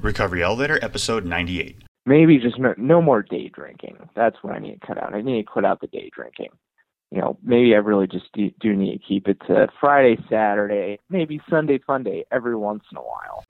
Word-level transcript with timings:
Recovery 0.00 0.42
Elevator, 0.42 0.78
episode 0.82 1.24
98. 1.24 1.82
Maybe 2.04 2.38
just 2.38 2.58
no, 2.58 2.74
no 2.76 3.00
more 3.02 3.22
day 3.22 3.48
drinking. 3.48 3.96
That's 4.14 4.36
what 4.42 4.54
I 4.54 4.58
need 4.58 4.80
to 4.80 4.86
cut 4.86 5.02
out. 5.02 5.14
I 5.14 5.22
need 5.22 5.42
to 5.42 5.52
cut 5.52 5.64
out 5.64 5.80
the 5.80 5.86
day 5.88 6.10
drinking. 6.14 6.50
You 7.10 7.20
know, 7.20 7.38
maybe 7.42 7.74
I 7.74 7.78
really 7.78 8.06
just 8.06 8.26
do, 8.32 8.50
do 8.60 8.74
need 8.74 8.92
to 8.92 9.04
keep 9.06 9.26
it 9.26 9.38
to 9.46 9.68
Friday, 9.80 10.16
Saturday, 10.28 10.98
maybe 11.08 11.40
Sunday 11.48 11.78
fun 11.86 12.02
day 12.02 12.24
every 12.30 12.56
once 12.56 12.84
in 12.92 12.98
a 12.98 13.00
while. 13.00 13.44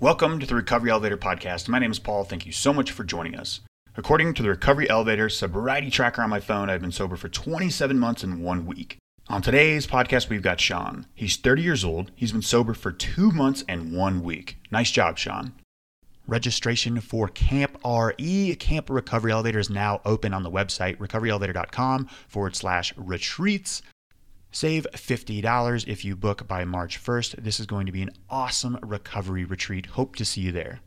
Welcome 0.00 0.40
to 0.40 0.46
the 0.46 0.54
Recovery 0.54 0.90
Elevator 0.90 1.16
podcast. 1.16 1.68
My 1.68 1.78
name 1.78 1.90
is 1.90 1.98
Paul. 1.98 2.24
Thank 2.24 2.44
you 2.44 2.52
so 2.52 2.72
much 2.72 2.90
for 2.90 3.04
joining 3.04 3.36
us. 3.36 3.60
According 3.96 4.34
to 4.34 4.42
the 4.42 4.50
Recovery 4.50 4.90
Elevator 4.90 5.28
sobriety 5.28 5.88
tracker 5.88 6.20
on 6.20 6.28
my 6.28 6.40
phone, 6.40 6.68
I've 6.68 6.80
been 6.80 6.92
sober 6.92 7.16
for 7.16 7.28
27 7.28 7.98
months 7.98 8.24
and 8.24 8.42
one 8.42 8.66
week. 8.66 8.98
On 9.26 9.40
today's 9.40 9.86
podcast, 9.86 10.28
we've 10.28 10.42
got 10.42 10.60
Shaun. 10.60 11.06
He's 11.14 11.36
30 11.36 11.62
years 11.62 11.82
old. 11.82 12.10
He's 12.14 12.32
been 12.32 12.42
sober 12.42 12.74
for 12.74 12.92
two 12.92 13.30
months 13.30 13.64
and 13.66 13.96
one 13.96 14.22
week. 14.22 14.58
Nice 14.70 14.90
job, 14.90 15.16
Shaun. 15.16 15.54
Registration 16.26 17.00
for 17.00 17.28
Camp 17.28 17.78
RE, 17.84 18.54
Camp 18.56 18.90
Recovery 18.90 19.32
Elevator, 19.32 19.58
is 19.58 19.70
now 19.70 20.02
open 20.04 20.34
on 20.34 20.42
the 20.42 20.50
website 20.50 20.98
recoveryelevator.com 20.98 22.06
forward 22.28 22.54
slash 22.54 22.92
retreats. 22.98 23.80
Save 24.52 24.86
$50 24.92 25.88
if 25.88 26.04
you 26.04 26.16
book 26.16 26.46
by 26.46 26.66
March 26.66 27.02
1st. 27.02 27.42
This 27.42 27.58
is 27.58 27.66
going 27.66 27.86
to 27.86 27.92
be 27.92 28.02
an 28.02 28.10
awesome 28.28 28.78
recovery 28.82 29.44
retreat. 29.46 29.86
Hope 29.86 30.16
to 30.16 30.24
see 30.26 30.42
you 30.42 30.52
there. 30.52 30.80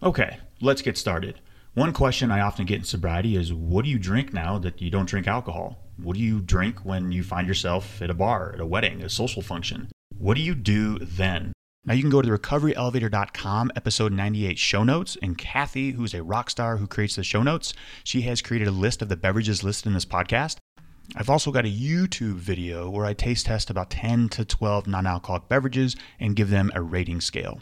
Okay, 0.00 0.38
let's 0.60 0.80
get 0.80 0.96
started. 0.96 1.40
One 1.74 1.92
question 1.92 2.30
I 2.30 2.40
often 2.40 2.66
get 2.66 2.78
in 2.78 2.84
sobriety 2.84 3.34
is 3.34 3.52
what 3.52 3.84
do 3.84 3.90
you 3.90 3.98
drink 3.98 4.32
now 4.32 4.58
that 4.58 4.80
you 4.80 4.90
don't 4.90 5.08
drink 5.08 5.26
alcohol? 5.26 5.76
What 5.96 6.14
do 6.14 6.22
you 6.22 6.40
drink 6.40 6.84
when 6.84 7.10
you 7.10 7.24
find 7.24 7.48
yourself 7.48 8.00
at 8.00 8.10
a 8.10 8.14
bar, 8.14 8.52
at 8.54 8.60
a 8.60 8.66
wedding, 8.66 9.02
a 9.02 9.08
social 9.08 9.42
function? 9.42 9.88
What 10.16 10.34
do 10.36 10.40
you 10.40 10.54
do 10.54 11.00
then? 11.00 11.52
Now 11.84 11.94
you 11.94 12.02
can 12.02 12.12
go 12.12 12.22
to 12.22 12.30
the 12.30 12.38
recoveryelevator.com 12.38 13.72
episode 13.74 14.12
98 14.12 14.56
show 14.56 14.84
notes 14.84 15.18
and 15.20 15.36
Kathy, 15.36 15.90
who's 15.90 16.14
a 16.14 16.22
rock 16.22 16.48
star 16.48 16.76
who 16.76 16.86
creates 16.86 17.16
the 17.16 17.24
show 17.24 17.42
notes, 17.42 17.74
she 18.04 18.20
has 18.20 18.40
created 18.40 18.68
a 18.68 18.70
list 18.70 19.02
of 19.02 19.08
the 19.08 19.16
beverages 19.16 19.64
listed 19.64 19.88
in 19.88 19.94
this 19.94 20.04
podcast. 20.04 20.58
I've 21.16 21.28
also 21.28 21.50
got 21.50 21.66
a 21.66 21.68
YouTube 21.68 22.36
video 22.36 22.88
where 22.88 23.04
I 23.04 23.14
taste 23.14 23.46
test 23.46 23.68
about 23.68 23.90
10 23.90 24.28
to 24.28 24.44
12 24.44 24.86
non-alcoholic 24.86 25.48
beverages 25.48 25.96
and 26.20 26.36
give 26.36 26.50
them 26.50 26.70
a 26.72 26.82
rating 26.82 27.20
scale. 27.20 27.60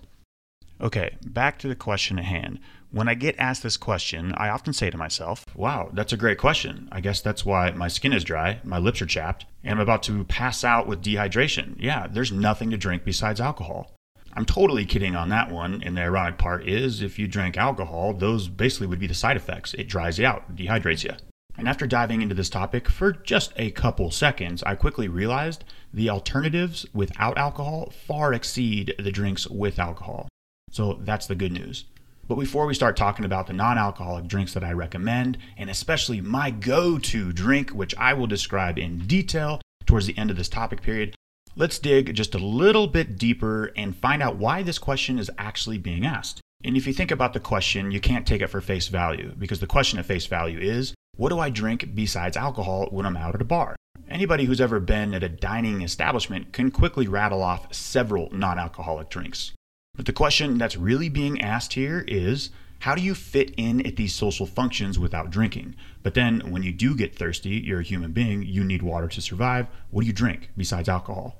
Okay, 0.82 1.16
back 1.24 1.58
to 1.60 1.68
the 1.68 1.76
question 1.76 2.18
at 2.18 2.24
hand. 2.26 2.58
When 2.92 3.08
I 3.08 3.14
get 3.14 3.36
asked 3.38 3.62
this 3.62 3.78
question, 3.78 4.34
I 4.36 4.50
often 4.50 4.74
say 4.74 4.90
to 4.90 4.98
myself, 4.98 5.46
wow, 5.56 5.88
that's 5.94 6.12
a 6.12 6.16
great 6.18 6.36
question. 6.36 6.90
I 6.92 7.00
guess 7.00 7.22
that's 7.22 7.42
why 7.42 7.70
my 7.70 7.88
skin 7.88 8.12
is 8.12 8.22
dry, 8.22 8.60
my 8.64 8.76
lips 8.76 9.00
are 9.00 9.06
chapped, 9.06 9.46
and 9.64 9.72
I'm 9.72 9.80
about 9.80 10.02
to 10.04 10.24
pass 10.24 10.62
out 10.62 10.86
with 10.86 11.02
dehydration. 11.02 11.74
Yeah, 11.78 12.06
there's 12.06 12.30
nothing 12.30 12.70
to 12.70 12.76
drink 12.76 13.02
besides 13.02 13.40
alcohol. 13.40 13.94
I'm 14.34 14.44
totally 14.44 14.84
kidding 14.84 15.16
on 15.16 15.30
that 15.30 15.50
one, 15.50 15.82
and 15.82 15.96
the 15.96 16.02
ironic 16.02 16.36
part 16.36 16.68
is 16.68 17.00
if 17.00 17.18
you 17.18 17.26
drank 17.26 17.56
alcohol, 17.56 18.12
those 18.12 18.48
basically 18.48 18.88
would 18.88 19.00
be 19.00 19.06
the 19.06 19.14
side 19.14 19.38
effects. 19.38 19.72
It 19.72 19.88
dries 19.88 20.18
you 20.18 20.26
out, 20.26 20.54
dehydrates 20.54 21.02
you. 21.02 21.14
And 21.56 21.68
after 21.68 21.86
diving 21.86 22.20
into 22.20 22.34
this 22.34 22.50
topic 22.50 22.90
for 22.90 23.12
just 23.12 23.54
a 23.56 23.70
couple 23.70 24.10
seconds, 24.10 24.62
I 24.64 24.74
quickly 24.74 25.08
realized 25.08 25.64
the 25.94 26.10
alternatives 26.10 26.84
without 26.92 27.38
alcohol 27.38 27.90
far 28.06 28.34
exceed 28.34 28.94
the 28.98 29.12
drinks 29.12 29.46
with 29.48 29.78
alcohol. 29.78 30.28
So 30.70 30.98
that's 31.02 31.26
the 31.26 31.34
good 31.34 31.52
news. 31.52 31.86
But 32.28 32.36
before 32.36 32.66
we 32.66 32.74
start 32.74 32.96
talking 32.96 33.24
about 33.24 33.46
the 33.46 33.52
non 33.52 33.78
alcoholic 33.78 34.26
drinks 34.26 34.54
that 34.54 34.64
I 34.64 34.72
recommend, 34.72 35.38
and 35.56 35.68
especially 35.68 36.20
my 36.20 36.50
go 36.50 36.98
to 36.98 37.32
drink, 37.32 37.70
which 37.70 37.94
I 37.96 38.14
will 38.14 38.26
describe 38.26 38.78
in 38.78 39.06
detail 39.06 39.60
towards 39.86 40.06
the 40.06 40.16
end 40.16 40.30
of 40.30 40.36
this 40.36 40.48
topic 40.48 40.82
period, 40.82 41.14
let's 41.56 41.78
dig 41.78 42.14
just 42.14 42.34
a 42.34 42.38
little 42.38 42.86
bit 42.86 43.18
deeper 43.18 43.72
and 43.76 43.96
find 43.96 44.22
out 44.22 44.36
why 44.36 44.62
this 44.62 44.78
question 44.78 45.18
is 45.18 45.30
actually 45.36 45.78
being 45.78 46.06
asked. 46.06 46.40
And 46.64 46.76
if 46.76 46.86
you 46.86 46.92
think 46.92 47.10
about 47.10 47.32
the 47.32 47.40
question, 47.40 47.90
you 47.90 48.00
can't 48.00 48.26
take 48.26 48.40
it 48.40 48.48
for 48.48 48.60
face 48.60 48.88
value 48.88 49.34
because 49.36 49.60
the 49.60 49.66
question 49.66 49.98
at 49.98 50.06
face 50.06 50.26
value 50.26 50.60
is 50.60 50.94
what 51.16 51.30
do 51.30 51.38
I 51.38 51.50
drink 51.50 51.94
besides 51.94 52.36
alcohol 52.36 52.88
when 52.90 53.04
I'm 53.04 53.16
out 53.16 53.34
at 53.34 53.42
a 53.42 53.44
bar? 53.44 53.76
Anybody 54.08 54.44
who's 54.44 54.60
ever 54.60 54.78
been 54.78 55.12
at 55.12 55.22
a 55.22 55.28
dining 55.28 55.82
establishment 55.82 56.52
can 56.52 56.70
quickly 56.70 57.08
rattle 57.08 57.42
off 57.42 57.72
several 57.74 58.30
non 58.32 58.58
alcoholic 58.58 59.10
drinks. 59.10 59.52
But 59.94 60.06
the 60.06 60.12
question 60.12 60.56
that's 60.56 60.76
really 60.76 61.10
being 61.10 61.40
asked 61.40 61.74
here 61.74 62.04
is 62.08 62.50
how 62.80 62.94
do 62.94 63.02
you 63.02 63.14
fit 63.14 63.54
in 63.56 63.86
at 63.86 63.96
these 63.96 64.14
social 64.14 64.46
functions 64.46 64.98
without 64.98 65.30
drinking? 65.30 65.76
But 66.02 66.14
then 66.14 66.50
when 66.50 66.62
you 66.62 66.72
do 66.72 66.96
get 66.96 67.14
thirsty, 67.14 67.50
you're 67.50 67.80
a 67.80 67.84
human 67.84 68.12
being, 68.12 68.42
you 68.42 68.64
need 68.64 68.82
water 68.82 69.06
to 69.06 69.20
survive. 69.20 69.66
What 69.90 70.00
do 70.00 70.06
you 70.06 70.12
drink 70.12 70.50
besides 70.56 70.88
alcohol? 70.88 71.38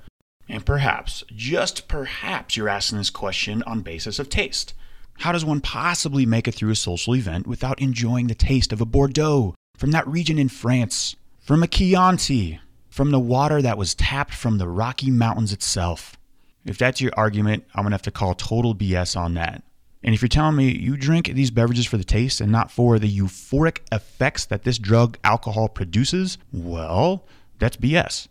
And 0.49 0.67
perhaps, 0.67 1.25
just 1.35 1.89
perhaps, 1.89 2.57
you're 2.57 2.69
asking 2.69 2.99
this 2.99 3.11
question 3.11 3.63
on 3.63 3.81
basis 3.81 4.19
of 4.19 4.29
taste. 4.29 4.75
How 5.19 5.33
does 5.33 5.45
one 5.45 5.61
possibly 5.61 6.27
make 6.27 6.47
it 6.47 6.55
through 6.55 6.71
a 6.71 6.77
social 6.77 7.17
event 7.17 7.47
without 7.47 7.81
enjoying 7.81 8.27
the 8.27 8.35
taste 8.35 8.73
of 8.73 8.81
a 8.81 8.87
Bordeaux 8.87 9.55
from 9.77 9.93
that 9.93 10.07
region 10.07 10.39
in 10.39 10.49
France, 10.49 11.17
from 11.41 11.63
a 11.63 11.67
Chianti, 11.67 12.61
from 12.91 13.11
the 13.11 13.19
water 13.19 13.63
that 13.63 13.79
was 13.79 13.95
tapped 13.95 14.35
from 14.35 14.59
the 14.59 14.69
Rocky 14.69 15.11
Mountains 15.11 15.53
itself? 15.53 16.17
If 16.65 16.79
that's 16.79 17.01
your 17.01 17.13
argument, 17.17 17.65
I'm 17.75 17.85
to 17.85 17.91
have 17.91 18.03
to 18.03 18.11
call 18.11 18.35
total 18.35 18.75
BS 18.75 19.17
on 19.17 19.35
that. 19.35 19.63
And 20.05 20.15
if 20.15 20.23
you're 20.23 20.29
telling 20.29 20.57
me 20.57 20.77
you 20.77 20.97
drink 20.97 21.29
these 21.29 21.51
beverages 21.51 21.87
for 21.87 21.97
the 21.97 22.05
taste 22.05 22.41
and 22.41 22.51
not 22.51 22.71
for 22.71 22.99
the 22.99 23.19
euphoric 23.19 23.79
effects 23.93 24.47
that 24.47 24.65
this 24.65 24.79
drug 24.79 25.19
alcohol 25.23 25.69
produces, 25.69 26.39
well, 26.53 27.25
that's 27.59 27.77
BS. 27.77 28.27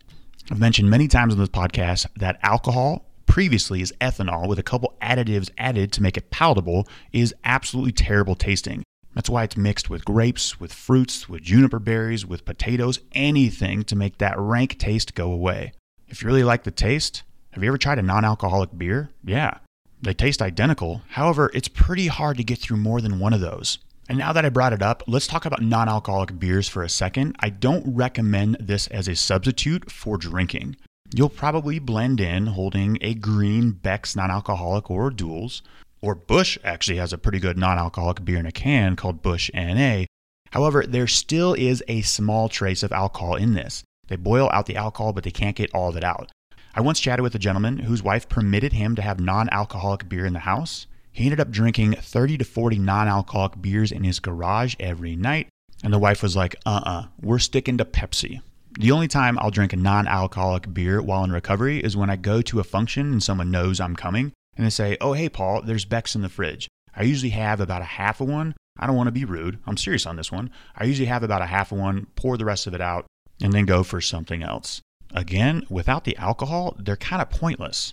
I've 0.50 0.58
mentioned 0.58 0.90
many 0.90 1.08
times 1.08 1.32
on 1.32 1.40
this 1.40 1.48
podcast 1.48 2.06
that 2.16 2.38
alcohol 2.42 3.06
previously 3.26 3.80
is 3.80 3.94
ethanol 4.00 4.46
with 4.48 4.58
a 4.58 4.62
couple 4.62 4.94
additives 5.00 5.50
added 5.56 5.92
to 5.92 6.02
make 6.02 6.18
it 6.18 6.30
palatable 6.30 6.86
is 7.12 7.34
absolutely 7.44 7.92
terrible 7.92 8.34
tasting. 8.34 8.82
That's 9.14 9.30
why 9.30 9.44
it's 9.44 9.56
mixed 9.56 9.88
with 9.88 10.04
grapes, 10.04 10.58
with 10.58 10.72
fruits, 10.72 11.28
with 11.28 11.42
juniper 11.42 11.78
berries, 11.78 12.26
with 12.26 12.44
potatoes, 12.44 12.98
anything 13.12 13.84
to 13.84 13.96
make 13.96 14.18
that 14.18 14.38
rank 14.38 14.78
taste 14.78 15.14
go 15.14 15.32
away. 15.32 15.72
If 16.08 16.22
you 16.22 16.26
really 16.26 16.44
like 16.44 16.64
the 16.64 16.70
taste, 16.70 17.22
have 17.52 17.62
you 17.62 17.68
ever 17.68 17.78
tried 17.78 17.98
a 17.98 18.02
non 18.02 18.24
alcoholic 18.24 18.76
beer? 18.76 19.10
Yeah. 19.24 19.58
They 20.00 20.14
taste 20.14 20.42
identical. 20.42 21.02
However, 21.10 21.50
it's 21.54 21.68
pretty 21.68 22.06
hard 22.06 22.38
to 22.38 22.44
get 22.44 22.58
through 22.58 22.78
more 22.78 23.00
than 23.00 23.18
one 23.18 23.32
of 23.32 23.40
those. 23.40 23.78
And 24.08 24.18
now 24.18 24.32
that 24.32 24.44
I 24.44 24.48
brought 24.48 24.72
it 24.72 24.82
up, 24.82 25.02
let's 25.06 25.26
talk 25.26 25.44
about 25.44 25.62
non 25.62 25.88
alcoholic 25.88 26.38
beers 26.38 26.66
for 26.66 26.82
a 26.82 26.88
second. 26.88 27.36
I 27.40 27.50
don't 27.50 27.94
recommend 27.94 28.56
this 28.58 28.86
as 28.88 29.06
a 29.06 29.14
substitute 29.14 29.92
for 29.92 30.16
drinking. 30.16 30.76
You'll 31.14 31.28
probably 31.28 31.78
blend 31.78 32.20
in 32.20 32.46
holding 32.46 32.96
a 33.02 33.14
green 33.14 33.72
Beck's 33.72 34.16
non 34.16 34.30
alcoholic 34.30 34.90
or 34.90 35.08
O'Doul's, 35.08 35.62
or 36.00 36.14
Busch 36.14 36.56
actually 36.64 36.96
has 36.96 37.12
a 37.12 37.18
pretty 37.18 37.38
good 37.38 37.58
non 37.58 37.78
alcoholic 37.78 38.24
beer 38.24 38.38
in 38.38 38.46
a 38.46 38.52
can 38.52 38.96
called 38.96 39.22
Busch 39.22 39.50
NA. 39.54 40.04
However, 40.52 40.84
there 40.86 41.06
still 41.06 41.52
is 41.52 41.84
a 41.86 42.00
small 42.00 42.48
trace 42.48 42.82
of 42.82 42.92
alcohol 42.92 43.36
in 43.36 43.52
this. 43.52 43.84
They 44.08 44.16
boil 44.16 44.50
out 44.52 44.66
the 44.66 44.76
alcohol, 44.76 45.12
but 45.12 45.24
they 45.24 45.30
can't 45.30 45.56
get 45.56 45.72
all 45.74 45.90
of 45.90 45.96
it 45.96 46.04
out. 46.04 46.32
I 46.74 46.80
once 46.80 47.00
chatted 47.00 47.22
with 47.22 47.34
a 47.34 47.38
gentleman 47.38 47.80
whose 47.80 48.02
wife 48.02 48.28
permitted 48.30 48.72
him 48.72 48.96
to 48.96 49.02
have 49.02 49.20
non 49.20 49.50
alcoholic 49.50 50.08
beer 50.08 50.24
in 50.24 50.32
the 50.32 50.38
house. 50.40 50.86
He 51.10 51.24
ended 51.24 51.40
up 51.40 51.50
drinking 51.50 51.92
30 51.92 52.38
to 52.38 52.44
40 52.44 52.78
non 52.78 53.08
alcoholic 53.08 53.60
beers 53.60 53.92
in 53.92 54.04
his 54.04 54.20
garage 54.20 54.74
every 54.80 55.14
night. 55.14 55.48
And 55.84 55.92
the 55.92 55.98
wife 55.98 56.22
was 56.22 56.34
like, 56.34 56.56
uh 56.64 56.80
uh-uh, 56.84 56.90
uh, 56.90 57.06
we 57.20 57.34
are 57.34 57.38
sticking 57.38 57.76
to 57.76 57.84
Pepsi. 57.84 58.40
The 58.78 58.90
only 58.90 59.08
time 59.08 59.38
I'll 59.38 59.50
drink 59.50 59.74
a 59.74 59.76
non 59.76 60.08
alcoholic 60.08 60.72
beer 60.72 61.02
while 61.02 61.24
in 61.24 61.32
recovery 61.32 61.80
is 61.80 61.94
when 61.96 62.08
I 62.08 62.16
go 62.16 62.40
to 62.40 62.60
a 62.60 62.64
function 62.64 63.12
and 63.12 63.22
someone 63.22 63.50
knows 63.50 63.78
I'm 63.78 63.94
coming 63.94 64.32
and 64.56 64.64
they 64.64 64.70
say, 64.70 64.96
oh, 65.00 65.12
hey, 65.12 65.28
Paul, 65.28 65.60
there's 65.62 65.84
Beck's 65.84 66.14
in 66.14 66.22
the 66.22 66.30
fridge. 66.30 66.68
I 66.96 67.02
usually 67.02 67.30
have 67.30 67.60
about 67.60 67.82
a 67.82 67.86
half 67.86 68.22
of 68.22 68.28
one. 68.28 68.54
I 68.78 68.86
don't 68.86 68.96
want 68.96 69.08
to 69.08 69.12
be 69.12 69.26
rude. 69.26 69.58
I'm 69.66 69.76
serious 69.76 70.06
on 70.06 70.16
this 70.16 70.32
one. 70.32 70.50
I 70.74 70.84
usually 70.84 71.06
have 71.06 71.22
about 71.22 71.42
a 71.42 71.46
half 71.46 71.72
of 71.72 71.78
one, 71.78 72.06
pour 72.16 72.38
the 72.38 72.46
rest 72.46 72.66
of 72.66 72.72
it 72.72 72.80
out, 72.80 73.04
and 73.42 73.52
then 73.52 73.66
go 73.66 73.82
for 73.82 74.00
something 74.00 74.42
else. 74.42 74.80
Again, 75.14 75.66
without 75.68 76.04
the 76.04 76.16
alcohol, 76.16 76.76
they're 76.78 76.96
kind 76.96 77.20
of 77.20 77.30
pointless. 77.30 77.92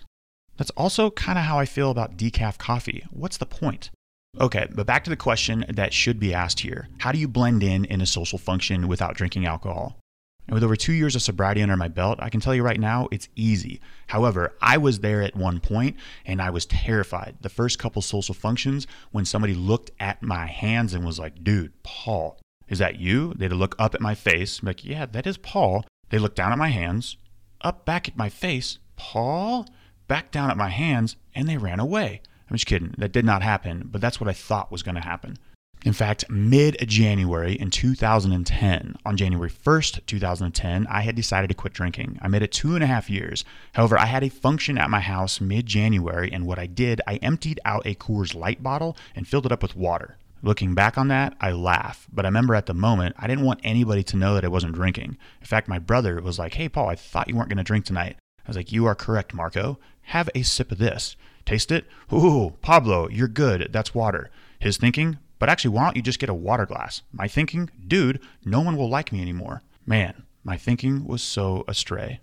That's 0.56 0.70
also 0.70 1.10
kind 1.10 1.38
of 1.38 1.44
how 1.44 1.58
I 1.58 1.64
feel 1.64 1.90
about 1.90 2.16
decaf 2.16 2.58
coffee. 2.58 3.04
What's 3.10 3.36
the 3.36 3.46
point? 3.46 3.90
Okay, 4.38 4.68
but 4.70 4.86
back 4.86 5.04
to 5.04 5.10
the 5.10 5.16
question 5.16 5.64
that 5.68 5.92
should 5.92 6.20
be 6.20 6.32
asked 6.32 6.60
here 6.60 6.88
How 6.98 7.12
do 7.12 7.18
you 7.18 7.28
blend 7.28 7.62
in 7.62 7.84
in 7.84 8.00
a 8.00 8.06
social 8.06 8.38
function 8.38 8.86
without 8.86 9.14
drinking 9.14 9.46
alcohol? 9.46 9.98
And 10.46 10.54
with 10.54 10.64
over 10.64 10.76
two 10.76 10.92
years 10.92 11.14
of 11.14 11.22
sobriety 11.22 11.62
under 11.62 11.76
my 11.76 11.88
belt, 11.88 12.18
I 12.20 12.28
can 12.28 12.40
tell 12.40 12.54
you 12.54 12.62
right 12.62 12.80
now, 12.80 13.08
it's 13.12 13.28
easy. 13.36 13.80
However, 14.08 14.54
I 14.60 14.78
was 14.78 15.00
there 15.00 15.22
at 15.22 15.36
one 15.36 15.60
point 15.60 15.96
and 16.26 16.42
I 16.42 16.50
was 16.50 16.66
terrified. 16.66 17.36
The 17.40 17.48
first 17.48 17.78
couple 17.78 18.02
social 18.02 18.34
functions, 18.34 18.86
when 19.12 19.24
somebody 19.24 19.54
looked 19.54 19.92
at 20.00 20.22
my 20.22 20.46
hands 20.46 20.92
and 20.92 21.04
was 21.04 21.18
like, 21.18 21.44
dude, 21.44 21.80
Paul, 21.82 22.38
is 22.68 22.78
that 22.78 22.98
you? 22.98 23.32
They'd 23.34 23.52
look 23.52 23.76
up 23.78 23.94
at 23.94 24.00
my 24.00 24.14
face, 24.14 24.62
like, 24.62 24.84
yeah, 24.84 25.06
that 25.06 25.26
is 25.26 25.36
Paul. 25.36 25.84
They 26.10 26.18
looked 26.18 26.36
down 26.36 26.52
at 26.52 26.58
my 26.58 26.68
hands, 26.68 27.16
up 27.62 27.84
back 27.84 28.08
at 28.08 28.16
my 28.16 28.28
face, 28.28 28.78
Paul, 28.96 29.66
back 30.08 30.30
down 30.30 30.50
at 30.50 30.56
my 30.56 30.68
hands, 30.68 31.16
and 31.34 31.48
they 31.48 31.56
ran 31.56 31.80
away. 31.80 32.20
I'm 32.50 32.56
just 32.56 32.66
kidding. 32.66 32.94
That 32.98 33.12
did 33.12 33.24
not 33.24 33.42
happen, 33.42 33.88
but 33.90 34.00
that's 34.00 34.20
what 34.20 34.28
I 34.28 34.32
thought 34.32 34.72
was 34.72 34.82
going 34.82 34.96
to 34.96 35.00
happen. 35.00 35.38
In 35.82 35.94
fact, 35.94 36.28
mid 36.28 36.76
January 36.86 37.54
in 37.54 37.70
2010, 37.70 38.96
on 39.06 39.16
January 39.16 39.48
1st, 39.48 40.04
2010, 40.04 40.86
I 40.88 41.00
had 41.00 41.16
decided 41.16 41.48
to 41.48 41.54
quit 41.54 41.72
drinking. 41.72 42.18
I 42.20 42.28
made 42.28 42.42
it 42.42 42.52
two 42.52 42.74
and 42.74 42.84
a 42.84 42.86
half 42.86 43.08
years. 43.08 43.46
However, 43.72 43.98
I 43.98 44.04
had 44.04 44.22
a 44.22 44.28
function 44.28 44.76
at 44.76 44.90
my 44.90 45.00
house 45.00 45.40
mid 45.40 45.64
January, 45.64 46.30
and 46.30 46.44
what 46.44 46.58
I 46.58 46.66
did, 46.66 47.00
I 47.06 47.16
emptied 47.16 47.60
out 47.64 47.86
a 47.86 47.94
Coors 47.94 48.34
Light 48.34 48.62
bottle 48.62 48.94
and 49.14 49.26
filled 49.26 49.46
it 49.46 49.52
up 49.52 49.62
with 49.62 49.74
water. 49.74 50.18
Looking 50.42 50.74
back 50.74 50.96
on 50.96 51.08
that, 51.08 51.36
I 51.40 51.52
laugh, 51.52 52.06
but 52.12 52.24
I 52.24 52.28
remember 52.28 52.54
at 52.54 52.66
the 52.66 52.74
moment, 52.74 53.14
I 53.18 53.26
didn't 53.26 53.44
want 53.44 53.60
anybody 53.62 54.02
to 54.04 54.16
know 54.16 54.34
that 54.34 54.44
I 54.44 54.48
wasn't 54.48 54.74
drinking. 54.74 55.18
In 55.40 55.46
fact, 55.46 55.68
my 55.68 55.78
brother 55.78 56.20
was 56.20 56.38
like, 56.38 56.54
Hey, 56.54 56.68
Paul, 56.68 56.88
I 56.88 56.94
thought 56.94 57.28
you 57.28 57.36
weren't 57.36 57.50
going 57.50 57.58
to 57.58 57.64
drink 57.64 57.84
tonight. 57.84 58.16
I 58.44 58.48
was 58.48 58.56
like, 58.56 58.72
You 58.72 58.86
are 58.86 58.94
correct, 58.94 59.34
Marco. 59.34 59.78
Have 60.02 60.30
a 60.34 60.42
sip 60.42 60.72
of 60.72 60.78
this. 60.78 61.16
Taste 61.44 61.70
it. 61.70 61.86
Ooh, 62.12 62.54
Pablo, 62.62 63.08
you're 63.08 63.28
good. 63.28 63.68
That's 63.70 63.94
water. 63.94 64.30
His 64.58 64.76
thinking, 64.76 65.18
but 65.38 65.48
actually, 65.48 65.70
why 65.70 65.84
don't 65.84 65.96
you 65.96 66.02
just 66.02 66.18
get 66.18 66.28
a 66.28 66.34
water 66.34 66.66
glass? 66.66 67.02
My 67.12 67.26
thinking, 67.26 67.70
dude, 67.86 68.20
no 68.44 68.60
one 68.60 68.76
will 68.76 68.88
like 68.88 69.10
me 69.10 69.22
anymore. 69.22 69.62
Man, 69.86 70.24
my 70.44 70.56
thinking 70.56 71.06
was 71.06 71.22
so 71.22 71.64
astray. 71.66 72.20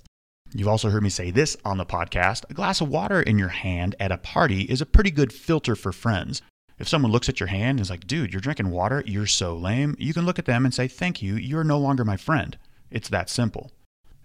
You've 0.53 0.67
also 0.67 0.89
heard 0.89 1.03
me 1.03 1.09
say 1.09 1.31
this 1.31 1.57
on 1.65 1.77
the 1.77 1.85
podcast 1.85 2.49
a 2.49 2.53
glass 2.53 2.79
of 2.79 2.89
water 2.89 3.21
in 3.21 3.37
your 3.37 3.49
hand 3.49 3.95
at 3.99 4.11
a 4.11 4.17
party 4.17 4.61
is 4.61 4.81
a 4.81 4.85
pretty 4.85 5.11
good 5.11 5.33
filter 5.33 5.75
for 5.75 5.91
friends. 5.91 6.41
If 6.79 6.87
someone 6.87 7.11
looks 7.11 7.27
at 7.27 7.39
your 7.39 7.47
hand 7.47 7.71
and 7.71 7.79
is 7.79 7.89
like, 7.89 8.05
dude, 8.05 8.31
you're 8.31 8.39
drinking 8.39 8.69
water, 8.69 9.03
you're 9.05 9.25
so 9.25 9.55
lame, 9.55 9.95
you 9.97 10.13
can 10.13 10.25
look 10.25 10.37
at 10.37 10.45
them 10.45 10.63
and 10.63 10.73
say, 10.73 10.87
thank 10.87 11.21
you, 11.21 11.35
you're 11.35 11.63
no 11.63 11.79
longer 11.79 12.05
my 12.05 12.17
friend. 12.17 12.57
It's 12.91 13.09
that 13.09 13.29
simple. 13.29 13.71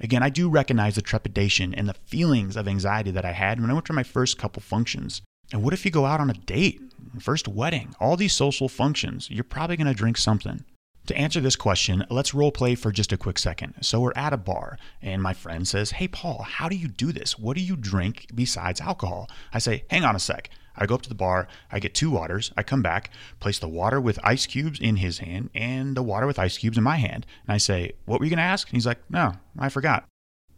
Again, 0.00 0.22
I 0.22 0.28
do 0.28 0.50
recognize 0.50 0.96
the 0.96 1.02
trepidation 1.02 1.75
and 1.75 1.88
the 1.88 1.94
feelings 1.94 2.56
of 2.56 2.69
anxiety 2.69 3.10
that 3.12 3.25
I 3.25 3.32
had 3.32 3.60
when 3.60 3.70
I 3.70 3.72
went 3.72 3.87
to 3.87 3.93
my 3.93 4.02
first 4.02 4.37
couple 4.37 4.60
functions. 4.60 5.22
And 5.52 5.62
what 5.62 5.72
if 5.72 5.84
you 5.84 5.90
go 5.90 6.06
out 6.06 6.20
on 6.20 6.28
a 6.28 6.34
date, 6.34 6.81
first 7.20 7.49
wedding, 7.49 7.94
all 8.00 8.16
these 8.16 8.34
social 8.34 8.69
functions? 8.69 9.31
You're 9.31 9.44
probably 9.44 9.76
going 9.76 9.87
to 9.87 9.94
drink 9.94 10.19
something. 10.19 10.64
To 11.06 11.16
answer 11.16 11.40
this 11.40 11.56
question, 11.56 12.05
let's 12.10 12.34
role 12.34 12.52
play 12.52 12.75
for 12.75 12.93
just 12.93 13.12
a 13.12 13.16
quick 13.16 13.38
second. 13.38 13.75
So 13.81 14.00
we're 14.00 14.12
at 14.14 14.32
a 14.32 14.37
bar, 14.37 14.78
and 15.00 15.22
my 15.22 15.32
friend 15.32 15.66
says, 15.66 15.93
Hey, 15.93 16.06
Paul, 16.06 16.43
how 16.43 16.69
do 16.69 16.76
you 16.76 16.87
do 16.87 17.12
this? 17.12 17.38
What 17.38 17.56
do 17.56 17.62
you 17.62 17.76
drink 17.76 18.26
besides 18.34 18.81
alcohol? 18.81 19.28
I 19.52 19.58
say, 19.58 19.84
Hang 19.90 20.05
on 20.05 20.14
a 20.14 20.20
sec. 20.20 20.48
I 20.76 20.86
go 20.86 20.94
up 20.94 21.02
to 21.02 21.08
the 21.08 21.14
bar, 21.14 21.48
I 21.70 21.78
get 21.78 21.94
two 21.94 22.10
waters, 22.10 22.52
I 22.56 22.62
come 22.62 22.82
back, 22.82 23.10
place 23.40 23.58
the 23.58 23.69
water 23.69 24.00
with 24.00 24.19
ice 24.22 24.46
cubes 24.46 24.80
in 24.80 24.96
his 24.96 25.19
hand 25.19 25.50
and 25.54 25.96
the 25.96 26.02
water 26.02 26.26
with 26.26 26.38
ice 26.38 26.58
cubes 26.58 26.78
in 26.78 26.84
my 26.84 26.96
hand. 26.96 27.26
And 27.46 27.54
I 27.54 27.58
say, 27.58 27.92
What 28.04 28.20
were 28.20 28.26
you 28.26 28.30
going 28.30 28.38
to 28.38 28.42
ask? 28.42 28.69
And 28.69 28.76
he's 28.76 28.86
like, 28.86 29.02
No, 29.10 29.34
I 29.58 29.69
forgot. 29.69 30.06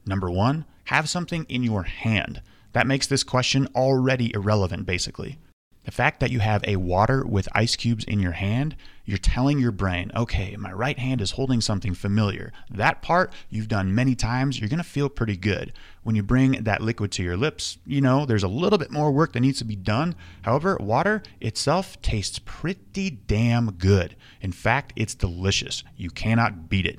Number 0.06 0.30
one, 0.30 0.64
have 0.84 1.08
something 1.08 1.46
in 1.48 1.62
your 1.62 1.84
hand. 1.84 2.42
That 2.72 2.86
makes 2.86 3.06
this 3.06 3.22
question 3.22 3.68
already 3.74 4.34
irrelevant, 4.34 4.86
basically. 4.86 5.38
The 5.84 5.90
fact 5.92 6.20
that 6.20 6.30
you 6.30 6.40
have 6.40 6.64
a 6.66 6.76
water 6.76 7.24
with 7.24 7.48
ice 7.52 7.76
cubes 7.76 8.04
in 8.04 8.18
your 8.18 8.32
hand, 8.32 8.74
you're 9.04 9.18
telling 9.18 9.58
your 9.58 9.72
brain, 9.72 10.10
okay, 10.14 10.56
my 10.56 10.72
right 10.72 10.98
hand 10.98 11.20
is 11.20 11.32
holding 11.32 11.60
something 11.60 11.94
familiar. 11.94 12.52
That 12.70 13.02
part 13.02 13.32
you've 13.50 13.68
done 13.68 13.94
many 13.94 14.14
times, 14.14 14.58
you're 14.58 14.68
gonna 14.68 14.82
feel 14.82 15.08
pretty 15.08 15.36
good. 15.36 15.72
When 16.02 16.16
you 16.16 16.22
bring 16.22 16.64
that 16.64 16.82
liquid 16.82 17.12
to 17.12 17.22
your 17.22 17.36
lips, 17.36 17.78
you 17.86 18.00
know, 18.00 18.26
there's 18.26 18.42
a 18.42 18.48
little 18.48 18.78
bit 18.78 18.90
more 18.90 19.12
work 19.12 19.32
that 19.32 19.40
needs 19.40 19.58
to 19.58 19.64
be 19.64 19.76
done. 19.76 20.14
However, 20.42 20.76
water 20.80 21.22
itself 21.40 22.00
tastes 22.02 22.40
pretty 22.44 23.10
damn 23.10 23.72
good. 23.72 24.16
In 24.40 24.52
fact, 24.52 24.92
it's 24.96 25.14
delicious. 25.14 25.84
You 25.96 26.10
cannot 26.10 26.68
beat 26.68 26.86
it 26.86 26.98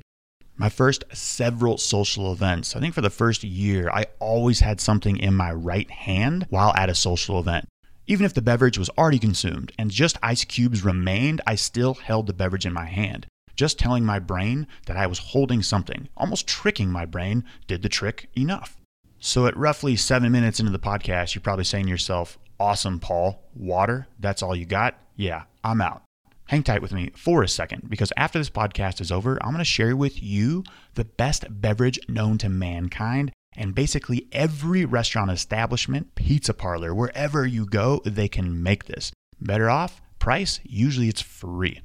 my 0.58 0.70
first 0.70 1.04
several 1.14 1.78
social 1.78 2.32
events. 2.32 2.76
I 2.76 2.80
think 2.80 2.94
for 2.94 3.02
the 3.02 3.10
first 3.10 3.44
year, 3.44 3.90
I 3.90 4.06
always 4.20 4.62
had 4.62 4.80
something 4.80 5.18
in 5.18 5.34
my 5.34 5.52
right 5.52 5.90
hand 5.90 6.46
while 6.50 6.74
at 6.76 6.90
a 6.90 6.96
social 6.96 7.40
event. 7.40 7.68
Even 8.08 8.26
if 8.26 8.34
the 8.34 8.42
beverage 8.42 8.78
was 8.78 8.90
already 8.92 9.18
consumed 9.18 9.72
and 9.80 9.90
just 9.90 10.18
ice 10.22 10.46
cubes 10.46 10.86
remained, 10.86 11.42
I 11.48 11.56
still 11.56 11.96
held 11.96 12.28
the 12.28 12.34
beverage 12.34 12.66
in 12.66 12.74
my 12.74 12.86
hand. 12.86 13.26
Just 13.56 13.80
telling 13.80 14.06
my 14.06 14.20
brain 14.20 14.68
that 14.86 14.98
I 14.98 15.08
was 15.08 15.18
holding 15.20 15.64
something, 15.64 16.10
almost 16.16 16.48
tricking 16.48 16.92
my 16.92 17.06
brain, 17.06 17.44
did 17.68 17.82
the 17.82 17.90
trick 17.90 18.30
enough. 18.38 18.78
So, 19.20 19.48
at 19.48 19.58
roughly 19.58 19.96
seven 19.96 20.32
minutes 20.32 20.60
into 20.60 20.72
the 20.72 20.78
podcast, 20.78 21.34
you're 21.34 21.42
probably 21.42 21.64
saying 21.64 21.86
to 21.86 21.90
yourself, 21.90 22.38
Awesome, 22.60 23.00
Paul. 23.00 23.42
Water? 23.56 24.08
That's 24.20 24.44
all 24.44 24.56
you 24.56 24.66
got? 24.66 24.96
Yeah, 25.16 25.44
I'm 25.64 25.82
out. 25.82 26.04
Hang 26.50 26.62
tight 26.62 26.84
with 26.84 26.94
me 26.94 27.12
for 27.16 27.42
a 27.42 27.48
second 27.48 27.90
because 27.90 28.14
after 28.18 28.38
this 28.38 28.52
podcast 28.52 29.02
is 29.02 29.12
over, 29.12 29.42
I'm 29.42 29.50
going 29.50 29.58
to 29.58 29.66
share 29.66 29.96
with 29.96 30.22
you 30.22 30.64
the 30.94 31.06
best 31.06 31.46
beverage 31.50 32.00
known 32.08 32.38
to 32.38 32.50
mankind. 32.50 33.32
And 33.58 33.76
basically, 33.76 34.28
every 34.32 34.86
restaurant 34.86 35.32
establishment, 35.32 36.16
pizza 36.16 36.54
parlor, 36.54 36.94
wherever 36.94 37.46
you 37.46 37.66
go, 37.66 38.02
they 38.06 38.28
can 38.28 38.62
make 38.62 38.86
this. 38.86 39.12
Better 39.40 39.70
off, 39.70 40.02
price, 40.20 40.60
usually 40.64 41.08
it's 41.08 41.22
free. 41.22 41.82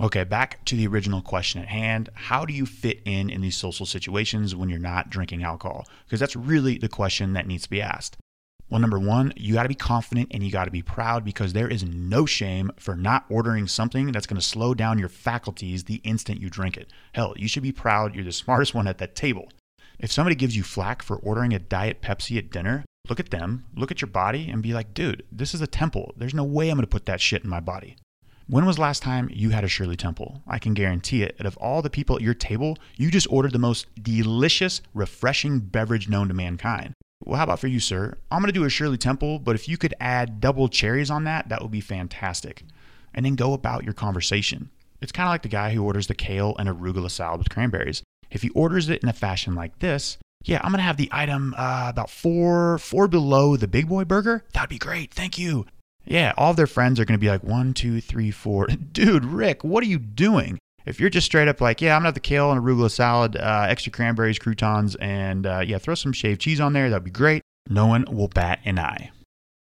Okay, 0.00 0.24
back 0.24 0.64
to 0.64 0.74
the 0.74 0.86
original 0.86 1.22
question 1.22 1.60
at 1.60 1.68
hand. 1.68 2.08
How 2.14 2.44
do 2.44 2.52
you 2.52 2.66
fit 2.66 3.02
in 3.04 3.30
in 3.30 3.40
these 3.40 3.56
social 3.56 3.86
situations 3.86 4.56
when 4.56 4.68
you're 4.68 4.78
not 4.78 5.10
drinking 5.10 5.44
alcohol? 5.44 5.86
Because 6.04 6.18
that's 6.18 6.34
really 6.34 6.78
the 6.78 6.88
question 6.88 7.34
that 7.34 7.46
needs 7.46 7.64
to 7.64 7.70
be 7.70 7.82
asked. 7.82 8.16
Well, 8.68 8.80
number 8.80 8.98
one, 8.98 9.34
you 9.36 9.52
got 9.52 9.64
to 9.64 9.68
be 9.68 9.74
confident 9.74 10.28
and 10.30 10.42
you 10.42 10.50
got 10.50 10.64
to 10.64 10.70
be 10.70 10.80
proud 10.80 11.26
because 11.26 11.52
there 11.52 11.68
is 11.68 11.84
no 11.84 12.24
shame 12.24 12.70
for 12.78 12.96
not 12.96 13.26
ordering 13.28 13.68
something 13.68 14.12
that's 14.12 14.26
going 14.26 14.40
to 14.40 14.46
slow 14.46 14.72
down 14.72 14.98
your 14.98 15.10
faculties 15.10 15.84
the 15.84 16.00
instant 16.04 16.40
you 16.40 16.48
drink 16.48 16.78
it. 16.78 16.90
Hell, 17.12 17.34
you 17.36 17.48
should 17.48 17.62
be 17.62 17.70
proud 17.70 18.14
you're 18.14 18.24
the 18.24 18.32
smartest 18.32 18.74
one 18.74 18.88
at 18.88 18.96
that 18.96 19.14
table. 19.14 19.50
If 20.02 20.10
somebody 20.10 20.34
gives 20.34 20.56
you 20.56 20.64
flack 20.64 21.00
for 21.00 21.16
ordering 21.18 21.54
a 21.54 21.60
Diet 21.60 22.02
Pepsi 22.02 22.36
at 22.36 22.50
dinner, 22.50 22.84
look 23.08 23.20
at 23.20 23.30
them, 23.30 23.66
look 23.76 23.92
at 23.92 24.00
your 24.00 24.08
body, 24.08 24.50
and 24.50 24.60
be 24.60 24.74
like, 24.74 24.94
dude, 24.94 25.24
this 25.30 25.54
is 25.54 25.60
a 25.60 25.66
temple. 25.68 26.12
There's 26.16 26.34
no 26.34 26.42
way 26.42 26.68
I'm 26.68 26.76
going 26.76 26.82
to 26.82 26.88
put 26.88 27.06
that 27.06 27.20
shit 27.20 27.44
in 27.44 27.48
my 27.48 27.60
body. 27.60 27.94
When 28.48 28.66
was 28.66 28.80
last 28.80 29.04
time 29.04 29.30
you 29.32 29.50
had 29.50 29.62
a 29.62 29.68
Shirley 29.68 29.94
Temple? 29.94 30.42
I 30.44 30.58
can 30.58 30.74
guarantee 30.74 31.22
it. 31.22 31.38
That 31.38 31.46
of 31.46 31.56
all 31.58 31.82
the 31.82 31.88
people 31.88 32.16
at 32.16 32.22
your 32.22 32.34
table, 32.34 32.76
you 32.96 33.12
just 33.12 33.30
ordered 33.30 33.52
the 33.52 33.60
most 33.60 33.86
delicious, 34.02 34.82
refreshing 34.92 35.60
beverage 35.60 36.08
known 36.08 36.26
to 36.26 36.34
mankind. 36.34 36.94
Well, 37.24 37.38
how 37.38 37.44
about 37.44 37.60
for 37.60 37.68
you, 37.68 37.78
sir? 37.78 38.18
I'm 38.32 38.40
going 38.40 38.52
to 38.52 38.58
do 38.58 38.64
a 38.64 38.68
Shirley 38.68 38.98
Temple, 38.98 39.38
but 39.38 39.54
if 39.54 39.68
you 39.68 39.78
could 39.78 39.94
add 40.00 40.40
double 40.40 40.68
cherries 40.68 41.12
on 41.12 41.22
that, 41.24 41.48
that 41.48 41.62
would 41.62 41.70
be 41.70 41.80
fantastic. 41.80 42.64
And 43.14 43.24
then 43.24 43.36
go 43.36 43.52
about 43.52 43.84
your 43.84 43.94
conversation. 43.94 44.70
It's 45.00 45.12
kind 45.12 45.28
of 45.28 45.32
like 45.32 45.42
the 45.42 45.48
guy 45.48 45.72
who 45.72 45.84
orders 45.84 46.08
the 46.08 46.14
kale 46.14 46.56
and 46.58 46.68
arugula 46.68 47.10
salad 47.10 47.38
with 47.38 47.50
cranberries. 47.50 48.02
If 48.32 48.42
he 48.42 48.48
orders 48.50 48.88
it 48.88 49.02
in 49.02 49.08
a 49.08 49.12
fashion 49.12 49.54
like 49.54 49.78
this, 49.78 50.18
yeah, 50.44 50.60
I'm 50.62 50.72
gonna 50.72 50.82
have 50.82 50.96
the 50.96 51.10
item 51.12 51.54
uh, 51.56 51.86
about 51.88 52.10
four 52.10 52.78
four 52.78 53.06
below 53.06 53.56
the 53.56 53.68
big 53.68 53.88
boy 53.88 54.04
burger. 54.04 54.44
That'd 54.52 54.70
be 54.70 54.78
great. 54.78 55.12
Thank 55.12 55.38
you. 55.38 55.66
Yeah, 56.04 56.32
all 56.36 56.50
of 56.50 56.56
their 56.56 56.66
friends 56.66 56.98
are 56.98 57.04
gonna 57.04 57.18
be 57.18 57.28
like 57.28 57.44
one, 57.44 57.74
two, 57.74 58.00
three, 58.00 58.30
four. 58.30 58.66
Dude, 58.92 59.24
Rick, 59.24 59.62
what 59.62 59.84
are 59.84 59.88
you 59.88 59.98
doing? 59.98 60.58
If 60.84 60.98
you're 60.98 61.10
just 61.10 61.26
straight 61.26 61.46
up 61.46 61.60
like, 61.60 61.80
yeah, 61.80 61.94
I'm 61.94 62.00
gonna 62.00 62.08
have 62.08 62.14
the 62.14 62.20
kale 62.20 62.50
and 62.50 62.60
arugula 62.60 62.90
salad, 62.90 63.36
uh, 63.36 63.66
extra 63.68 63.92
cranberries, 63.92 64.38
croutons, 64.38 64.96
and 64.96 65.46
uh, 65.46 65.62
yeah, 65.64 65.78
throw 65.78 65.94
some 65.94 66.12
shaved 66.12 66.40
cheese 66.40 66.60
on 66.60 66.72
there. 66.72 66.90
That'd 66.90 67.04
be 67.04 67.10
great. 67.10 67.42
No 67.68 67.86
one 67.86 68.04
will 68.10 68.28
bat 68.28 68.58
an 68.64 68.78
eye. 68.78 69.10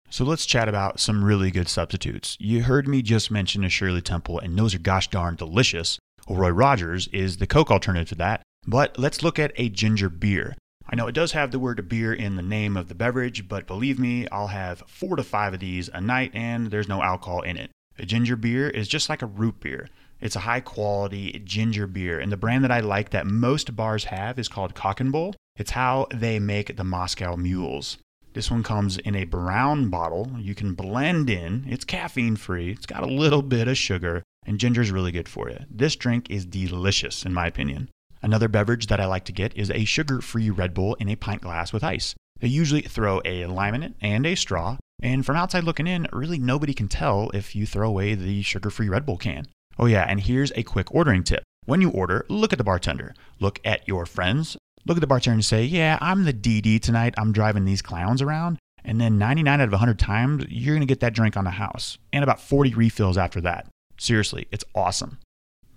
So 0.10 0.24
let's 0.24 0.46
chat 0.46 0.68
about 0.68 1.00
some 1.00 1.24
really 1.24 1.52
good 1.52 1.68
substitutes. 1.68 2.36
You 2.40 2.64
heard 2.64 2.88
me 2.88 3.02
just 3.02 3.30
mention 3.30 3.64
a 3.64 3.70
Shirley 3.70 4.02
Temple, 4.02 4.40
and 4.40 4.58
those 4.58 4.74
are 4.74 4.80
gosh 4.80 5.08
darn 5.10 5.36
delicious. 5.36 6.00
Roy 6.28 6.50
Rogers 6.50 7.08
is 7.10 7.38
the 7.38 7.48
Coke 7.48 7.70
alternative 7.70 8.10
to 8.10 8.16
that. 8.16 8.42
But 8.68 9.00
let's 9.00 9.24
look 9.24 9.40
at 9.40 9.54
a 9.56 9.70
ginger 9.70 10.10
beer. 10.10 10.56
I 10.88 10.96
know 10.96 11.08
it 11.08 11.14
does 11.14 11.34
have 11.34 11.52
the 11.52 11.60
word 11.60 11.88
beer 11.88 12.14
in 12.14 12.36
the 12.36 12.42
name 12.42 12.76
of 12.76 12.88
the 12.88 12.96
beverage, 12.96 13.48
but 13.48 13.68
believe 13.68 14.00
me, 14.00 14.28
I'll 14.30 14.48
have 14.48 14.84
four 14.88 15.16
to 15.16 15.24
five 15.24 15.54
of 15.54 15.60
these 15.60 15.90
a 15.94 16.02
night 16.02 16.32
and 16.34 16.72
there's 16.72 16.88
no 16.88 17.04
alcohol 17.04 17.42
in 17.42 17.58
it. 17.58 17.72
A 18.00 18.06
ginger 18.06 18.36
beer 18.36 18.70
is 18.70 18.88
just 18.88 19.10
like 19.10 19.22
a 19.22 19.28
root 19.28 19.60
beer. 19.60 19.90
It's 20.22 20.36
a 20.36 20.42
high 20.42 20.60
quality 20.60 21.42
ginger 21.46 21.88
beer, 21.88 22.20
and 22.20 22.32
the 22.32 22.38
brand 22.38 22.64
that 22.64 22.72
I 22.72 22.80
like 22.82 23.12
that 23.12 23.26
most 23.26 23.76
bars 23.76 24.06
have 24.06 24.38
is 24.38 24.50
called 24.50 24.76
Cock 24.76 25.00
and 25.00 25.12
Bull. 25.12 25.36
It's 25.56 25.72
how 25.72 26.08
they 26.14 26.40
make 26.40 26.76
the 26.76 26.84
Moscow 26.84 27.36
Mules. 27.36 27.98
This 28.34 28.52
one 28.52 28.64
comes 28.64 28.98
in 28.98 29.16
a 29.16 29.26
brown 29.26 29.90
bottle. 29.90 30.32
You 30.38 30.56
can 30.56 30.74
blend 30.74 31.30
in. 31.30 31.66
It's 31.68 31.86
caffeine 31.86 32.36
free. 32.36 32.72
It's 32.72 32.86
got 32.86 33.04
a 33.04 33.08
little 33.08 33.42
bit 33.42 33.68
of 33.68 33.78
sugar, 33.78 34.24
and 34.46 34.60
ginger 34.60 34.82
is 34.82 34.92
really 34.92 35.12
good 35.12 35.30
for 35.30 35.50
you. 35.50 35.60
This 35.70 35.96
drink 35.96 36.30
is 36.30 36.46
delicious, 36.46 37.26
in 37.26 37.34
my 37.34 37.48
opinion. 37.48 37.90
Another 38.22 38.48
beverage 38.48 38.88
that 38.88 39.00
I 39.00 39.06
like 39.06 39.26
to 39.26 39.32
get 39.32 39.56
is 39.56 39.72
a 39.72 39.86
sugar 39.86 40.22
free 40.22 40.50
Red 40.50 40.74
Bull 40.74 40.96
in 40.96 41.10
a 41.10 41.16
pint 41.16 41.42
glass 41.42 41.72
with 41.72 41.84
ice. 41.84 42.16
They 42.40 42.48
usually 42.48 42.82
throw 42.82 43.22
a 43.26 43.46
lime 43.46 43.76
in 43.76 43.84
it 43.84 43.94
and 44.02 44.26
a 44.26 44.36
straw, 44.36 44.78
and 45.02 45.26
from 45.26 45.36
outside 45.36 45.64
looking 45.64 45.88
in, 45.88 46.08
really 46.12 46.38
nobody 46.38 46.74
can 46.74 46.88
tell 46.88 47.30
if 47.34 47.56
you 47.56 47.66
throw 47.66 47.88
away 47.88 48.16
the 48.16 48.42
sugar 48.42 48.70
free 48.70 48.90
Red 48.90 49.06
Bull 49.06 49.18
can. 49.18 49.48
Oh, 49.78 49.86
yeah, 49.86 50.06
and 50.08 50.20
here's 50.20 50.52
a 50.56 50.64
quick 50.64 50.94
ordering 50.94 51.24
tip. 51.24 51.44
When 51.66 51.82
you 51.82 51.90
order, 51.92 52.26
look 52.30 52.52
at 52.52 52.58
the 52.58 52.64
bartender, 52.64 53.14
look 53.40 53.60
at 53.64 53.88
your 53.88 54.06
friends, 54.06 54.58
look 54.86 54.98
at 54.98 55.02
the 55.02 55.08
bartender 55.08 55.36
and 55.36 55.46
say, 55.46 55.64
Yeah, 55.64 55.98
I'm 56.02 56.26
the 56.26 56.34
DD 56.34 56.82
tonight. 56.82 57.14
I'm 57.18 57.32
driving 57.32 57.66
these 57.66 57.82
clowns 57.82 58.22
around. 58.22 58.58
And 58.84 59.00
then 59.00 59.18
99 59.18 59.62
out 59.62 59.68
of 59.68 59.72
100 59.72 60.00
times, 60.00 60.46
you're 60.50 60.80
to 60.80 60.86
get 60.86 61.00
that 61.02 61.14
drink 61.14 61.38
on 61.38 61.44
the 61.44 61.52
house 61.52 61.98
and 62.12 62.24
about 62.24 62.42
40 62.42 62.74
refills 62.74 63.18
after 63.18 63.40
that. 63.42 63.68
Seriously, 63.98 64.48
it's 64.52 64.64
awesome. 64.74 65.20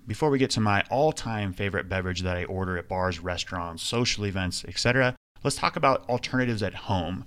Before 0.06 0.30
we 0.30 0.38
get 0.38 0.50
to 0.52 0.60
my 0.60 0.82
all 0.90 1.12
time 1.12 1.52
favorite 1.52 1.88
beverage 1.88 2.22
that 2.22 2.36
I 2.36 2.44
order 2.44 2.76
at 2.76 2.88
bars, 2.88 3.20
restaurants, 3.20 3.84
social 3.84 4.26
events, 4.26 4.64
etc., 4.66 5.14
let's 5.44 5.56
talk 5.56 5.76
about 5.76 6.08
alternatives 6.08 6.62
at 6.62 6.74
home. 6.74 7.26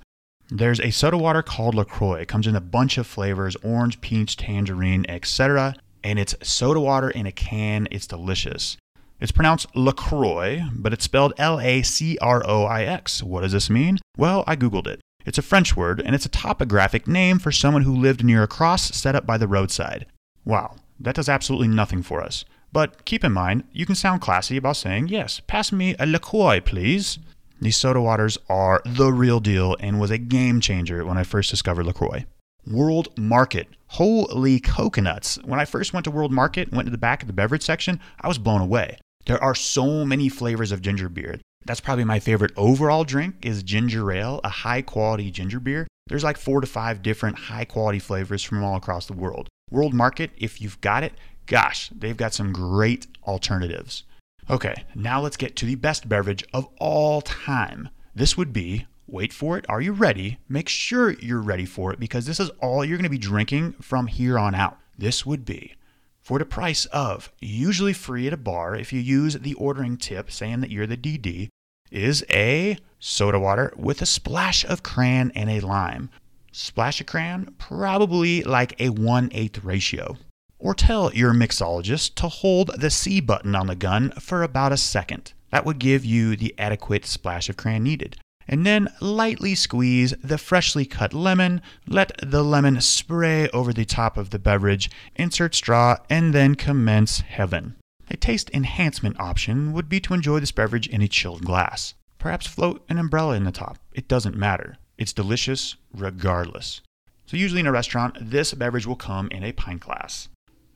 There's 0.49 0.81
a 0.81 0.91
soda 0.91 1.17
water 1.17 1.41
called 1.41 1.73
LaCroix. 1.73 2.21
It 2.21 2.27
comes 2.27 2.47
in 2.47 2.55
a 2.55 2.61
bunch 2.61 2.97
of 2.97 3.07
flavors 3.07 3.55
orange, 3.63 4.01
peach, 4.01 4.35
tangerine, 4.35 5.05
etc. 5.07 5.75
and 6.03 6.19
it's 6.19 6.35
soda 6.43 6.81
water 6.81 7.09
in 7.09 7.25
a 7.25 7.31
can. 7.31 7.87
It's 7.91 8.07
delicious. 8.07 8.77
It's 9.21 9.31
pronounced 9.31 9.73
LaCroix, 9.73 10.63
but 10.73 10.91
it's 10.91 11.05
spelled 11.05 11.33
L 11.37 11.61
A 11.61 11.81
C 11.81 12.17
R 12.21 12.43
O 12.45 12.65
I 12.65 12.83
X. 12.83 13.23
What 13.23 13.41
does 13.41 13.53
this 13.53 13.69
mean? 13.69 13.99
Well, 14.17 14.43
I 14.45 14.57
Googled 14.57 14.87
it. 14.87 14.99
It's 15.25 15.37
a 15.37 15.41
French 15.41 15.77
word, 15.77 16.01
and 16.01 16.13
it's 16.13 16.25
a 16.25 16.29
topographic 16.29 17.07
name 17.07 17.39
for 17.39 17.51
someone 17.51 17.83
who 17.83 17.95
lived 17.95 18.23
near 18.23 18.43
a 18.43 18.47
cross 18.47 18.93
set 18.95 19.15
up 19.15 19.25
by 19.25 19.37
the 19.37 19.47
roadside. 19.47 20.05
Wow, 20.43 20.75
that 20.99 21.15
does 21.15 21.29
absolutely 21.29 21.69
nothing 21.69 22.03
for 22.03 22.21
us. 22.21 22.43
But 22.71 23.05
keep 23.05 23.23
in 23.23 23.31
mind, 23.31 23.63
you 23.71 23.85
can 23.85 23.95
sound 23.95 24.21
classy 24.21 24.57
about 24.57 24.77
saying, 24.77 25.07
yes, 25.07 25.41
pass 25.47 25.71
me 25.71 25.95
a 25.99 26.05
LaCroix, 26.05 26.59
please. 26.59 27.19
These 27.61 27.77
soda 27.77 28.01
waters 28.01 28.37
are 28.49 28.81
the 28.85 29.13
real 29.13 29.39
deal 29.39 29.77
and 29.79 29.99
was 29.99 30.11
a 30.11 30.17
game 30.17 30.59
changer 30.59 31.05
when 31.05 31.17
I 31.17 31.23
first 31.23 31.49
discovered 31.49 31.85
LaCroix. 31.85 32.25
World 32.67 33.17
Market. 33.17 33.67
Holy 33.87 34.59
coconuts. 34.59 35.37
When 35.45 35.59
I 35.59 35.65
first 35.65 35.93
went 35.93 36.03
to 36.05 36.11
World 36.11 36.31
Market, 36.31 36.71
went 36.71 36.87
to 36.87 36.91
the 36.91 36.97
back 36.97 37.21
of 37.21 37.27
the 37.27 37.33
beverage 37.33 37.63
section, 37.63 37.99
I 38.19 38.27
was 38.27 38.37
blown 38.37 38.61
away. 38.61 38.97
There 39.25 39.41
are 39.41 39.55
so 39.55 40.03
many 40.05 40.29
flavors 40.29 40.71
of 40.71 40.81
ginger 40.81 41.07
beer. 41.07 41.39
That's 41.65 41.79
probably 41.79 42.03
my 42.03 42.19
favorite 42.19 42.51
overall 42.57 43.03
drink 43.03 43.35
is 43.41 43.63
ginger 43.63 44.11
ale, 44.11 44.41
a 44.43 44.49
high 44.49 44.81
quality 44.81 45.31
ginger 45.31 45.59
beer. 45.59 45.87
There's 46.07 46.23
like 46.23 46.37
4 46.37 46.61
to 46.61 46.67
5 46.67 47.01
different 47.01 47.37
high 47.37 47.65
quality 47.65 47.99
flavors 47.99 48.43
from 48.43 48.63
all 48.63 48.75
across 48.75 49.07
the 49.07 49.13
world. 49.13 49.47
World 49.71 49.93
Market, 49.93 50.29
if 50.37 50.61
you've 50.61 50.79
got 50.81 51.03
it, 51.03 51.13
gosh, 51.45 51.89
they've 51.89 52.17
got 52.17 52.33
some 52.33 52.51
great 52.51 53.07
alternatives. 53.25 54.03
Okay, 54.49 54.85
now 54.93 55.21
let's 55.21 55.37
get 55.37 55.55
to 55.57 55.65
the 55.65 55.75
best 55.75 56.07
beverage 56.07 56.43
of 56.53 56.67
all 56.79 57.21
time. 57.21 57.89
This 58.13 58.37
would 58.37 58.53
be 58.53 58.85
wait 59.07 59.33
for 59.33 59.57
it. 59.57 59.65
Are 59.69 59.81
you 59.81 59.91
ready? 59.91 60.39
Make 60.49 60.69
sure 60.69 61.11
you're 61.11 61.41
ready 61.41 61.65
for 61.65 61.91
it 61.93 61.99
because 61.99 62.25
this 62.25 62.39
is 62.39 62.49
all 62.61 62.83
you're 62.83 62.97
going 62.97 63.03
to 63.03 63.09
be 63.09 63.17
drinking 63.17 63.73
from 63.73 64.07
here 64.07 64.37
on 64.37 64.55
out. 64.55 64.77
This 64.97 65.25
would 65.25 65.45
be 65.45 65.75
for 66.21 66.39
the 66.39 66.45
price 66.45 66.85
of 66.87 67.31
usually 67.39 67.93
free 67.93 68.25
at 68.27 68.33
a 68.33 68.37
bar 68.37 68.75
if 68.75 68.91
you 68.91 68.99
use 68.99 69.35
the 69.35 69.53
ordering 69.55 69.97
tip 69.97 70.31
saying 70.31 70.61
that 70.61 70.71
you're 70.71 70.87
the 70.87 70.97
DD 70.97 71.49
is 71.91 72.25
a 72.31 72.77
soda 72.99 73.39
water 73.39 73.71
with 73.77 74.01
a 74.01 74.05
splash 74.05 74.65
of 74.65 74.83
cran 74.83 75.31
and 75.35 75.49
a 75.49 75.59
lime. 75.59 76.09
Splash 76.51 76.99
of 76.99 77.07
cran, 77.07 77.53
probably 77.57 78.41
like 78.43 78.79
a 78.79 78.89
1 78.89 79.29
8 79.31 79.63
ratio. 79.63 80.17
Or 80.57 80.73
tell 80.73 81.13
your 81.13 81.33
mixologist 81.33 82.15
to 82.15 82.27
hold 82.27 82.71
the 82.79 82.89
C 82.89 83.19
button 83.19 83.55
on 83.55 83.67
the 83.67 83.75
gun 83.75 84.11
for 84.19 84.41
about 84.41 84.71
a 84.71 84.77
second. 84.77 85.33
That 85.51 85.65
would 85.65 85.79
give 85.79 86.03
you 86.03 86.35
the 86.35 86.55
adequate 86.57 87.05
splash 87.05 87.49
of 87.49 87.57
cran 87.57 87.83
needed. 87.83 88.17
And 88.47 88.65
then 88.65 88.89
lightly 89.01 89.55
squeeze 89.55 90.13
the 90.23 90.37
freshly 90.37 90.85
cut 90.85 91.13
lemon, 91.13 91.61
let 91.87 92.11
the 92.21 92.43
lemon 92.43 92.79
spray 92.81 93.49
over 93.49 93.73
the 93.73 93.85
top 93.85 94.17
of 94.17 94.29
the 94.29 94.39
beverage, 94.39 94.89
insert 95.15 95.55
straw, 95.55 95.97
and 96.09 96.33
then 96.33 96.55
commence 96.55 97.21
heaven. 97.21 97.75
A 98.09 98.17
taste 98.17 98.51
enhancement 98.53 99.19
option 99.19 99.73
would 99.73 99.89
be 99.89 99.99
to 100.01 100.13
enjoy 100.13 100.39
this 100.39 100.51
beverage 100.51 100.87
in 100.87 101.01
a 101.01 101.07
chilled 101.07 101.43
glass. 101.43 101.95
Perhaps 102.19 102.47
float 102.47 102.85
an 102.87 102.99
umbrella 102.99 103.35
in 103.35 103.45
the 103.45 103.51
top. 103.51 103.79
It 103.93 104.07
doesn't 104.07 104.37
matter. 104.37 104.77
It's 104.97 105.13
delicious 105.13 105.75
regardless. 105.93 106.81
So, 107.25 107.37
usually 107.37 107.61
in 107.61 107.67
a 107.67 107.71
restaurant, 107.71 108.17
this 108.21 108.53
beverage 108.53 108.85
will 108.85 108.95
come 108.95 109.27
in 109.31 109.43
a 109.43 109.51
pint 109.51 109.81
glass. 109.81 110.29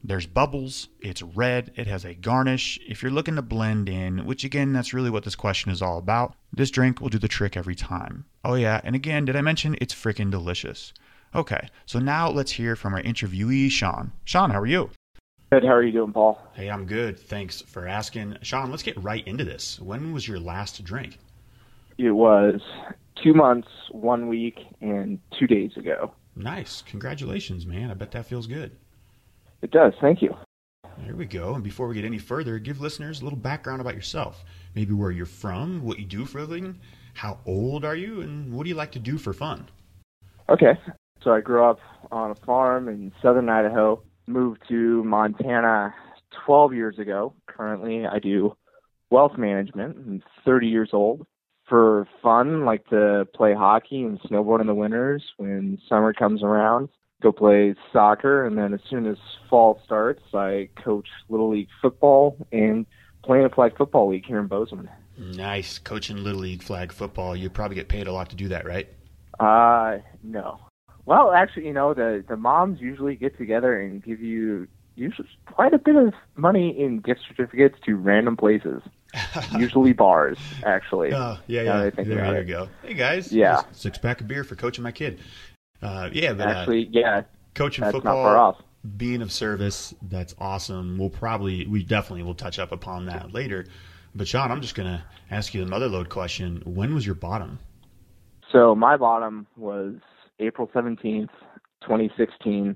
There's 0.03 0.25
bubbles, 0.25 0.87
it's 1.01 1.21
red, 1.21 1.71
it 1.75 1.87
has 1.87 2.05
a 2.05 2.13
garnish. 2.13 2.79
If 2.87 3.03
you're 3.03 3.11
looking 3.11 3.35
to 3.35 3.41
blend 3.41 3.89
in, 3.89 4.25
which 4.25 4.43
again, 4.43 4.71
that's 4.71 4.93
really 4.93 5.09
what 5.09 5.23
this 5.23 5.35
question 5.35 5.71
is 5.71 5.81
all 5.81 5.97
about, 5.97 6.35
this 6.53 6.71
drink 6.71 7.01
will 7.01 7.09
do 7.09 7.19
the 7.19 7.27
trick 7.27 7.57
every 7.57 7.75
time. 7.75 8.25
Oh, 8.45 8.55
yeah, 8.55 8.79
and 8.83 8.95
again, 8.95 9.25
did 9.25 9.35
I 9.35 9.41
mention 9.41 9.75
it's 9.81 9.93
freaking 9.93 10.31
delicious? 10.31 10.93
Okay, 11.35 11.67
so 11.85 11.99
now 11.99 12.29
let's 12.29 12.51
hear 12.51 12.75
from 12.75 12.93
our 12.93 13.01
interviewee, 13.01 13.69
Shaun. 13.69 14.13
Shaun, 14.23 14.51
how 14.51 14.59
are 14.61 14.65
you? 14.65 14.89
Good. 15.51 15.63
How 15.63 15.73
are 15.73 15.83
you 15.83 15.91
doing, 15.91 16.13
Paul? 16.13 16.39
Hey, 16.53 16.69
I'm 16.69 16.85
good. 16.85 17.17
Thanks 17.19 17.61
for 17.61 17.87
asking. 17.87 18.37
Shaun, 18.43 18.69
let's 18.69 18.83
get 18.83 19.01
right 19.03 19.27
into 19.27 19.43
this. 19.43 19.79
When 19.79 20.13
was 20.13 20.27
your 20.27 20.39
last 20.39 20.83
drink? 20.83 21.17
It 21.97 22.11
was 22.11 22.61
two 23.23 23.33
months, 23.33 23.67
one 23.91 24.27
week, 24.27 24.59
and 24.79 25.19
two 25.39 25.47
days 25.47 25.75
ago. 25.75 26.13
Nice. 26.35 26.83
Congratulations, 26.83 27.65
man. 27.65 27.89
I 27.89 27.95
bet 27.95 28.11
that 28.11 28.27
feels 28.27 28.45
good. 28.45 28.77
It 29.61 29.71
does. 29.71 29.93
Thank 30.01 30.21
you. 30.21 30.35
Here 31.03 31.15
we 31.15 31.25
go. 31.25 31.55
And 31.55 31.63
before 31.63 31.87
we 31.87 31.95
get 31.95 32.05
any 32.05 32.17
further, 32.17 32.59
give 32.59 32.81
listeners 32.81 33.21
a 33.21 33.23
little 33.23 33.39
background 33.39 33.81
about 33.81 33.95
yourself. 33.95 34.43
Maybe 34.75 34.93
where 34.93 35.11
you're 35.11 35.25
from, 35.25 35.83
what 35.83 35.99
you 35.99 36.05
do 36.05 36.25
for 36.25 36.39
a 36.39 36.43
living, 36.43 36.79
how 37.13 37.39
old 37.45 37.85
are 37.85 37.95
you, 37.95 38.21
and 38.21 38.53
what 38.53 38.63
do 38.63 38.69
you 38.69 38.75
like 38.75 38.91
to 38.93 38.99
do 38.99 39.17
for 39.17 39.33
fun? 39.33 39.67
Okay. 40.49 40.77
So 41.23 41.31
I 41.31 41.41
grew 41.41 41.63
up 41.63 41.79
on 42.11 42.31
a 42.31 42.35
farm 42.35 42.87
in 42.87 43.11
southern 43.21 43.49
Idaho 43.49 44.01
moved 44.27 44.61
to 44.69 45.03
Montana 45.03 45.93
12 46.45 46.73
years 46.73 46.99
ago. 46.99 47.33
Currently, 47.47 48.05
I 48.05 48.19
do 48.19 48.55
wealth 49.09 49.37
management. 49.37 49.97
I'm 49.97 50.23
30 50.45 50.67
years 50.67 50.89
old. 50.93 51.25
For 51.67 52.07
fun, 52.23 52.65
like 52.65 52.87
to 52.89 53.27
play 53.35 53.53
hockey 53.53 54.01
and 54.01 54.19
snowboard 54.21 54.61
in 54.61 54.67
the 54.67 54.73
winters. 54.73 55.23
When 55.37 55.77
summer 55.87 56.13
comes 56.13 56.41
around, 56.41 56.89
go 57.21 57.31
play 57.31 57.75
soccer, 57.91 58.45
and 58.45 58.57
then 58.57 58.73
as 58.73 58.79
soon 58.89 59.05
as 59.05 59.17
fall 59.49 59.81
starts, 59.85 60.21
I 60.33 60.69
coach 60.83 61.07
little 61.27 61.49
league 61.49 61.69
football 61.81 62.37
and 62.51 62.85
play 63.23 63.39
in 63.39 63.45
a 63.45 63.49
flag 63.49 63.77
football 63.77 64.09
league 64.09 64.25
here 64.25 64.39
in 64.39 64.47
Bozeman. 64.47 64.89
Nice, 65.17 65.79
coaching 65.79 66.23
little 66.23 66.41
league 66.41 66.63
flag 66.63 66.93
football. 66.93 67.35
You 67.35 67.49
probably 67.49 67.75
get 67.75 67.89
paid 67.89 68.07
a 68.07 68.13
lot 68.13 68.29
to 68.29 68.35
do 68.35 68.47
that, 68.49 68.65
right? 68.65 68.87
Uh, 69.39 69.97
no. 70.23 70.59
Well, 71.05 71.31
actually, 71.31 71.67
you 71.67 71.73
know, 71.73 71.93
the 71.93 72.23
the 72.27 72.37
moms 72.37 72.79
usually 72.79 73.15
get 73.15 73.37
together 73.37 73.79
and 73.79 74.03
give 74.03 74.21
you 74.21 74.67
usually 74.95 75.27
quite 75.47 75.73
a 75.73 75.77
bit 75.77 75.95
of 75.95 76.13
money 76.35 76.69
in 76.77 76.99
gift 76.99 77.21
certificates 77.27 77.77
to 77.85 77.95
random 77.95 78.37
places. 78.37 78.81
usually 79.57 79.91
bars, 79.91 80.37
actually. 80.63 81.11
Oh, 81.13 81.37
yeah, 81.47 81.63
yeah. 81.63 81.89
There 81.89 82.41
you 82.41 82.47
go. 82.47 82.69
Hey 82.83 82.93
guys, 82.93 83.33
yeah, 83.33 83.63
six 83.71 83.97
pack 83.97 84.21
of 84.21 84.27
beer 84.27 84.43
for 84.43 84.55
coaching 84.55 84.83
my 84.83 84.91
kid. 84.91 85.19
Uh, 85.81 86.09
yeah, 86.11 86.33
but 86.33 86.47
actually, 86.47 86.85
uh, 86.87 86.89
yeah, 86.91 87.21
coaching 87.55 87.83
that's 87.83 87.93
football, 87.95 88.23
not 88.23 88.23
far 88.23 88.37
off. 88.37 88.57
being 88.97 89.21
of 89.21 89.31
service, 89.31 89.93
that's 90.01 90.35
awesome. 90.39 90.97
We'll 90.97 91.09
probably, 91.09 91.65
we 91.67 91.83
definitely 91.83 92.23
will 92.23 92.35
touch 92.35 92.59
up 92.59 92.71
upon 92.71 93.05
that 93.05 93.33
later. 93.33 93.65
But 94.15 94.27
Shaun, 94.27 94.51
I'm 94.51 94.61
just 94.61 94.75
gonna 94.75 95.03
ask 95.31 95.53
you 95.53 95.63
the 95.63 95.69
mother 95.69 95.87
lode 95.87 96.09
question. 96.09 96.61
When 96.65 96.93
was 96.93 97.05
your 97.05 97.15
bottom? 97.15 97.59
So 98.51 98.75
my 98.75 98.97
bottom 98.97 99.45
was 99.55 99.95
April 100.39 100.69
17th, 100.73 101.29
2016, 101.81 102.75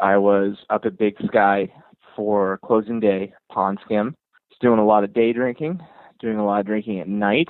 I 0.00 0.16
was 0.16 0.56
up 0.70 0.84
at 0.84 0.98
Big 0.98 1.16
Sky 1.26 1.72
for 2.14 2.58
closing 2.64 3.00
day, 3.00 3.32
pond 3.50 3.78
skim. 3.84 4.14
Was 4.50 4.58
doing 4.60 4.78
a 4.78 4.86
lot 4.86 5.04
of 5.04 5.12
day 5.12 5.32
drinking, 5.32 5.80
doing 6.20 6.38
a 6.38 6.44
lot 6.44 6.60
of 6.60 6.66
drinking 6.66 7.00
at 7.00 7.08
night. 7.08 7.48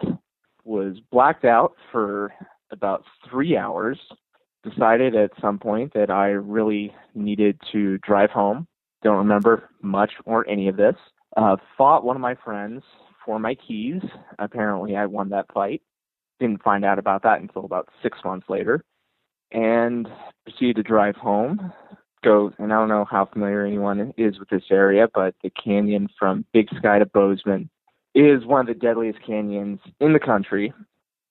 Was 0.65 0.99
blacked 1.11 1.45
out 1.45 1.75
for 1.93 2.33
about 2.71 3.05
three 3.29 3.57
hours. 3.57 3.99
Decided 4.69 5.15
at 5.15 5.31
some 5.41 5.59
point 5.59 5.93
that 5.95 6.11
I 6.11 6.29
really 6.29 6.93
needed 7.15 7.61
to 7.73 7.99
drive 7.99 8.31
home. 8.31 8.67
Don't 9.03 9.17
remember 9.17 9.71
much 9.83 10.13
or 10.25 10.49
any 10.49 10.69
of 10.69 10.77
this. 10.77 10.97
Uh, 11.37 11.57
fought 11.77 12.05
one 12.05 12.17
of 12.17 12.23
my 12.23 12.35
friends 12.35 12.83
for 13.25 13.39
my 13.39 13.55
keys. 13.55 14.03
Apparently, 14.39 14.97
I 14.97 15.07
won 15.07 15.29
that 15.31 15.47
fight. 15.53 15.83
Didn't 16.41 16.63
find 16.63 16.85
out 16.85 16.99
about 16.99 17.23
that 17.23 17.41
until 17.41 17.65
about 17.65 17.89
six 18.03 18.19
months 18.25 18.47
later 18.49 18.85
and 19.53 20.09
proceeded 20.45 20.77
to 20.77 20.83
drive 20.83 21.17
home. 21.17 21.73
Go, 22.25 22.53
and 22.59 22.73
I 22.73 22.77
don't 22.77 22.89
know 22.89 23.05
how 23.05 23.27
familiar 23.27 23.65
anyone 23.65 24.13
is 24.17 24.39
with 24.39 24.49
this 24.49 24.65
area, 24.71 25.09
but 25.15 25.35
the 25.43 25.51
canyon 25.51 26.09
from 26.19 26.45
Big 26.53 26.69
Sky 26.77 26.99
to 26.99 27.07
Bozeman 27.07 27.71
is 28.15 28.45
one 28.45 28.61
of 28.61 28.67
the 28.67 28.75
deadliest 28.75 29.21
canyons 29.25 29.79
in 30.01 30.13
the 30.13 30.19
country. 30.19 30.73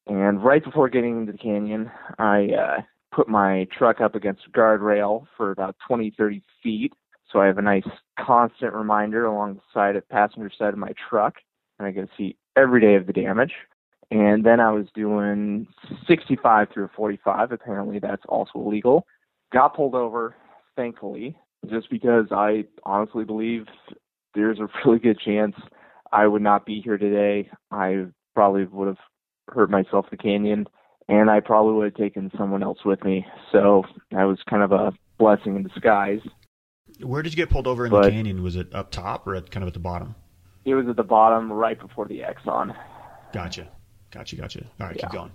And 0.08 0.42
right 0.42 0.64
before 0.64 0.88
getting 0.88 1.20
into 1.20 1.34
the 1.34 1.38
canyon, 1.38 1.92
I 2.18 2.48
uh, 2.48 2.82
put 3.18 3.28
my 3.28 3.68
truck 3.76 4.00
up 4.00 4.14
against 4.14 4.44
a 4.48 4.52
guardrail 4.52 5.26
for 5.36 5.50
about 5.50 5.76
20, 5.88 6.14
30 6.16 6.44
feet. 6.62 6.94
So 7.34 7.42
I 7.42 7.48
have 7.48 7.58
a 7.58 7.64
nice 7.64 7.88
constant 8.20 8.74
reminder 8.74 9.26
along 9.26 9.56
the 9.56 9.62
side 9.74 9.96
of 9.96 10.08
passenger 10.08 10.52
side 10.56 10.74
of 10.74 10.78
my 10.78 10.92
truck, 11.10 11.34
and 11.80 11.88
I 11.88 11.92
can 11.92 12.08
see 12.16 12.38
every 12.56 12.80
day 12.80 12.94
of 12.94 13.08
the 13.08 13.14
damage. 13.14 13.54
And 14.12 14.46
then 14.46 14.60
I 14.60 14.72
was 14.72 14.86
doing 14.94 15.66
65 16.08 16.68
through 16.72 16.92
45. 16.96 17.52
Apparently, 17.52 17.98
that's 18.00 18.22
also 18.30 18.52
illegal. 18.56 19.08
Got 19.52 19.76
pulled 19.76 19.96
over, 19.96 20.36
thankfully, 20.76 21.36
just 21.72 21.90
because 21.90 22.28
I 22.32 22.66
honestly 22.84 23.26
believe 23.26 23.66
there's 24.36 24.60
a 24.60 24.68
really 24.86 25.00
good 25.00 25.20
chance 25.20 25.56
I 26.12 26.28
would 26.28 26.44
not 26.44 26.68
be 26.68 26.82
here 26.82 27.00
today. 27.00 27.50
I 27.72 28.06
probably 28.36 28.66
would 28.66 28.88
have 28.88 28.98
hurt 29.50 29.72
myself 29.72 30.06
in 30.06 30.18
the 30.18 30.24
canyon, 30.24 30.68
and 31.08 31.30
I 31.30 31.40
probably 31.40 31.74
would 31.74 31.86
have 31.86 31.96
taken 31.96 32.32
someone 32.38 32.64
else 32.64 32.80
with 32.86 33.04
me. 33.04 33.26
So 33.52 33.84
that 34.12 34.24
was 34.24 34.40
kind 34.50 34.64
of 34.64 34.72
a 34.72 34.94
blessing 35.18 35.56
in 35.56 35.64
disguise. 35.64 36.22
Where 37.02 37.22
did 37.22 37.34
you 37.34 37.38
get 37.38 37.50
pulled 37.50 37.68
over 37.68 37.86
in 37.86 37.92
but 37.92 38.04
the 38.04 38.12
canyon? 38.12 38.44
Was 38.44 38.56
it 38.56 38.74
up 38.74 38.92
top 38.92 39.28
or 39.28 39.36
at 39.36 39.52
kind 39.52 39.64
of 39.64 39.68
at 39.68 39.74
the 39.74 39.80
bottom? 39.80 40.16
It 40.66 40.74
was 40.74 40.88
at 40.90 40.96
the 40.96 41.04
bottom, 41.04 41.52
right 41.52 41.80
before 41.80 42.08
the 42.08 42.20
Exxon. 42.20 42.76
Gotcha. 43.34 43.70
Gotcha, 44.12 44.36
gotcha. 44.36 44.66
All 44.80 44.88
right, 44.88 44.96
yeah. 44.96 45.02
keep 45.04 45.12
going. 45.12 45.32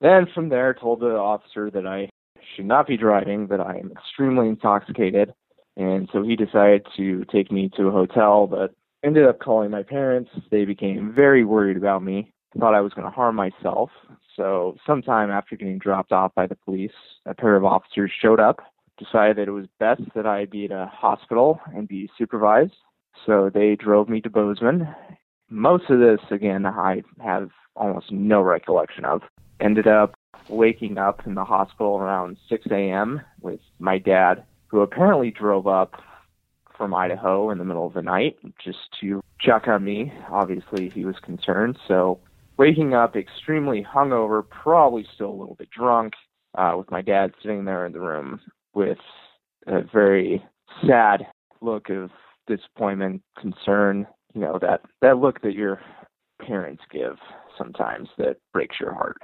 Then 0.00 0.26
from 0.34 0.48
there, 0.48 0.74
told 0.74 1.00
the 1.00 1.16
officer 1.16 1.70
that 1.70 1.86
I 1.86 2.08
should 2.54 2.64
not 2.66 2.86
be 2.86 2.96
driving, 2.96 3.46
that 3.48 3.60
I 3.60 3.76
am 3.76 3.92
extremely 3.92 4.48
intoxicated, 4.48 5.32
And 5.76 6.08
so 6.12 6.22
he 6.22 6.36
decided 6.36 6.86
to 6.96 7.24
take 7.32 7.50
me 7.52 7.70
to 7.76 7.88
a 7.88 7.90
hotel, 7.90 8.46
but 8.46 8.74
ended 9.04 9.26
up 9.26 9.38
calling 9.38 9.70
my 9.70 9.82
parents. 9.82 10.30
They 10.50 10.64
became 10.64 11.12
very 11.14 11.44
worried 11.44 11.76
about 11.76 12.02
me, 12.02 12.32
thought 12.58 12.74
I 12.74 12.80
was 12.80 12.92
going 12.92 13.06
to 13.06 13.14
harm 13.14 13.36
myself. 13.36 13.90
So, 14.36 14.76
sometime 14.86 15.30
after 15.30 15.56
getting 15.56 15.78
dropped 15.78 16.12
off 16.12 16.34
by 16.34 16.46
the 16.46 16.56
police, 16.56 16.92
a 17.26 17.34
pair 17.34 17.56
of 17.56 17.64
officers 17.64 18.10
showed 18.20 18.40
up, 18.40 18.60
decided 18.98 19.36
that 19.36 19.48
it 19.48 19.52
was 19.52 19.66
best 19.78 20.02
that 20.14 20.26
I 20.26 20.46
be 20.46 20.66
at 20.66 20.72
a 20.72 20.86
hospital 20.86 21.60
and 21.74 21.86
be 21.86 22.10
supervised. 22.16 22.74
So, 23.26 23.50
they 23.52 23.76
drove 23.76 24.08
me 24.08 24.20
to 24.22 24.30
Bozeman. 24.30 24.88
Most 25.48 25.90
of 25.90 26.00
this, 26.00 26.20
again, 26.30 26.64
I 26.64 27.02
have 27.22 27.50
almost 27.76 28.10
no 28.10 28.40
recollection 28.40 29.04
of. 29.04 29.22
Ended 29.60 29.86
up 29.86 30.14
waking 30.48 30.96
up 30.98 31.26
in 31.26 31.34
the 31.34 31.44
hospital 31.44 31.98
around 31.98 32.38
6 32.48 32.66
a.m. 32.70 33.20
with 33.40 33.60
my 33.78 33.98
dad, 33.98 34.44
who 34.68 34.80
apparently 34.80 35.30
drove 35.30 35.66
up 35.66 36.00
from 36.76 36.94
Idaho 36.94 37.50
in 37.50 37.58
the 37.58 37.64
middle 37.64 37.86
of 37.86 37.92
the 37.92 38.02
night 38.02 38.38
just 38.62 38.78
to 39.00 39.20
check 39.38 39.68
on 39.68 39.84
me. 39.84 40.12
Obviously, 40.30 40.88
he 40.88 41.04
was 41.04 41.16
concerned. 41.22 41.78
So, 41.86 42.20
waking 42.60 42.92
up 42.92 43.16
extremely 43.16 43.82
hungover, 43.82 44.46
probably 44.46 45.06
still 45.14 45.30
a 45.30 45.40
little 45.40 45.54
bit 45.54 45.70
drunk, 45.70 46.12
uh, 46.58 46.74
with 46.76 46.90
my 46.90 47.00
dad 47.00 47.32
sitting 47.40 47.64
there 47.64 47.86
in 47.86 47.92
the 47.92 47.98
room 47.98 48.38
with 48.74 48.98
a 49.66 49.80
very 49.90 50.44
sad 50.86 51.26
look 51.62 51.88
of 51.88 52.10
disappointment, 52.46 53.22
concern. 53.40 54.06
You 54.34 54.42
know 54.42 54.58
that 54.60 54.82
that 55.00 55.16
look 55.16 55.40
that 55.40 55.54
your 55.54 55.80
parents 56.46 56.82
give 56.92 57.16
sometimes 57.56 58.10
that 58.18 58.36
breaks 58.52 58.76
your 58.78 58.92
heart. 58.92 59.16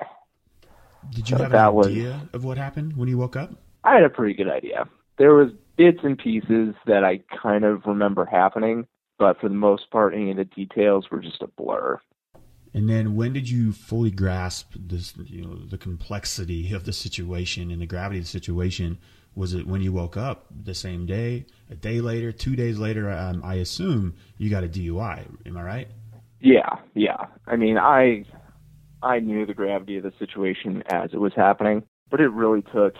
Did 1.11 1.29
you 1.29 1.37
so 1.37 1.43
have 1.43 1.53
an 1.53 1.59
idea 1.59 2.13
was, 2.13 2.29
of 2.33 2.45
what 2.45 2.57
happened 2.57 2.97
when 2.97 3.07
you 3.07 3.19
woke 3.19 3.37
up? 3.37 3.51
I 3.85 3.97
had 3.97 4.05
a 4.05 4.09
pretty 4.09 4.33
good 4.33 4.51
idea. 4.51 4.89
There 5.19 5.35
was 5.35 5.51
bits 5.77 5.99
and 6.03 6.17
pieces 6.17 6.75
that 6.87 7.05
I 7.05 7.21
kind 7.43 7.65
of 7.65 7.83
remember 7.85 8.25
happening, 8.25 8.87
but 9.19 9.39
for 9.39 9.51
the 9.51 9.55
most 9.55 9.91
part, 9.91 10.15
any 10.15 10.31
of 10.31 10.39
the 10.39 10.45
details 10.45 11.07
were 11.11 11.21
just 11.21 11.43
a 11.43 11.49
blur. 11.49 12.01
And 12.77 12.91
then, 12.91 13.17
when 13.17 13.33
did 13.33 13.49
you 13.49 13.73
fully 13.73 14.11
grasp 14.11 14.75
this, 14.77 15.15
you 15.25 15.47
know, 15.47 15.55
the 15.55 15.79
complexity 15.79 16.75
of 16.75 16.85
the 16.85 16.93
situation 16.93 17.71
and 17.71 17.81
the 17.81 17.87
gravity 17.87 18.19
of 18.19 18.27
the 18.27 18.31
situation? 18.31 18.99
Was 19.35 19.55
it 19.55 19.67
when 19.67 19.81
you 19.81 19.95
woke 19.95 20.19
up 20.19 20.45
the 20.51 20.75
same 20.75 21.07
day, 21.07 21.47
a 21.71 21.75
day 21.75 22.03
later, 22.03 22.33
two 22.33 22.55
days 22.55 22.79
later? 22.79 23.11
Um, 23.11 23.43
I 23.43 23.55
assume 23.55 24.15
you 24.37 24.51
got 24.51 24.63
a 24.63 24.69
DUI. 24.69 25.27
Am 25.47 25.57
I 25.57 25.63
right? 25.63 25.89
Yeah, 26.39 26.69
yeah. 26.93 27.17
I 27.47 27.57
mean, 27.57 27.79
I 27.79 28.27
I 29.03 29.21
knew 29.21 29.47
the 29.47 29.55
gravity 29.55 29.97
of 29.97 30.03
the 30.03 30.13
situation 30.19 30.83
as 30.91 31.15
it 31.15 31.19
was 31.19 31.33
happening, 31.35 31.83
but 32.11 32.21
it 32.21 32.29
really 32.29 32.61
took 32.75 32.93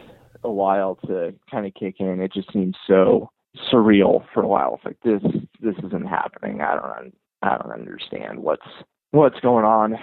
a 0.43 0.51
while 0.51 0.95
to 1.07 1.35
kind 1.51 1.67
of 1.67 1.75
kick 1.75 1.97
in. 1.99 2.23
It 2.23 2.33
just 2.33 2.51
seemed 2.51 2.79
so 2.87 3.31
surreal 3.71 4.25
for 4.33 4.43
a 4.43 4.49
while. 4.49 4.77
It's 4.77 4.87
like 4.87 5.01
this 5.05 5.43
this 5.61 5.77
isn't 5.85 6.07
happening. 6.07 6.63
I 6.63 6.77
don't 6.77 7.15
I 7.43 7.59
don't 7.59 7.73
understand 7.73 8.39
what's 8.39 8.67
what's 9.17 9.41
going 9.41 9.65
on. 9.65 9.99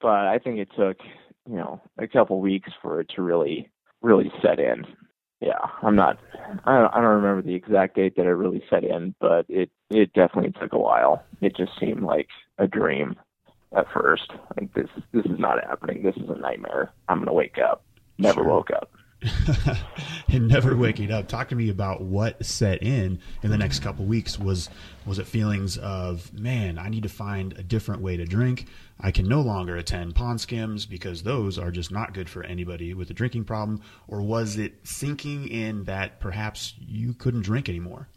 But 0.00 0.26
I 0.26 0.38
think 0.38 0.58
it 0.58 0.68
took 0.76 0.98
you 1.48 1.56
know 1.56 1.80
a 1.98 2.06
couple 2.06 2.40
weeks 2.40 2.70
for 2.80 3.00
it 3.00 3.10
to 3.16 3.22
really 3.22 3.70
really 4.02 4.30
set 4.42 4.58
in. 4.58 4.86
Yeah, 5.40 5.58
I'm 5.82 5.96
not. 5.96 6.18
I 6.64 6.78
don't, 6.78 6.94
I 6.94 7.00
don't 7.00 7.16
remember 7.16 7.42
the 7.42 7.54
exact 7.54 7.96
date 7.96 8.14
that 8.16 8.26
it 8.26 8.30
really 8.30 8.62
set 8.70 8.84
in, 8.84 9.14
but 9.20 9.46
it 9.48 9.70
it 9.90 10.12
definitely 10.12 10.52
took 10.52 10.72
a 10.72 10.78
while. 10.78 11.24
It 11.40 11.56
just 11.56 11.72
seemed 11.80 12.02
like 12.02 12.28
a 12.58 12.68
dream 12.68 13.16
at 13.76 13.86
first. 13.92 14.30
Like 14.56 14.72
this 14.74 14.88
this 15.12 15.24
is 15.24 15.38
not 15.38 15.64
happening. 15.64 16.02
This 16.02 16.16
is 16.16 16.28
a 16.28 16.38
nightmare. 16.38 16.92
I'm 17.08 17.18
gonna 17.18 17.32
wake 17.32 17.58
up. 17.58 17.84
Never 18.18 18.42
sure. 18.42 18.48
woke 18.48 18.70
up. 18.70 18.92
and 20.28 20.48
never 20.48 20.76
waking 20.76 21.10
up. 21.10 21.28
Talk 21.28 21.48
to 21.50 21.54
me 21.54 21.68
about 21.68 22.02
what 22.02 22.44
set 22.44 22.82
in 22.82 23.20
in 23.42 23.50
the 23.50 23.58
next 23.58 23.80
couple 23.80 24.04
weeks. 24.04 24.38
Was 24.38 24.68
was 25.06 25.18
it 25.18 25.26
feelings 25.26 25.76
of 25.78 26.32
man, 26.32 26.78
I 26.78 26.88
need 26.88 27.02
to 27.04 27.08
find 27.08 27.52
a 27.58 27.62
different 27.62 28.02
way 28.02 28.16
to 28.16 28.24
drink. 28.24 28.66
I 29.00 29.10
can 29.10 29.28
no 29.28 29.40
longer 29.40 29.76
attend 29.76 30.14
pond 30.14 30.40
skims 30.40 30.86
because 30.86 31.22
those 31.22 31.58
are 31.58 31.70
just 31.70 31.90
not 31.90 32.14
good 32.14 32.28
for 32.28 32.44
anybody 32.44 32.94
with 32.94 33.10
a 33.10 33.14
drinking 33.14 33.44
problem. 33.44 33.82
Or 34.08 34.22
was 34.22 34.56
it 34.56 34.74
sinking 34.84 35.48
in 35.48 35.84
that 35.84 36.20
perhaps 36.20 36.74
you 36.78 37.14
couldn't 37.14 37.42
drink 37.42 37.68
anymore? 37.68 38.08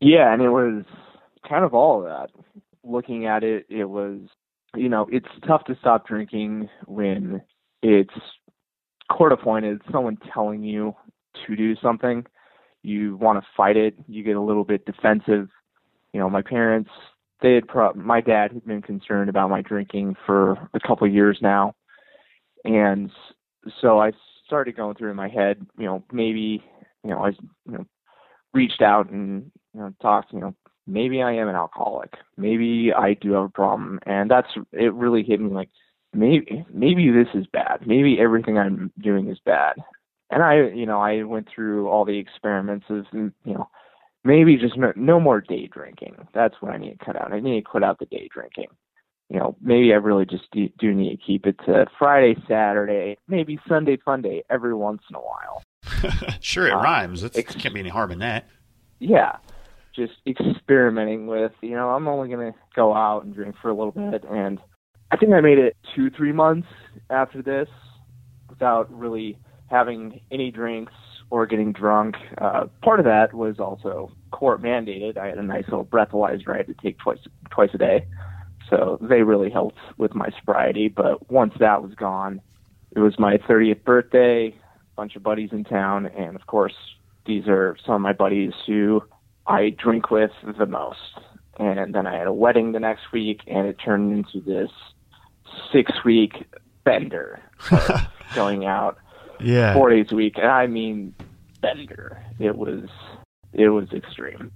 Yeah, 0.00 0.32
and 0.32 0.42
it 0.42 0.50
was 0.50 0.84
kind 1.48 1.64
of 1.64 1.74
all 1.74 1.98
of 1.98 2.04
that. 2.04 2.30
Looking 2.82 3.26
at 3.26 3.42
it, 3.42 3.66
it 3.68 3.84
was 3.84 4.20
you 4.74 4.88
know 4.88 5.06
it's 5.10 5.28
tough 5.46 5.64
to 5.64 5.76
stop 5.80 6.06
drinking 6.06 6.68
when 6.86 7.42
it's 7.82 8.14
court 9.14 9.32
appointed, 9.32 9.80
someone 9.92 10.18
telling 10.32 10.64
you 10.64 10.94
to 11.46 11.54
do 11.54 11.76
something, 11.76 12.26
you 12.82 13.16
want 13.16 13.40
to 13.40 13.46
fight 13.56 13.76
it, 13.76 13.94
you 14.08 14.24
get 14.24 14.36
a 14.36 14.40
little 14.40 14.64
bit 14.64 14.84
defensive. 14.84 15.48
You 16.12 16.20
know, 16.20 16.28
my 16.28 16.42
parents, 16.42 16.90
they 17.40 17.54
had 17.54 17.68
pro- 17.68 17.94
my 17.94 18.20
dad 18.20 18.52
had 18.52 18.66
been 18.66 18.82
concerned 18.82 19.30
about 19.30 19.50
my 19.50 19.62
drinking 19.62 20.16
for 20.26 20.52
a 20.74 20.80
couple 20.84 21.06
of 21.06 21.14
years 21.14 21.38
now, 21.40 21.74
and 22.64 23.10
so 23.80 24.00
I 24.00 24.12
started 24.46 24.76
going 24.76 24.96
through 24.96 25.10
in 25.10 25.16
my 25.16 25.28
head, 25.28 25.64
you 25.78 25.86
know, 25.86 26.02
maybe, 26.12 26.62
you 27.04 27.10
know, 27.10 27.24
I 27.24 27.28
you 27.28 27.78
know 27.78 27.86
reached 28.52 28.82
out 28.82 29.10
and 29.10 29.50
you 29.74 29.80
know 29.80 29.94
talked, 30.02 30.32
you 30.32 30.40
know, 30.40 30.54
maybe 30.86 31.22
I 31.22 31.32
am 31.34 31.48
an 31.48 31.54
alcoholic, 31.54 32.14
maybe 32.36 32.92
I 32.96 33.14
do 33.14 33.32
have 33.32 33.44
a 33.44 33.48
problem, 33.48 34.00
and 34.06 34.30
that's 34.30 34.48
it. 34.72 34.92
Really 34.92 35.22
hit 35.22 35.40
me 35.40 35.50
like 35.50 35.68
maybe 36.14 36.64
maybe 36.72 37.10
this 37.10 37.28
is 37.34 37.46
bad. 37.46 37.86
Maybe 37.86 38.18
everything 38.20 38.58
I'm 38.58 38.92
doing 38.98 39.30
is 39.30 39.38
bad. 39.44 39.74
And 40.30 40.42
I, 40.42 40.68
you 40.74 40.86
know, 40.86 41.00
I 41.00 41.22
went 41.22 41.48
through 41.54 41.88
all 41.88 42.04
the 42.04 42.18
experiments 42.18 42.86
of, 42.88 43.04
you 43.12 43.32
know, 43.44 43.68
maybe 44.24 44.56
just 44.56 44.76
no, 44.76 44.92
no 44.96 45.20
more 45.20 45.40
day 45.40 45.68
drinking. 45.72 46.16
That's 46.32 46.54
what 46.60 46.72
I 46.72 46.78
need 46.78 46.98
to 46.98 47.04
cut 47.04 47.16
out. 47.16 47.32
I 47.32 47.40
need 47.40 47.62
to 47.62 47.70
cut 47.70 47.84
out 47.84 47.98
the 47.98 48.06
day 48.06 48.28
drinking. 48.32 48.68
You 49.30 49.38
know, 49.38 49.56
maybe 49.60 49.92
I 49.92 49.96
really 49.96 50.26
just 50.26 50.50
do, 50.52 50.68
do 50.78 50.92
need 50.92 51.16
to 51.16 51.22
keep 51.24 51.46
it 51.46 51.56
to 51.66 51.86
Friday, 51.98 52.36
Saturday, 52.48 53.16
maybe 53.28 53.58
Sunday 53.68 53.96
fun 54.04 54.22
day 54.22 54.42
every 54.50 54.74
once 54.74 55.02
in 55.08 55.16
a 55.16 55.20
while. 55.20 55.62
sure, 56.40 56.66
it 56.66 56.72
um, 56.72 56.82
rhymes. 56.82 57.22
It 57.22 57.36
ex- 57.36 57.54
can't 57.54 57.74
be 57.74 57.80
any 57.80 57.88
harm 57.88 58.10
in 58.10 58.18
that. 58.18 58.46
Yeah, 58.98 59.36
just 59.94 60.14
experimenting 60.26 61.26
with. 61.26 61.52
You 61.62 61.72
know, 61.72 61.90
I'm 61.90 62.06
only 62.06 62.28
gonna 62.28 62.54
go 62.76 62.94
out 62.94 63.24
and 63.24 63.34
drink 63.34 63.56
for 63.60 63.70
a 63.70 63.74
little 63.74 63.92
bit, 63.92 64.24
and 64.24 64.60
I 65.14 65.16
think 65.16 65.32
I 65.32 65.40
made 65.40 65.58
it 65.58 65.76
two, 65.94 66.10
three 66.10 66.32
months 66.32 66.66
after 67.08 67.40
this 67.40 67.68
without 68.50 68.92
really 68.92 69.38
having 69.70 70.20
any 70.32 70.50
drinks 70.50 70.92
or 71.30 71.46
getting 71.46 71.72
drunk. 71.72 72.16
Uh, 72.38 72.64
part 72.82 72.98
of 72.98 73.06
that 73.06 73.32
was 73.32 73.60
also 73.60 74.10
court 74.32 74.60
mandated. 74.60 75.16
I 75.16 75.28
had 75.28 75.38
a 75.38 75.42
nice 75.44 75.66
little 75.68 75.84
breathalyzer 75.84 76.52
I 76.52 76.56
had 76.56 76.66
to 76.66 76.74
take 76.82 76.98
twice 76.98 77.20
twice 77.52 77.70
a 77.74 77.78
day, 77.78 78.06
so 78.68 78.98
they 79.08 79.22
really 79.22 79.50
helped 79.50 79.78
with 79.98 80.16
my 80.16 80.30
sobriety. 80.40 80.88
But 80.88 81.30
once 81.30 81.54
that 81.60 81.80
was 81.80 81.94
gone, 81.94 82.40
it 82.90 82.98
was 82.98 83.16
my 83.16 83.36
30th 83.36 83.84
birthday. 83.84 84.48
A 84.48 84.96
bunch 84.96 85.14
of 85.14 85.22
buddies 85.22 85.50
in 85.52 85.62
town, 85.62 86.06
and 86.06 86.34
of 86.34 86.48
course, 86.48 86.74
these 87.24 87.46
are 87.46 87.76
some 87.86 87.94
of 87.94 88.00
my 88.00 88.14
buddies 88.14 88.52
who 88.66 89.00
I 89.46 89.76
drink 89.78 90.10
with 90.10 90.32
the 90.58 90.66
most. 90.66 90.98
And 91.56 91.94
then 91.94 92.04
I 92.04 92.18
had 92.18 92.26
a 92.26 92.32
wedding 92.32 92.72
the 92.72 92.80
next 92.80 93.12
week, 93.12 93.42
and 93.46 93.68
it 93.68 93.76
turned 93.84 94.10
into 94.12 94.40
this 94.44 94.70
six 95.72 95.92
week 96.04 96.44
bender 96.84 97.40
going 98.34 98.64
out 98.64 98.98
yeah. 99.40 99.74
four 99.74 99.90
days 99.90 100.06
a 100.10 100.14
week. 100.14 100.34
And 100.36 100.46
i 100.46 100.66
mean 100.66 101.14
bender. 101.60 102.22
It 102.38 102.56
was 102.56 102.88
it 103.52 103.68
was 103.68 103.88
extreme. 103.92 104.52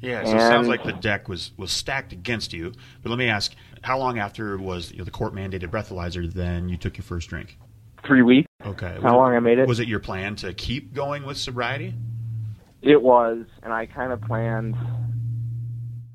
Yeah 0.00 0.24
so 0.24 0.30
and, 0.30 0.38
it 0.38 0.42
sounds 0.42 0.68
like 0.68 0.84
the 0.84 0.92
deck 0.92 1.28
was 1.28 1.52
was 1.56 1.72
stacked 1.72 2.12
against 2.12 2.52
you. 2.52 2.72
But 3.02 3.10
let 3.10 3.18
me 3.18 3.28
ask 3.28 3.54
how 3.82 3.98
long 3.98 4.18
after 4.18 4.56
was 4.58 4.92
you 4.92 4.98
know, 4.98 5.04
the 5.04 5.10
court 5.10 5.34
mandated 5.34 5.68
breathalyzer 5.68 6.32
then 6.32 6.68
you 6.68 6.76
took 6.76 6.96
your 6.96 7.04
first 7.04 7.28
drink? 7.28 7.58
Three 8.06 8.22
weeks. 8.22 8.48
Okay. 8.64 8.98
How 9.02 9.16
long 9.16 9.34
i 9.34 9.40
made 9.40 9.58
it? 9.58 9.66
Was 9.66 9.80
it 9.80 9.88
your 9.88 10.00
plan 10.00 10.36
to 10.36 10.54
keep 10.54 10.94
going 10.94 11.24
with 11.24 11.36
sobriety? 11.36 11.94
It 12.82 13.02
was 13.02 13.44
and 13.62 13.72
i 13.72 13.86
kind 13.86 14.12
of 14.12 14.20
planned 14.22 14.76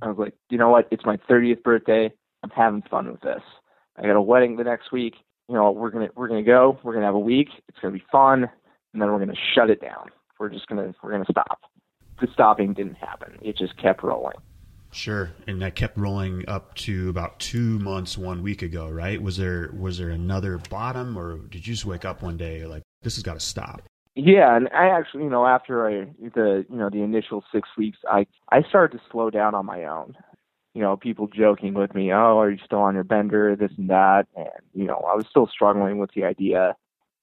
i 0.01 0.07
was 0.07 0.17
like 0.17 0.33
you 0.49 0.57
know 0.57 0.69
what? 0.69 0.87
It's 0.91 1.05
my 1.05 1.17
30th 1.17 1.63
birthday. 1.63 2.11
I'm 2.43 2.49
having 2.49 2.81
fun 2.83 3.11
with 3.11 3.21
this 3.21 3.43
I 3.97 4.03
got 4.03 4.15
a 4.15 4.21
wedding 4.21 4.57
the 4.57 4.63
next 4.63 4.91
week. 4.91 5.15
You 5.47 5.55
know, 5.55 5.71
we're 5.71 5.91
gonna 5.91 6.09
we're 6.15 6.27
gonna 6.27 6.43
go. 6.43 6.79
We're 6.83 6.93
gonna 6.93 7.05
have 7.05 7.15
a 7.15 7.19
week. 7.19 7.49
It's 7.67 7.77
gonna 7.81 7.93
be 7.93 8.03
fun, 8.11 8.49
and 8.93 9.01
then 9.01 9.11
we're 9.11 9.19
gonna 9.19 9.33
shut 9.53 9.69
it 9.69 9.81
down. 9.81 10.09
We're 10.39 10.49
just 10.49 10.67
gonna 10.67 10.93
we're 11.03 11.11
gonna 11.11 11.25
stop. 11.29 11.59
The 12.19 12.27
stopping 12.33 12.73
didn't 12.73 12.95
happen. 12.95 13.37
It 13.41 13.57
just 13.57 13.77
kept 13.77 14.03
rolling. 14.03 14.37
Sure, 14.93 15.31
and 15.47 15.61
that 15.61 15.75
kept 15.75 15.97
rolling 15.97 16.43
up 16.47 16.75
to 16.75 17.09
about 17.09 17.39
two 17.39 17.79
months, 17.79 18.17
one 18.17 18.43
week 18.43 18.61
ago, 18.61 18.89
right? 18.89 19.21
Was 19.21 19.37
there 19.37 19.73
was 19.77 19.97
there 19.97 20.09
another 20.09 20.57
bottom, 20.69 21.17
or 21.17 21.37
did 21.37 21.65
you 21.65 21.73
just 21.73 21.85
wake 21.85 22.05
up 22.05 22.21
one 22.21 22.37
day 22.37 22.65
like 22.65 22.83
this 23.01 23.15
has 23.15 23.23
got 23.23 23.35
to 23.35 23.39
stop? 23.39 23.81
Yeah, 24.15 24.55
and 24.55 24.67
I 24.73 24.87
actually, 24.87 25.23
you 25.23 25.29
know, 25.29 25.45
after 25.45 25.87
I 25.87 26.05
the 26.19 26.65
you 26.69 26.77
know 26.77 26.89
the 26.89 27.01
initial 27.01 27.43
six 27.53 27.69
weeks, 27.77 27.99
I 28.09 28.25
I 28.51 28.63
started 28.63 28.97
to 28.97 29.03
slow 29.11 29.29
down 29.29 29.55
on 29.55 29.65
my 29.65 29.85
own 29.85 30.15
you 30.73 30.81
know, 30.81 30.95
people 30.95 31.27
joking 31.27 31.73
with 31.73 31.93
me, 31.93 32.11
oh, 32.11 32.39
are 32.39 32.49
you 32.49 32.57
still 32.63 32.79
on 32.79 32.95
your 32.95 33.03
bender, 33.03 33.55
this 33.55 33.71
and 33.77 33.89
that. 33.89 34.27
And, 34.35 34.47
you 34.73 34.85
know, 34.85 35.05
I 35.09 35.15
was 35.15 35.25
still 35.29 35.47
struggling 35.47 35.97
with 35.97 36.11
the 36.15 36.23
idea 36.23 36.75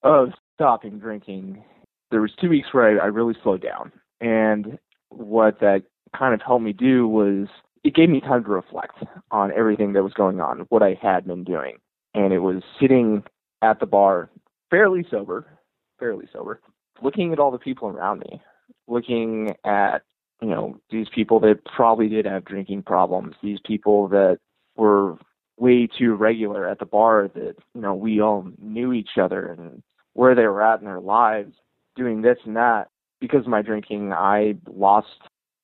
of 0.02 0.30
stopping 0.54 0.98
drinking. 0.98 1.64
There 2.10 2.20
was 2.20 2.32
two 2.40 2.50
weeks 2.50 2.68
where 2.72 3.00
I, 3.00 3.04
I 3.04 3.06
really 3.06 3.36
slowed 3.42 3.62
down. 3.62 3.92
And 4.20 4.78
what 5.08 5.60
that 5.60 5.84
kind 6.16 6.34
of 6.34 6.40
helped 6.42 6.64
me 6.64 6.72
do 6.72 7.06
was 7.06 7.48
it 7.84 7.94
gave 7.94 8.10
me 8.10 8.20
time 8.20 8.44
to 8.44 8.50
reflect 8.50 9.02
on 9.30 9.52
everything 9.52 9.92
that 9.94 10.02
was 10.02 10.12
going 10.12 10.40
on, 10.40 10.66
what 10.68 10.82
I 10.82 10.98
had 11.00 11.26
been 11.26 11.44
doing. 11.44 11.78
And 12.14 12.32
it 12.32 12.40
was 12.40 12.62
sitting 12.80 13.22
at 13.62 13.80
the 13.80 13.86
bar, 13.86 14.30
fairly 14.70 15.06
sober, 15.10 15.46
fairly 15.98 16.26
sober, 16.32 16.60
looking 17.02 17.32
at 17.32 17.38
all 17.38 17.50
the 17.50 17.58
people 17.58 17.88
around 17.88 18.20
me, 18.20 18.42
looking 18.86 19.54
at, 19.64 20.02
you 20.40 20.48
know, 20.48 20.78
these 20.90 21.08
people 21.14 21.40
that 21.40 21.64
probably 21.64 22.08
did 22.08 22.26
have 22.26 22.44
drinking 22.44 22.82
problems, 22.82 23.34
these 23.42 23.58
people 23.64 24.08
that 24.08 24.38
were 24.76 25.16
way 25.56 25.88
too 25.98 26.14
regular 26.14 26.68
at 26.68 26.78
the 26.78 26.86
bar 26.86 27.28
that, 27.34 27.54
you 27.74 27.80
know, 27.80 27.94
we 27.94 28.20
all 28.20 28.48
knew 28.60 28.92
each 28.92 29.18
other 29.20 29.46
and 29.46 29.82
where 30.12 30.34
they 30.34 30.46
were 30.46 30.62
at 30.62 30.80
in 30.80 30.86
their 30.86 31.00
lives, 31.00 31.54
doing 31.96 32.22
this 32.22 32.38
and 32.44 32.56
that. 32.56 32.88
Because 33.20 33.40
of 33.40 33.48
my 33.48 33.62
drinking, 33.62 34.12
I 34.12 34.54
lost 34.68 35.08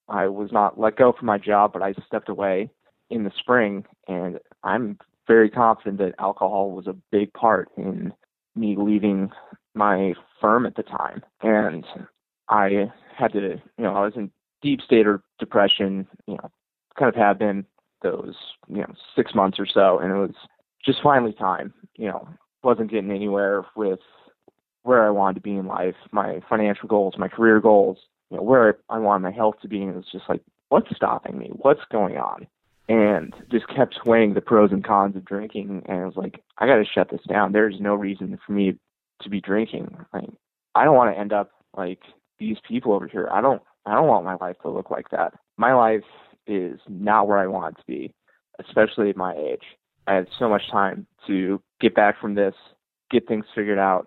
I 0.09 0.27
was 0.27 0.53
not 0.53 0.79
let 0.79 0.97
go 0.97 1.13
from 1.13 1.27
my 1.27 1.39
job, 1.39 1.73
but 1.73 1.83
I 1.83 1.95
stepped 2.07 2.29
away 2.29 2.71
in 3.11 3.25
the 3.25 3.33
spring, 3.39 3.85
and 4.09 4.39
I'm 4.63 4.99
very 5.27 5.49
confident 5.49 5.99
that 5.99 6.15
alcohol 6.19 6.73
was 6.73 6.87
a 6.87 6.97
big 7.11 7.33
part 7.33 7.71
in 7.77 8.13
me 8.55 8.77
leaving 8.79 9.31
my 9.75 10.15
firm 10.41 10.67
at 10.67 10.77
the 10.77 10.83
time. 10.83 11.23
And 11.43 11.85
I 12.49 12.93
had 13.17 13.33
to, 13.33 13.41
you 13.79 13.85
know, 13.85 13.95
I 13.95 14.05
was 14.05 14.13
in 14.17 14.31
deep 14.65 14.81
state 14.81 15.07
of 15.07 15.21
depression, 15.39 16.09
you 16.27 16.35
know, 16.35 16.51
kind 16.99 17.09
of 17.09 17.15
had 17.15 17.39
been 17.39 17.67
those, 18.03 18.35
you 18.69 18.79
know, 18.79 18.93
six 19.15 19.35
months 19.35 19.59
or 19.61 19.67
so, 19.67 19.99
and 19.99 20.11
it 20.11 20.17
was 20.17 20.35
just 20.85 21.03
finally 21.03 21.33
time, 21.33 21.73
you 21.97 22.09
know, 22.09 22.27
wasn't 22.63 22.91
getting 22.91 23.11
anywhere 23.11 23.65
with 23.77 24.01
where 24.83 25.07
I 25.07 25.11
wanted 25.11 25.35
to 25.35 25.41
be 25.41 25.53
in 25.53 25.67
life, 25.67 25.95
my 26.13 26.41
financial 26.49 26.89
goals, 26.89 27.15
my 27.19 27.29
career 27.29 27.61
goals, 27.61 27.99
you 28.31 28.39
know, 28.39 28.43
where 28.43 28.79
I 28.89 28.99
wanted 28.99 29.23
my 29.23 29.31
health 29.31 29.57
to 29.63 29.69
be, 29.69 29.83
and 29.83 29.91
it 29.91 29.97
was 29.97 30.11
just 30.11 30.29
like, 30.29 30.41
what's 30.71 30.95
stopping 30.97 31.39
me? 31.39 31.51
What's 31.53 31.85
going 31.93 32.17
on? 32.17 32.47
And 32.89 33.35
just 33.51 33.69
kept 33.69 34.05
weighing 34.05 34.35
the 34.35 34.41
pros 34.41 34.73
and 34.73 34.85
cons 34.85 35.17
of 35.17 35.25
drinking, 35.25 35.83
and 35.87 36.01
I 36.01 36.05
was 36.05 36.17
like, 36.17 36.43
I 36.59 36.67
got 36.67 36.77
to 36.77 36.85
shut 36.85 37.11
this 37.11 37.23
down. 37.29 37.53
There's 37.53 37.81
no 37.81 37.95
reason 37.95 38.39
for 38.45 38.53
me 38.53 38.79
to 39.23 39.31
be 39.31 39.41
drinking. 39.41 39.97
Like, 40.13 40.29
I 40.75 40.85
don't 40.85 40.97
want 40.97 41.15
to 41.15 41.19
end 41.19 41.33
up 41.33 41.51
like 41.77 42.01
these 42.39 42.57
people 42.67 42.93
over 42.93 43.07
here. 43.07 43.29
I 43.31 43.41
don't. 43.41 43.63
I 43.87 43.95
don't 43.95 44.09
want 44.09 44.25
my 44.25 44.37
life 44.41 44.57
to 44.63 44.71
look 44.71 44.91
like 44.91 45.11
that. 45.11 45.35
My 45.57 45.75
life 45.75 46.05
is 46.47 46.81
not 46.89 47.29
where 47.29 47.39
I 47.39 47.47
want 47.47 47.77
it 47.77 47.81
to 47.81 47.87
be, 47.87 48.15
especially 48.59 49.11
at 49.11 49.17
my 49.17 49.35
age. 49.35 49.63
I 50.07 50.15
had 50.15 50.29
so 50.39 50.49
much 50.49 50.71
time 50.71 51.07
to 51.27 51.61
get 51.81 51.95
back 51.95 52.21
from 52.21 52.35
this, 52.35 52.55
get 53.11 53.27
things 53.27 53.47
figured 53.55 53.79
out, 53.79 54.07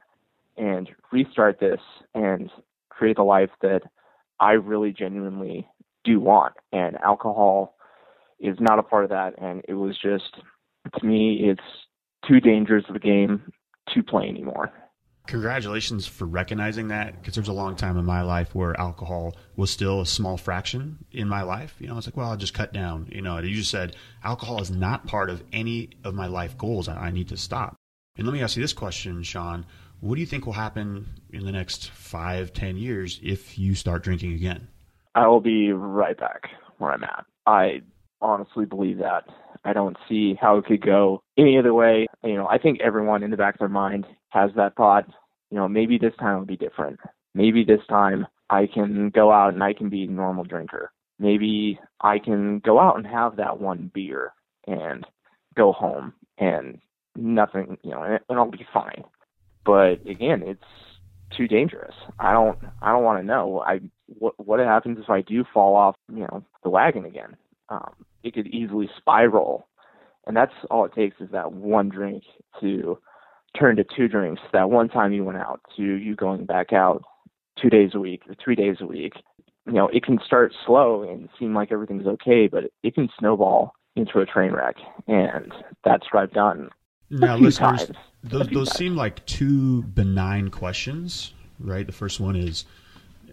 and 0.57 0.89
restart 1.11 1.59
this 1.59 1.79
and 2.13 2.49
create 2.89 3.15
the 3.15 3.23
life 3.23 3.49
that 3.61 3.81
I 4.39 4.53
really 4.53 4.91
genuinely 4.91 5.67
do 6.03 6.19
want. 6.19 6.53
And 6.71 6.97
alcohol 7.03 7.75
is 8.39 8.57
not 8.59 8.79
a 8.79 8.83
part 8.83 9.03
of 9.03 9.09
that. 9.09 9.33
And 9.41 9.61
it 9.67 9.73
was 9.73 9.97
just, 9.97 10.37
to 10.99 11.05
me, 11.05 11.49
it's 11.49 11.61
too 12.27 12.39
dangerous 12.39 12.85
of 12.89 12.95
a 12.95 12.99
game 12.99 13.51
to 13.93 14.03
play 14.03 14.27
anymore. 14.27 14.71
Congratulations 15.27 16.07
for 16.07 16.25
recognizing 16.25 16.87
that 16.87 17.19
because 17.19 17.35
there's 17.35 17.49
a 17.49 17.53
long 17.53 17.75
time 17.75 17.97
in 17.97 18.05
my 18.05 18.21
life 18.21 18.55
where 18.55 18.79
alcohol 18.79 19.35
was 19.57 19.69
still 19.69 19.99
a 19.99 20.05
small 20.05 20.37
fraction 20.37 20.97
in 21.11 21.27
my 21.27 21.41
life. 21.41 21.75
You 21.79 21.87
know, 21.87 21.97
it's 21.97 22.07
like, 22.07 22.15
well, 22.15 22.29
I'll 22.29 22.37
just 22.37 22.53
cut 22.53 22.71
down. 22.71 23.09
You 23.11 23.21
know, 23.21 23.37
you 23.39 23.55
just 23.55 23.69
said 23.69 23.95
alcohol 24.23 24.61
is 24.61 24.71
not 24.71 25.05
part 25.05 25.29
of 25.29 25.43
any 25.51 25.89
of 26.05 26.15
my 26.15 26.27
life 26.27 26.57
goals. 26.57 26.87
I, 26.87 26.95
I 26.95 27.11
need 27.11 27.27
to 27.29 27.37
stop. 27.37 27.75
And 28.17 28.25
let 28.25 28.33
me 28.33 28.41
ask 28.41 28.55
you 28.55 28.63
this 28.63 28.73
question, 28.73 29.21
Shaun. 29.21 29.65
What 29.99 30.15
do 30.15 30.21
you 30.21 30.27
think 30.27 30.45
will 30.45 30.53
happen 30.53 31.07
in 31.31 31.45
the 31.45 31.51
next 31.51 31.89
five, 31.91 32.53
ten 32.53 32.77
years 32.77 33.19
if 33.21 33.59
you 33.59 33.75
start 33.75 34.03
drinking 34.03 34.33
again? 34.33 34.69
I 35.13 35.27
will 35.27 35.41
be 35.41 35.73
right 35.73 36.17
back 36.17 36.49
where 36.77 36.91
I'm 36.91 37.03
at. 37.03 37.25
I 37.45 37.81
honestly 38.21 38.65
believe 38.65 38.99
that. 38.99 39.25
I 39.67 39.73
don't 39.73 39.97
see 40.08 40.36
how 40.39 40.58
it 40.58 40.65
could 40.65 40.82
go 40.82 41.21
any 41.38 41.58
other 41.58 41.73
way. 41.73 42.08
You 42.23 42.36
know, 42.36 42.47
I 42.47 42.58
think 42.58 42.80
everyone 42.80 43.21
in 43.21 43.32
the 43.32 43.38
back 43.38 43.56
of 43.56 43.60
their 43.60 43.67
mind 43.67 44.06
has 44.30 44.49
that 44.56 44.75
thought. 44.75 45.06
You 45.51 45.58
know, 45.58 45.67
maybe 45.67 45.97
this 45.97 46.13
time 46.17 46.39
will 46.39 46.45
be 46.45 46.56
different. 46.56 46.99
Maybe 47.36 47.65
this 47.65 47.82
time 47.89 48.27
I 48.49 48.67
can 48.73 49.10
go 49.10 49.30
out 49.30 49.53
and 49.53 49.62
I 49.62 49.73
can 49.73 49.89
be 49.89 50.06
a 50.06 50.08
normal 50.08 50.45
drinker. 50.45 50.91
Maybe 51.19 51.80
I 51.99 52.17
can 52.17 52.60
go 52.60 52.80
out 52.80 52.95
and 52.95 53.06
have 53.06 53.36
that 53.36 53.60
one 53.60 53.91
beer 53.93 54.32
and 54.67 55.06
go 55.56 55.73
home 55.73 56.13
and 56.38 56.80
nothing, 57.17 57.77
you 57.84 57.91
know, 57.91 58.03
and, 58.03 58.19
and 58.30 58.39
I'll 58.39 58.49
be 58.49 58.65
fine. 58.73 59.03
But 59.65 60.08
again, 60.08 60.43
it's 60.45 60.63
too 61.36 61.47
dangerous. 61.49 61.95
I 62.19 62.32
don't 62.32 62.58
I 62.82 62.93
don't 62.93 63.03
want 63.03 63.19
to 63.19 63.25
know. 63.25 63.60
I 63.60 63.82
what 64.08 64.34
what 64.38 64.62
happens 64.62 64.97
if 65.01 65.10
I 65.10 65.21
do 65.21 65.43
fall 65.53 65.75
off, 65.75 65.95
you 66.10 66.21
know, 66.21 66.45
the 66.63 66.69
wagon 66.69 67.03
again? 67.03 67.36
Um, 67.69 67.93
it 68.23 68.34
could 68.34 68.47
easily 68.47 68.89
spiral, 68.97 69.67
and 70.25 70.36
that's 70.36 70.53
all 70.71 70.86
it 70.86 70.93
takes 70.93 71.19
is 71.19 71.30
that 71.32 71.51
one 71.51 71.89
drink 71.89 72.23
to 72.62 72.97
turn 73.58 73.75
to 73.77 73.86
two 73.95 74.08
drinks. 74.08 74.41
That 74.53 74.69
one 74.69 74.89
time 74.89 75.13
you 75.13 75.23
went 75.23 75.38
out 75.38 75.62
to 75.75 75.84
you 75.84 76.15
going 76.15 76.45
back 76.45 76.73
out 76.73 77.03
two 77.62 77.69
days 77.69 77.91
a 77.93 77.99
week 77.99 78.21
or 78.27 78.36
three 78.43 78.56
days 78.56 78.77
a 78.82 78.86
week. 78.86 79.13
You 79.65 79.73
know, 79.73 79.88
it 79.89 80.03
can 80.03 80.19
start 80.25 80.53
slow 80.65 81.03
and 81.03 81.27
seem 81.38 81.53
like 81.53 81.71
everything's 81.71 82.08
okay, 82.08 82.47
but 82.47 82.65
it 82.84 82.95
can 82.95 83.10
snowball 83.19 83.73
into 83.95 84.19
a 84.19 84.25
train 84.25 84.53
wreck, 84.53 84.75
and 85.08 85.51
that's 85.84 86.06
what 86.12 86.23
I've 86.23 86.32
done. 86.32 86.69
Now, 87.10 87.38
listeners, 87.38 87.86
times 87.88 87.97
those 88.23 88.47
those 88.49 88.77
seem 88.77 88.95
like 88.95 89.25
two 89.25 89.84
benign 89.84 90.49
questions, 90.49 91.34
right? 91.60 91.86
The 91.86 91.93
first 91.93 92.19
one 92.19 92.36
is, 92.36 92.65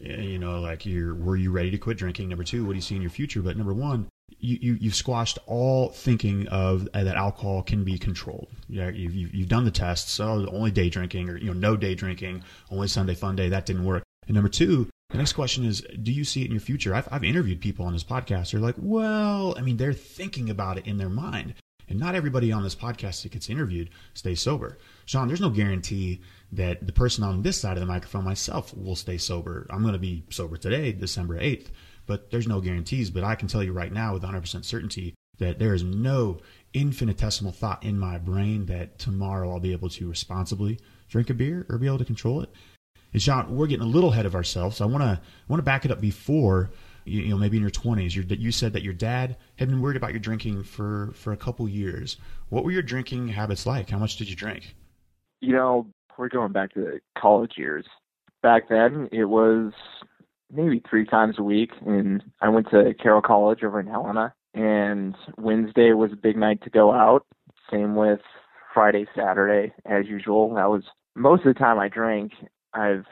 eh, 0.04 0.20
you 0.20 0.38
know, 0.38 0.60
like 0.60 0.86
you're 0.86 1.14
were 1.14 1.36
you 1.36 1.50
ready 1.50 1.70
to 1.70 1.78
quit 1.78 1.98
drinking? 1.98 2.28
Number 2.28 2.44
two, 2.44 2.64
what 2.64 2.72
do 2.72 2.76
you 2.76 2.82
see 2.82 2.96
in 2.96 3.02
your 3.02 3.10
future? 3.10 3.42
But 3.42 3.56
number 3.56 3.74
one, 3.74 4.08
you, 4.38 4.58
you 4.60 4.78
you've 4.80 4.94
squashed 4.94 5.38
all 5.46 5.88
thinking 5.88 6.48
of 6.48 6.88
uh, 6.94 7.04
that 7.04 7.16
alcohol 7.16 7.62
can 7.62 7.84
be 7.84 7.98
controlled. 7.98 8.48
Yeah, 8.68 8.88
you've, 8.88 9.14
you've 9.14 9.48
done 9.48 9.64
the 9.64 9.70
tests. 9.70 10.12
So 10.12 10.46
only 10.52 10.70
day 10.70 10.88
drinking, 10.88 11.28
or 11.30 11.36
you 11.36 11.46
know, 11.46 11.52
no 11.52 11.76
day 11.76 11.94
drinking, 11.94 12.44
only 12.70 12.88
Sunday 12.88 13.14
fun 13.14 13.36
day. 13.36 13.48
That 13.48 13.66
didn't 13.66 13.84
work. 13.84 14.02
And 14.26 14.34
number 14.34 14.48
two, 14.48 14.88
the 15.10 15.18
next 15.18 15.34
question 15.34 15.64
is, 15.64 15.86
do 16.02 16.12
you 16.12 16.24
see 16.24 16.42
it 16.42 16.46
in 16.46 16.52
your 16.52 16.60
future? 16.60 16.94
I've, 16.94 17.08
I've 17.10 17.24
interviewed 17.24 17.60
people 17.60 17.86
on 17.86 17.92
this 17.92 18.04
podcast. 18.04 18.50
They're 18.50 18.60
like, 18.60 18.76
well, 18.78 19.54
I 19.56 19.60
mean, 19.60 19.76
they're 19.76 19.92
thinking 19.92 20.50
about 20.50 20.78
it 20.78 20.86
in 20.86 20.98
their 20.98 21.08
mind. 21.08 21.54
And 21.88 22.00
not 22.00 22.14
everybody 22.14 22.50
on 22.50 22.62
this 22.62 22.74
podcast 22.74 23.22
that 23.22 23.32
gets 23.32 23.50
interviewed 23.50 23.90
stays 24.14 24.40
sober. 24.40 24.78
Shaun, 25.04 25.28
there's 25.28 25.40
no 25.40 25.50
guarantee 25.50 26.22
that 26.52 26.86
the 26.86 26.92
person 26.92 27.22
on 27.24 27.42
this 27.42 27.60
side 27.60 27.76
of 27.76 27.80
the 27.80 27.86
microphone, 27.86 28.24
myself, 28.24 28.74
will 28.74 28.96
stay 28.96 29.18
sober. 29.18 29.66
I'm 29.70 29.82
going 29.82 29.92
to 29.92 29.98
be 29.98 30.24
sober 30.30 30.56
today, 30.56 30.92
December 30.92 31.38
8th, 31.38 31.66
but 32.06 32.30
there's 32.30 32.48
no 32.48 32.60
guarantees. 32.60 33.10
But 33.10 33.24
I 33.24 33.34
can 33.34 33.48
tell 33.48 33.62
you 33.62 33.72
right 33.72 33.92
now 33.92 34.14
with 34.14 34.22
100% 34.22 34.64
certainty 34.64 35.14
that 35.38 35.58
there 35.58 35.74
is 35.74 35.82
no 35.82 36.38
infinitesimal 36.72 37.52
thought 37.52 37.82
in 37.84 37.98
my 37.98 38.18
brain 38.18 38.66
that 38.66 38.98
tomorrow 38.98 39.50
I'll 39.50 39.60
be 39.60 39.72
able 39.72 39.88
to 39.90 40.08
responsibly 40.08 40.78
drink 41.08 41.30
a 41.30 41.34
beer 41.34 41.66
or 41.68 41.78
be 41.78 41.86
able 41.86 41.98
to 41.98 42.04
control 42.04 42.40
it. 42.40 42.50
And 43.12 43.22
Shaun, 43.22 43.56
we're 43.56 43.66
getting 43.66 43.86
a 43.86 43.88
little 43.88 44.12
ahead 44.12 44.26
of 44.26 44.34
ourselves. 44.34 44.76
So 44.76 44.84
I 44.84 44.88
want 44.88 45.02
to 45.02 45.20
want 45.48 45.58
to 45.58 45.64
back 45.64 45.84
it 45.84 45.90
up 45.90 46.00
before 46.00 46.70
you, 47.04 47.22
you 47.22 47.28
know 47.28 47.38
maybe 47.38 47.56
in 47.56 47.62
your 47.62 47.70
20s 47.70 48.14
your, 48.14 48.24
you 48.24 48.50
said 48.50 48.72
that 48.72 48.82
your 48.82 48.94
dad 48.94 49.36
had 49.56 49.68
been 49.68 49.80
worried 49.80 49.96
about 49.96 50.10
your 50.10 50.20
drinking 50.20 50.62
for 50.62 51.12
for 51.14 51.32
a 51.32 51.36
couple 51.36 51.68
years 51.68 52.16
what 52.48 52.64
were 52.64 52.70
your 52.70 52.82
drinking 52.82 53.28
habits 53.28 53.66
like 53.66 53.90
how 53.90 53.98
much 53.98 54.16
did 54.16 54.28
you 54.28 54.36
drink 54.36 54.74
you 55.40 55.52
know 55.52 55.86
we're 56.18 56.28
going 56.28 56.52
back 56.52 56.72
to 56.74 56.80
the 56.80 57.00
college 57.18 57.52
years 57.56 57.84
back 58.42 58.68
then 58.68 59.08
it 59.12 59.24
was 59.24 59.72
maybe 60.52 60.82
three 60.88 61.04
times 61.04 61.36
a 61.38 61.42
week 61.42 61.70
and 61.86 62.22
i 62.40 62.48
went 62.48 62.68
to 62.70 62.94
carroll 62.94 63.22
college 63.22 63.62
over 63.62 63.80
in 63.80 63.86
helena 63.86 64.32
and 64.54 65.14
wednesday 65.38 65.92
was 65.92 66.12
a 66.12 66.16
big 66.16 66.36
night 66.36 66.62
to 66.62 66.70
go 66.70 66.92
out 66.92 67.26
same 67.70 67.94
with 67.94 68.20
friday 68.72 69.06
saturday 69.16 69.72
as 69.86 70.06
usual 70.06 70.54
that 70.54 70.70
was 70.70 70.84
most 71.14 71.44
of 71.44 71.54
the 71.54 71.58
time 71.58 71.78
i 71.78 71.88
drank 71.88 72.32
i've 72.72 73.04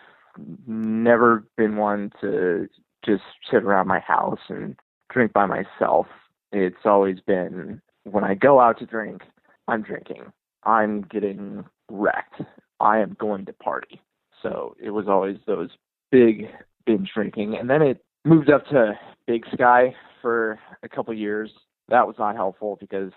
never 0.67 1.45
been 1.57 1.77
one 1.77 2.11
to 2.21 2.69
just 3.05 3.23
sit 3.51 3.63
around 3.65 3.89
my 3.89 4.01
house 4.01 4.41
and 4.49 4.77
drink 5.11 5.33
by 5.33 5.47
myself. 5.47 6.07
It's 6.53 6.85
always 6.85 7.21
been 7.21 7.81
when 8.05 8.25
I 8.25 8.35
go 8.35 8.61
out 8.61 8.79
to 8.79 8.87
drink, 8.87 9.23
I'm 9.69 9.83
drinking. 9.83 10.33
I'm 10.65 11.03
getting 11.03 11.65
wrecked. 11.91 12.43
I 12.81 12.99
am 12.99 13.17
going 13.19 13.47
to 13.47 13.53
party. 13.53 14.01
So 14.43 14.75
it 14.83 14.91
was 14.91 15.07
always 15.09 15.37
those 15.47 15.71
big 16.11 16.49
binge 16.87 17.11
drinking. 17.15 17.57
And 17.59 17.69
then 17.69 17.83
it 17.83 18.05
moved 18.25 18.51
up 18.51 18.67
to 18.67 18.93
Big 19.27 19.45
Sky 19.53 19.95
for 20.21 20.59
a 20.83 20.89
couple 20.89 21.15
years. 21.15 21.51
That 21.89 22.07
was 22.07 22.17
not 22.19 22.37
helpful 22.37 22.77
because 22.81 23.13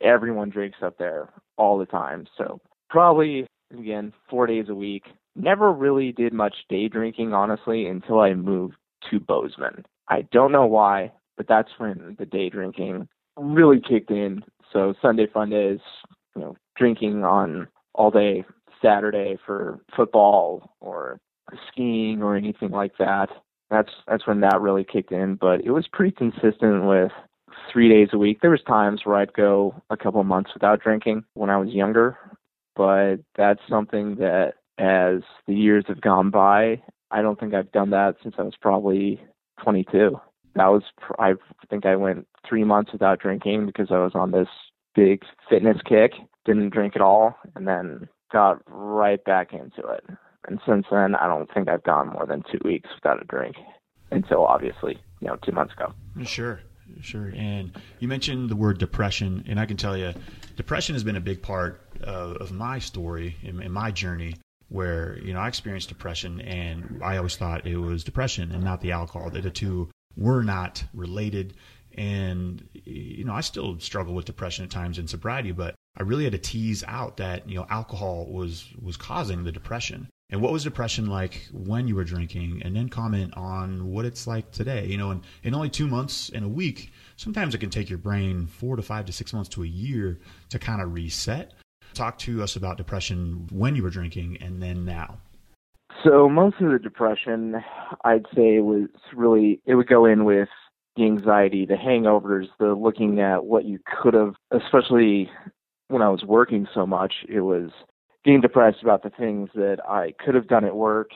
everyone 0.00 0.50
drinks 0.50 0.78
up 0.82 0.98
there 0.98 1.28
all 1.56 1.78
the 1.78 1.86
time. 1.86 2.26
So 2.36 2.60
probably 2.88 3.46
again, 3.78 4.12
four 4.28 4.46
days 4.46 4.66
a 4.68 4.74
week. 4.74 5.04
Never 5.36 5.72
really 5.72 6.12
did 6.12 6.32
much 6.32 6.54
day 6.68 6.88
drinking, 6.88 7.32
honestly, 7.32 7.86
until 7.86 8.20
I 8.20 8.34
moved 8.34 8.74
to 9.10 9.20
Bozeman. 9.20 9.84
I 10.08 10.22
don't 10.32 10.52
know 10.52 10.66
why, 10.66 11.12
but 11.36 11.46
that's 11.48 11.70
when 11.78 12.16
the 12.18 12.26
day 12.26 12.50
drinking 12.50 13.08
really 13.36 13.80
kicked 13.80 14.10
in. 14.10 14.42
So 14.72 14.94
Sunday 15.00 15.26
fun 15.32 15.50
days, 15.50 15.78
you 16.34 16.42
know, 16.42 16.56
drinking 16.76 17.24
on 17.24 17.68
all 17.94 18.10
day 18.10 18.44
Saturday 18.82 19.38
for 19.46 19.78
football 19.94 20.74
or 20.80 21.20
skiing 21.70 22.22
or 22.22 22.36
anything 22.36 22.70
like 22.70 22.92
that. 22.98 23.28
That's 23.70 23.90
that's 24.06 24.26
when 24.26 24.40
that 24.40 24.60
really 24.60 24.84
kicked 24.84 25.12
in. 25.12 25.36
But 25.36 25.60
it 25.64 25.70
was 25.70 25.86
pretty 25.92 26.12
consistent 26.12 26.84
with 26.84 27.12
three 27.72 27.88
days 27.88 28.08
a 28.12 28.18
week. 28.18 28.40
There 28.40 28.50
was 28.50 28.62
times 28.66 29.02
where 29.04 29.16
I'd 29.16 29.32
go 29.32 29.80
a 29.90 29.96
couple 29.96 30.22
months 30.24 30.50
without 30.54 30.80
drinking 30.80 31.24
when 31.34 31.50
I 31.50 31.56
was 31.56 31.70
younger, 31.70 32.16
but 32.76 33.16
that's 33.36 33.60
something 33.68 34.16
that 34.16 34.54
as 34.78 35.22
the 35.46 35.54
years 35.54 35.84
have 35.88 36.00
gone 36.00 36.30
by, 36.30 36.82
I 37.10 37.22
don't 37.22 37.38
think 37.38 37.54
I've 37.54 37.72
done 37.72 37.90
that 37.90 38.16
since 38.22 38.34
I 38.38 38.42
was 38.42 38.54
probably 38.60 39.20
22. 39.62 40.18
That 40.54 40.66
was 40.66 40.82
I 41.18 41.34
think 41.68 41.86
I 41.86 41.96
went 41.96 42.26
three 42.48 42.64
months 42.64 42.92
without 42.92 43.20
drinking 43.20 43.66
because 43.66 43.88
I 43.90 43.98
was 43.98 44.12
on 44.14 44.32
this 44.32 44.48
big 44.94 45.22
fitness 45.48 45.78
kick. 45.86 46.12
Didn't 46.44 46.70
drink 46.70 46.96
at 46.96 47.02
all, 47.02 47.36
and 47.54 47.68
then 47.68 48.08
got 48.32 48.62
right 48.66 49.22
back 49.24 49.52
into 49.52 49.86
it. 49.88 50.04
And 50.48 50.60
since 50.66 50.86
then, 50.90 51.14
I 51.14 51.26
don't 51.26 51.52
think 51.52 51.68
I've 51.68 51.84
gone 51.84 52.08
more 52.08 52.26
than 52.26 52.42
two 52.50 52.58
weeks 52.64 52.88
without 52.94 53.22
a 53.22 53.24
drink 53.26 53.56
until 54.10 54.44
obviously, 54.44 54.98
you 55.20 55.28
know, 55.28 55.36
two 55.44 55.52
months 55.52 55.74
ago. 55.74 55.92
Sure. 56.24 56.60
Sure. 57.02 57.32
And 57.36 57.72
you 57.98 58.08
mentioned 58.08 58.50
the 58.50 58.56
word 58.56 58.78
depression, 58.78 59.44
and 59.46 59.60
I 59.60 59.66
can 59.66 59.76
tell 59.76 59.96
you, 59.96 60.12
depression 60.56 60.94
has 60.94 61.04
been 61.04 61.16
a 61.16 61.20
big 61.20 61.42
part 61.42 61.80
of, 62.02 62.36
of 62.38 62.52
my 62.52 62.78
story 62.78 63.36
in 63.42 63.70
my 63.70 63.90
journey. 63.90 64.36
Where 64.68 65.18
you 65.18 65.32
know 65.32 65.40
I 65.40 65.48
experienced 65.48 65.88
depression, 65.88 66.40
and 66.40 67.00
I 67.02 67.16
always 67.16 67.36
thought 67.36 67.66
it 67.66 67.76
was 67.76 68.04
depression 68.04 68.52
and 68.52 68.62
not 68.62 68.80
the 68.80 68.92
alcohol. 68.92 69.28
That 69.30 69.42
the 69.42 69.50
two 69.50 69.90
were 70.16 70.44
not 70.44 70.84
related. 70.94 71.54
And 71.96 72.68
you 72.74 73.24
know 73.24 73.32
I 73.32 73.40
still 73.40 73.80
struggle 73.80 74.14
with 74.14 74.26
depression 74.26 74.64
at 74.64 74.70
times 74.70 74.98
in 74.98 75.08
sobriety, 75.08 75.50
but 75.50 75.74
I 75.96 76.04
really 76.04 76.22
had 76.22 76.34
to 76.34 76.38
tease 76.38 76.84
out 76.86 77.16
that 77.16 77.48
you 77.48 77.56
know 77.56 77.66
alcohol 77.68 78.26
was 78.30 78.68
was 78.80 78.96
causing 78.96 79.42
the 79.42 79.50
depression. 79.50 80.08
And 80.30 80.40
what 80.40 80.52
was 80.52 80.62
depression 80.62 81.06
like 81.06 81.48
when 81.52 81.88
you 81.88 81.96
were 81.96 82.04
drinking? 82.04 82.62
And 82.64 82.76
then 82.76 82.88
comment 82.88 83.36
on 83.36 83.90
what 83.90 84.04
it's 84.04 84.26
like 84.26 84.50
today. 84.52 84.86
You 84.86 84.96
know, 84.96 85.10
in, 85.10 85.22
in 85.42 85.54
only 85.54 85.68
two 85.68 85.88
months 85.88 86.28
in 86.28 86.44
a 86.44 86.48
week, 86.48 86.92
sometimes 87.16 87.54
it 87.54 87.58
can 87.58 87.70
take 87.70 87.90
your 87.90 87.98
brain 87.98 88.46
four 88.46 88.76
to 88.76 88.82
five 88.82 89.06
to 89.06 89.12
six 89.12 89.32
months 89.32 89.48
to 89.50 89.64
a 89.64 89.66
year 89.66 90.18
to 90.50 90.58
kind 90.58 90.80
of 90.80 90.94
reset. 90.94 91.54
Talk 91.94 92.18
to 92.18 92.42
us 92.42 92.54
about 92.54 92.76
depression 92.76 93.48
when 93.50 93.74
you 93.74 93.82
were 93.82 93.90
drinking 93.90 94.38
and 94.40 94.62
then 94.62 94.84
now. 94.84 95.18
So 96.04 96.28
most 96.28 96.56
of 96.60 96.70
the 96.70 96.78
depression, 96.78 97.56
I'd 98.04 98.26
say, 98.34 98.60
was 98.60 98.88
really 99.14 99.60
it 99.66 99.74
would 99.74 99.88
go 99.88 100.06
in 100.06 100.24
with 100.24 100.48
the 100.96 101.04
anxiety, 101.04 101.66
the 101.66 101.74
hangovers, 101.74 102.46
the 102.58 102.74
looking 102.74 103.20
at 103.20 103.44
what 103.44 103.64
you 103.64 103.80
could 103.84 104.14
have, 104.14 104.34
especially 104.52 105.28
when 105.88 106.02
I 106.02 106.08
was 106.08 106.22
working 106.24 106.68
so 106.72 106.86
much, 106.86 107.12
it 107.28 107.40
was 107.40 107.70
being 108.24 108.40
depressed 108.40 108.82
about 108.82 109.02
the 109.02 109.10
things 109.10 109.50
that 109.54 109.78
I 109.88 110.14
could 110.24 110.34
have 110.34 110.48
done 110.48 110.64
at 110.64 110.76
work 110.76 111.10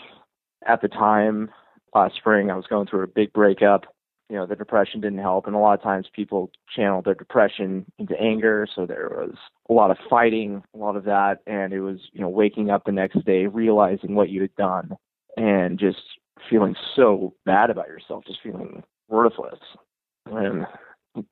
at 0.66 0.80
the 0.80 0.88
time. 0.88 1.50
Last 1.94 2.16
spring, 2.16 2.50
I 2.50 2.56
was 2.56 2.66
going 2.66 2.86
through 2.86 3.02
a 3.02 3.08
big 3.08 3.32
breakup. 3.32 3.84
You 4.30 4.36
know, 4.36 4.46
the 4.46 4.56
depression 4.56 5.00
didn't 5.00 5.18
help, 5.18 5.46
and 5.46 5.54
a 5.54 5.58
lot 5.58 5.74
of 5.74 5.82
times 5.82 6.06
people 6.12 6.50
channel 6.74 7.02
their 7.02 7.14
depression 7.14 7.84
into 7.98 8.18
anger. 8.18 8.66
So 8.74 8.86
there 8.86 9.10
was 9.10 9.36
a 9.68 9.72
lot 9.72 9.90
of 9.90 9.98
fighting, 10.08 10.62
a 10.74 10.78
lot 10.78 10.96
of 10.96 11.04
that, 11.04 11.40
and 11.46 11.72
it 11.72 11.80
was 11.80 11.98
you 12.12 12.20
know 12.20 12.30
waking 12.30 12.70
up 12.70 12.84
the 12.84 12.92
next 12.92 13.24
day, 13.26 13.46
realizing 13.46 14.14
what 14.14 14.30
you 14.30 14.40
had 14.40 14.54
done, 14.56 14.96
and 15.36 15.78
just 15.78 15.98
feeling 16.48 16.74
so 16.96 17.34
bad 17.44 17.68
about 17.68 17.88
yourself, 17.88 18.24
just 18.26 18.40
feeling 18.42 18.82
worthless. 19.08 19.58
And 20.26 20.66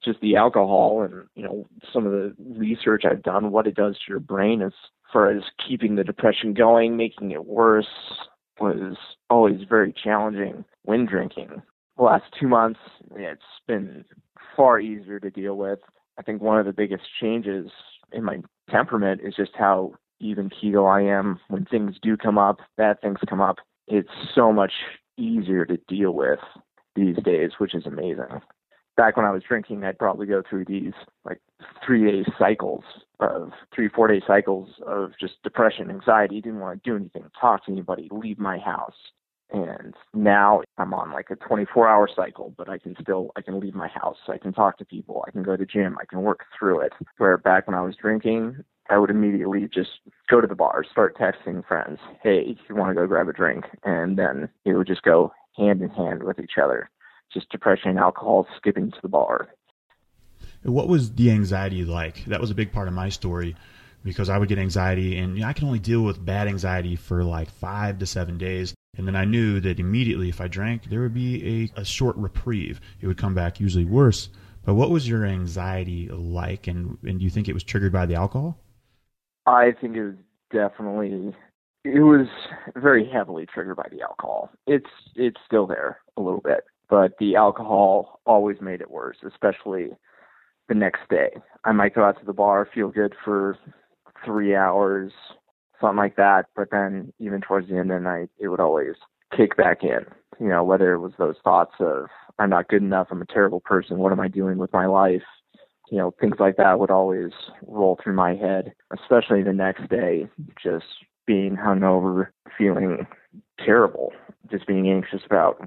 just 0.05 0.21
the 0.21 0.37
alcohol 0.37 1.03
and 1.03 1.27
you 1.35 1.43
know 1.43 1.67
some 1.93 2.07
of 2.07 2.13
the 2.13 2.35
research 2.39 3.05
I've 3.05 3.23
done, 3.23 3.51
what 3.51 3.67
it 3.67 3.75
does 3.75 3.95
to 3.95 4.05
your 4.09 4.21
brain 4.21 4.63
as 4.63 4.73
far 5.13 5.31
as 5.31 5.43
keeping 5.67 5.97
the 5.97 6.05
depression 6.05 6.55
going, 6.55 6.97
making 6.97 7.33
it 7.33 7.47
worse, 7.47 7.87
was 8.61 8.97
always 9.29 9.61
very 9.69 9.93
challenging 9.93 10.65
when 10.83 11.07
drinking. 11.07 11.63
The 11.97 12.03
last 12.03 12.25
two 12.39 12.49
months, 12.49 12.81
it's 13.15 13.43
been 13.67 14.05
far 14.57 14.81
easier 14.81 15.21
to 15.21 15.31
deal 15.31 15.57
with. 15.57 15.81
I 16.19 16.23
think 16.23 16.41
one 16.41 16.59
of 16.59 16.67
the 16.67 16.73
biggest 16.73 17.05
changes 17.21 17.71
in 18.13 18.25
my 18.25 18.39
temperament 18.71 19.21
is 19.23 19.35
just 19.35 19.53
how 19.55 19.95
even 20.21 20.51
keel 20.51 20.87
I 20.87 21.03
am 21.03 21.41
when 21.49 21.65
things 21.65 21.97
do 22.01 22.17
come 22.17 22.39
up, 22.39 22.59
bad 22.77 23.01
things 23.01 23.19
come 23.29 23.41
up. 23.41 23.57
It's 23.89 24.09
so 24.35 24.53
much 24.53 24.73
easier 25.19 25.67
to 25.67 25.77
deal 25.89 26.13
with 26.13 26.39
these 26.95 27.17
days, 27.25 27.53
which 27.59 27.75
is 27.75 27.87
amazing 27.87 28.41
back 28.97 29.17
when 29.17 29.27
I 29.27 29.31
was 29.31 29.43
drinking, 29.47 29.85
I'd 29.85 29.99
probably 29.99 30.27
go 30.27 30.43
through 30.49 30.67
these 30.67 30.93
like 31.25 31.41
three 31.85 32.11
day 32.11 32.31
cycles 32.39 32.85
of 33.21 33.51
three, 33.75 33.89
four 33.89 34.09
day 34.09 34.21
cycles 34.27 34.69
of 34.87 35.13
just 35.21 35.43
depression, 35.43 35.91
anxiety, 35.91 36.41
didn't 36.41 36.61
want 36.61 36.83
to 36.83 36.91
do 36.91 36.97
anything, 36.97 37.25
talk 37.41 37.65
to 37.67 37.73
anybody, 37.73 38.09
leave 38.11 38.39
my 38.39 38.59
house. 38.59 38.97
And 39.51 39.95
now 40.15 40.63
I'm 40.79 40.95
on 40.95 41.13
like 41.13 41.29
a 41.31 41.37
24 41.37 41.87
hour 41.87 42.09
cycle, 42.15 42.55
but 42.57 42.71
I 42.71 42.79
can 42.79 42.97
still, 43.01 43.33
I 43.37 43.43
can 43.43 43.61
leave 43.61 43.75
my 43.75 43.89
house. 43.89 44.17
I 44.29 44.39
can 44.39 44.53
talk 44.53 44.79
to 44.79 44.85
people. 44.85 45.23
I 45.29 45.31
can 45.31 45.43
go 45.43 45.57
to 45.59 45.67
gym. 45.67 45.99
I 46.01 46.07
can 46.07 46.23
work 46.23 46.45
through 46.59 46.81
it. 46.81 46.93
Where 47.19 47.37
back 47.37 47.67
when 47.67 47.77
I 47.77 47.83
was 47.83 47.95
drinking, 47.95 48.65
I 48.89 48.97
would 48.97 49.11
immediately 49.11 49.69
just 49.73 49.91
go 50.31 50.41
to 50.41 50.47
the 50.47 50.55
bar, 50.55 50.85
start 50.91 51.19
texting 51.19 51.67
friends, 51.67 51.99
hey, 52.23 52.57
you 52.67 52.75
want 52.75 52.91
to 52.91 52.95
go 52.95 53.07
grab 53.07 53.29
a 53.29 53.33
drink? 53.33 53.67
And 53.85 54.19
then 54.19 54.49
it 54.65 54.73
would 54.73 54.87
just 54.87 55.03
go 55.03 55.33
hand 55.57 55.83
in 55.83 55.91
hand 55.91 56.23
with 56.23 56.41
each 56.41 56.57
other 56.63 56.89
just 57.33 57.51
depression 57.51 57.91
and 57.91 57.99
alcohol, 57.99 58.47
skipping 58.57 58.91
to 58.91 58.99
the 59.03 59.09
bar. 59.09 59.49
What 60.63 60.89
was 60.89 61.13
the 61.13 61.31
anxiety 61.31 61.85
like? 61.85 62.25
That 62.27 62.41
was 62.41 62.51
a 62.51 62.55
big 62.55 62.73
part 62.73 62.89
of 62.89 62.95
my 62.95 63.09
story 63.09 63.57
because 64.05 64.29
I 64.29 64.39
would 64.39 64.49
get 64.49 64.59
anxiety, 64.59 65.19
and 65.19 65.37
you 65.37 65.43
know, 65.43 65.49
I 65.49 65.53
can 65.53 65.67
only 65.67 65.79
deal 65.79 66.03
with 66.03 66.25
bad 66.25 66.49
anxiety 66.49 66.97
for 66.97 67.23
like 67.25 67.51
five 67.51 67.99
to 67.99 68.07
seven 68.07 68.39
days. 68.39 68.75
And 68.97 69.07
then 69.07 69.17
I 69.17 69.25
knew 69.25 69.59
that 69.61 69.81
immediately 69.81 70.29
if 70.29 70.41
I 70.41 70.49
drank, 70.49 70.85
there 70.85 71.01
would 71.01 71.15
be 71.15 71.71
a, 71.77 71.81
a 71.81 71.85
short 71.85 72.17
reprieve. 72.17 72.81
It 73.01 73.07
would 73.07 73.17
come 73.17 73.35
back 73.35 73.59
usually 73.59 73.87
worse. 73.87 74.29
But 74.65 74.75
what 74.75 74.91
was 74.91 75.09
your 75.09 75.25
anxiety 75.25 76.09
like, 76.09 76.67
and, 76.67 76.99
and 77.03 77.19
do 77.19 77.25
you 77.25 77.31
think 77.31 77.49
it 77.49 77.55
was 77.55 77.65
triggered 77.65 77.93
by 77.93 78.07
the 78.07 78.15
alcohol? 78.15 78.59
I 79.47 79.73
think 79.81 79.97
it 79.97 80.05
was 80.05 80.15
definitely 80.53 81.35
it 81.85 82.01
was 82.01 82.29
very 82.77 83.09
heavily 83.09 83.47
triggered 83.47 83.77
by 83.77 83.89
the 83.91 84.03
alcohol. 84.03 84.51
It's 84.67 84.91
it's 85.17 85.41
still 85.47 85.67
there 85.67 85.99
a 86.17 86.21
little 86.21 86.41
bit 86.41 86.65
but 86.93 87.17
the 87.19 87.37
alcohol 87.37 88.21
always 88.27 88.61
made 88.61 88.83
it 88.83 88.91
worse, 88.91 89.17
especially 89.27 89.93
the 90.69 90.75
next 90.75 91.01
day. 91.09 91.31
I 91.65 91.73
might 91.73 91.95
go 91.95 92.05
out 92.05 92.21
to 92.21 92.27
the 92.27 92.35
bar, 92.35 92.69
feel 92.75 92.89
good 92.89 93.15
for 93.25 93.57
three 94.27 94.55
hours, 94.55 95.11
something 95.81 95.97
like 95.97 96.17
that, 96.17 96.49
but 96.55 96.69
then 96.71 97.11
even 97.19 97.41
towards 97.41 97.71
the 97.71 97.79
end 97.79 97.91
of 97.91 97.97
the 97.99 98.05
night, 98.05 98.29
it 98.39 98.49
would 98.49 98.61
always 98.61 98.93
kick 99.35 99.57
back 99.57 99.83
in. 99.83 100.05
You 100.39 100.51
know, 100.51 100.65
whether 100.65 100.93
it 100.93 100.99
was 100.99 101.15
those 101.17 101.37
thoughts 101.43 101.73
of 101.81 102.09
I'm 102.39 102.51
not 102.51 102.69
good 102.69 102.83
enough, 102.83 103.07
I'm 103.11 103.23
a 103.23 103.27
terrible 103.27 103.61
person, 103.61 103.97
what 103.97 104.13
am 104.13 104.21
I 104.21 104.29
doing 104.29 104.59
with 104.59 104.75
my 104.75 104.85
life? 104.85 105.23
You 105.91 105.97
know, 105.97 106.15
things 106.21 106.37
like 106.39 106.59
that 106.59 106.79
would 106.79 106.91
always 106.91 107.33
roll 107.67 107.99
through 108.05 108.17
my 108.17 108.35
head, 108.35 108.75
especially 108.93 109.43
the 109.43 109.55
next 109.55 109.89
day, 109.89 110.29
just 110.63 110.85
being 111.27 111.57
hungover, 111.57 112.29
feeling 112.59 113.07
terrible, 113.65 114.13
just 114.51 114.67
being 114.67 114.91
anxious 114.91 115.23
about 115.25 115.59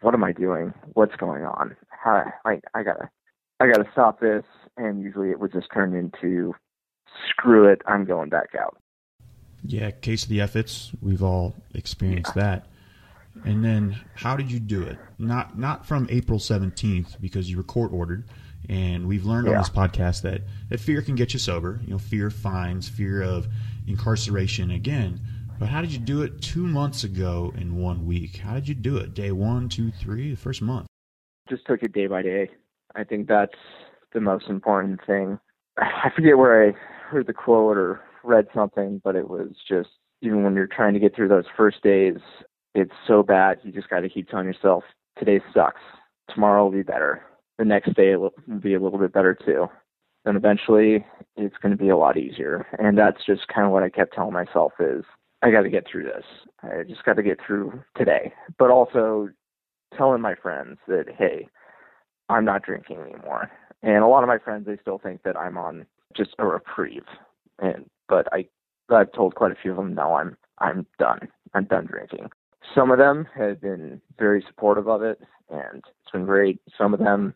what 0.00 0.14
am 0.14 0.24
I 0.24 0.32
doing? 0.32 0.72
What's 0.94 1.16
going 1.16 1.44
on? 1.44 1.76
How 1.88 2.32
I 2.44 2.60
I 2.74 2.82
gotta 2.82 3.10
I 3.58 3.66
gotta 3.66 3.88
stop 3.92 4.20
this. 4.20 4.44
And 4.76 5.02
usually 5.02 5.30
it 5.30 5.40
would 5.40 5.52
just 5.52 5.68
turn 5.72 5.94
into 5.94 6.54
screw 7.28 7.66
it, 7.66 7.82
I'm 7.86 8.04
going 8.04 8.30
back 8.30 8.54
out. 8.58 8.78
Yeah, 9.64 9.90
case 9.90 10.22
of 10.22 10.30
the 10.30 10.40
efforts. 10.40 10.92
We've 11.02 11.22
all 11.22 11.54
experienced 11.74 12.32
yeah. 12.36 12.42
that. 12.42 12.66
And 13.44 13.64
then 13.64 13.96
how 14.14 14.36
did 14.36 14.50
you 14.50 14.58
do 14.58 14.82
it? 14.82 14.98
Not 15.18 15.58
not 15.58 15.86
from 15.86 16.06
April 16.10 16.38
seventeenth 16.38 17.16
because 17.20 17.50
you 17.50 17.56
were 17.56 17.62
court 17.62 17.92
ordered. 17.92 18.24
And 18.68 19.06
we've 19.06 19.24
learned 19.24 19.48
yeah. 19.48 19.54
on 19.54 19.58
this 19.58 19.70
podcast 19.70 20.22
that, 20.22 20.42
that 20.68 20.78
fear 20.78 21.02
can 21.02 21.14
get 21.14 21.32
you 21.32 21.38
sober. 21.38 21.80
You 21.84 21.92
know, 21.92 21.98
fear 21.98 22.28
of 22.28 22.34
fines, 22.34 22.88
fear 22.88 23.22
of 23.22 23.48
incarceration 23.86 24.70
again. 24.70 25.20
But 25.60 25.68
how 25.68 25.82
did 25.82 25.92
you 25.92 25.98
do 25.98 26.22
it 26.22 26.40
two 26.40 26.66
months 26.66 27.04
ago 27.04 27.52
in 27.54 27.76
one 27.76 28.06
week? 28.06 28.38
How 28.38 28.54
did 28.54 28.66
you 28.66 28.74
do 28.74 28.96
it? 28.96 29.12
Day 29.12 29.30
one, 29.30 29.68
two, 29.68 29.90
three, 29.90 30.30
the 30.30 30.36
first 30.36 30.62
month? 30.62 30.86
Just 31.50 31.66
took 31.66 31.82
it 31.82 31.92
day 31.92 32.06
by 32.06 32.22
day. 32.22 32.48
I 32.96 33.04
think 33.04 33.28
that's 33.28 33.52
the 34.14 34.20
most 34.20 34.48
important 34.48 35.00
thing. 35.06 35.38
I 35.76 36.10
forget 36.16 36.38
where 36.38 36.66
I 36.66 36.72
heard 37.10 37.26
the 37.26 37.34
quote 37.34 37.76
or 37.76 38.00
read 38.24 38.46
something, 38.54 39.02
but 39.04 39.16
it 39.16 39.28
was 39.28 39.50
just 39.68 39.90
even 40.22 40.44
when 40.44 40.54
you're 40.54 40.66
trying 40.66 40.94
to 40.94 40.98
get 40.98 41.14
through 41.14 41.28
those 41.28 41.44
first 41.58 41.82
days, 41.82 42.16
it's 42.74 42.94
so 43.06 43.22
bad. 43.22 43.58
You 43.62 43.70
just 43.70 43.90
got 43.90 44.00
to 44.00 44.08
keep 44.08 44.30
telling 44.30 44.46
yourself, 44.46 44.84
today 45.18 45.42
sucks. 45.52 45.82
Tomorrow 46.32 46.64
will 46.64 46.72
be 46.72 46.82
better. 46.82 47.20
The 47.58 47.66
next 47.66 47.94
day 47.94 48.16
will 48.16 48.32
be 48.62 48.72
a 48.72 48.80
little 48.80 48.98
bit 48.98 49.12
better 49.12 49.34
too. 49.34 49.66
Then 50.24 50.36
eventually 50.36 51.04
it's 51.36 51.56
going 51.58 51.76
to 51.76 51.82
be 51.82 51.90
a 51.90 51.98
lot 51.98 52.16
easier. 52.16 52.66
And 52.78 52.96
that's 52.96 53.26
just 53.26 53.46
kind 53.48 53.66
of 53.66 53.72
what 53.72 53.82
I 53.82 53.90
kept 53.90 54.14
telling 54.14 54.32
myself 54.32 54.72
is 54.80 55.04
I 55.42 55.50
got 55.50 55.62
to 55.62 55.70
get 55.70 55.86
through 55.90 56.04
this. 56.04 56.24
I 56.62 56.82
just 56.86 57.04
got 57.04 57.14
to 57.14 57.22
get 57.22 57.38
through 57.44 57.82
today. 57.96 58.32
But 58.58 58.70
also 58.70 59.28
telling 59.96 60.20
my 60.20 60.34
friends 60.34 60.78
that, 60.86 61.06
hey, 61.16 61.48
I'm 62.28 62.44
not 62.44 62.62
drinking 62.62 62.98
anymore. 62.98 63.50
And 63.82 64.04
a 64.04 64.06
lot 64.06 64.22
of 64.22 64.28
my 64.28 64.38
friends, 64.38 64.66
they 64.66 64.76
still 64.80 64.98
think 64.98 65.22
that 65.22 65.36
I'm 65.36 65.56
on 65.56 65.86
just 66.16 66.34
a 66.38 66.46
reprieve. 66.46 67.06
And 67.58 67.88
but 68.08 68.28
I, 68.32 68.46
I've 68.90 69.12
told 69.12 69.34
quite 69.34 69.52
a 69.52 69.56
few 69.60 69.70
of 69.70 69.76
them, 69.76 69.94
no, 69.94 70.14
I'm 70.14 70.36
I'm 70.58 70.86
done. 70.98 71.28
I'm 71.54 71.64
done 71.64 71.86
drinking. 71.86 72.28
some 72.74 72.90
of 72.90 72.98
them 72.98 73.26
have 73.34 73.60
been 73.60 74.00
very 74.18 74.44
supportive 74.46 74.88
of 74.88 75.02
it, 75.02 75.20
and 75.48 75.78
it's 75.78 76.10
been 76.12 76.24
great. 76.26 76.60
Some 76.76 76.92
of 76.94 77.00
them 77.00 77.34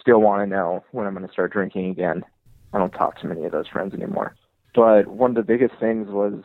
still 0.00 0.20
want 0.20 0.42
to 0.42 0.46
know 0.46 0.84
when 0.92 1.06
I'm 1.06 1.14
going 1.14 1.26
to 1.26 1.32
start 1.32 1.52
drinking 1.52 1.90
again. 1.90 2.24
I 2.72 2.78
don't 2.78 2.90
talk 2.90 3.18
to 3.20 3.26
many 3.26 3.44
of 3.44 3.52
those 3.52 3.68
friends 3.68 3.94
anymore. 3.94 4.36
But 4.74 5.08
one 5.08 5.30
of 5.30 5.36
the 5.36 5.42
biggest 5.42 5.74
things 5.80 6.08
was 6.08 6.42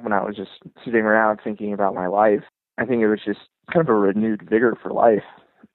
when 0.00 0.12
I 0.12 0.22
was 0.22 0.36
just 0.36 0.50
sitting 0.84 1.02
around 1.02 1.40
thinking 1.42 1.72
about 1.72 1.94
my 1.94 2.06
life, 2.06 2.42
I 2.78 2.84
think 2.84 3.02
it 3.02 3.08
was 3.08 3.20
just 3.24 3.40
kind 3.72 3.86
of 3.86 3.88
a 3.88 3.98
renewed 3.98 4.48
vigor 4.48 4.76
for 4.80 4.92
life. 4.92 5.22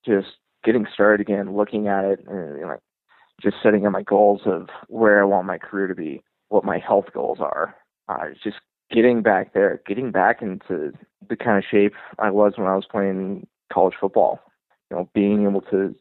Just 0.06 0.28
getting 0.64 0.86
started 0.94 1.22
again, 1.22 1.56
looking 1.56 1.88
at 1.88 2.06
it, 2.06 2.20
and 2.28 2.60
know, 2.62 2.78
just 3.42 3.58
setting 3.64 3.86
up 3.86 3.92
my 3.92 4.04
goals 4.04 4.42
of 4.46 4.68
where 4.88 5.22
I 5.22 5.26
want 5.26 5.48
my 5.48 5.58
career 5.58 5.88
to 5.88 5.96
be, 5.96 6.22
what 6.50 6.66
my 6.66 6.78
health 6.78 7.06
goals 7.14 7.40
are. 7.40 7.76
Uh, 8.08 8.30
just 8.44 8.58
getting 8.92 9.22
back 9.22 9.54
there, 9.54 9.82
getting 9.88 10.12
back 10.12 10.42
into 10.42 10.92
the 11.28 11.36
kind 11.36 11.58
of 11.58 11.64
shape 11.70 11.94
I 12.18 12.32
was 12.32 12.54
when 12.56 12.68
I 12.68 12.76
was 12.76 12.86
playing 12.90 13.48
college 13.72 13.94
football. 14.00 14.40
You 14.90 14.98
know, 14.98 15.10
being 15.14 15.44
able 15.44 15.62
to, 15.62 15.96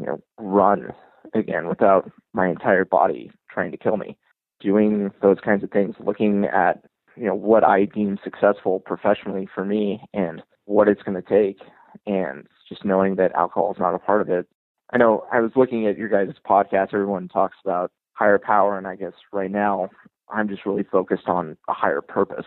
you 0.00 0.06
know, 0.06 0.20
run 0.38 0.92
again 1.34 1.68
without 1.68 2.10
my 2.32 2.48
entire 2.48 2.84
body 2.84 3.30
trying 3.50 3.70
to 3.70 3.76
kill 3.76 3.96
me. 3.96 4.16
Doing 4.60 5.10
those 5.22 5.38
kinds 5.44 5.62
of 5.62 5.70
things, 5.70 5.94
looking 5.98 6.44
at, 6.44 6.84
you 7.16 7.26
know, 7.26 7.34
what 7.34 7.64
I 7.64 7.84
deem 7.84 8.18
successful 8.22 8.80
professionally 8.80 9.48
for 9.54 9.64
me 9.64 10.00
and 10.12 10.42
what 10.64 10.88
it's 10.88 11.02
going 11.02 11.20
to 11.20 11.28
take 11.28 11.60
and 12.06 12.46
just 12.68 12.84
knowing 12.84 13.16
that 13.16 13.32
alcohol 13.32 13.72
is 13.72 13.80
not 13.80 13.94
a 13.94 13.98
part 13.98 14.20
of 14.20 14.28
it. 14.28 14.46
I 14.92 14.98
know 14.98 15.24
I 15.32 15.40
was 15.40 15.52
looking 15.56 15.86
at 15.86 15.96
your 15.96 16.08
guys' 16.08 16.34
podcast, 16.48 16.94
everyone 16.94 17.28
talks 17.28 17.56
about 17.64 17.90
higher 18.12 18.38
power, 18.38 18.76
and 18.76 18.86
I 18.86 18.96
guess 18.96 19.14
right 19.32 19.50
now 19.50 19.88
I'm 20.28 20.48
just 20.48 20.66
really 20.66 20.84
focused 20.84 21.28
on 21.28 21.56
a 21.68 21.72
higher 21.72 22.02
purpose. 22.02 22.46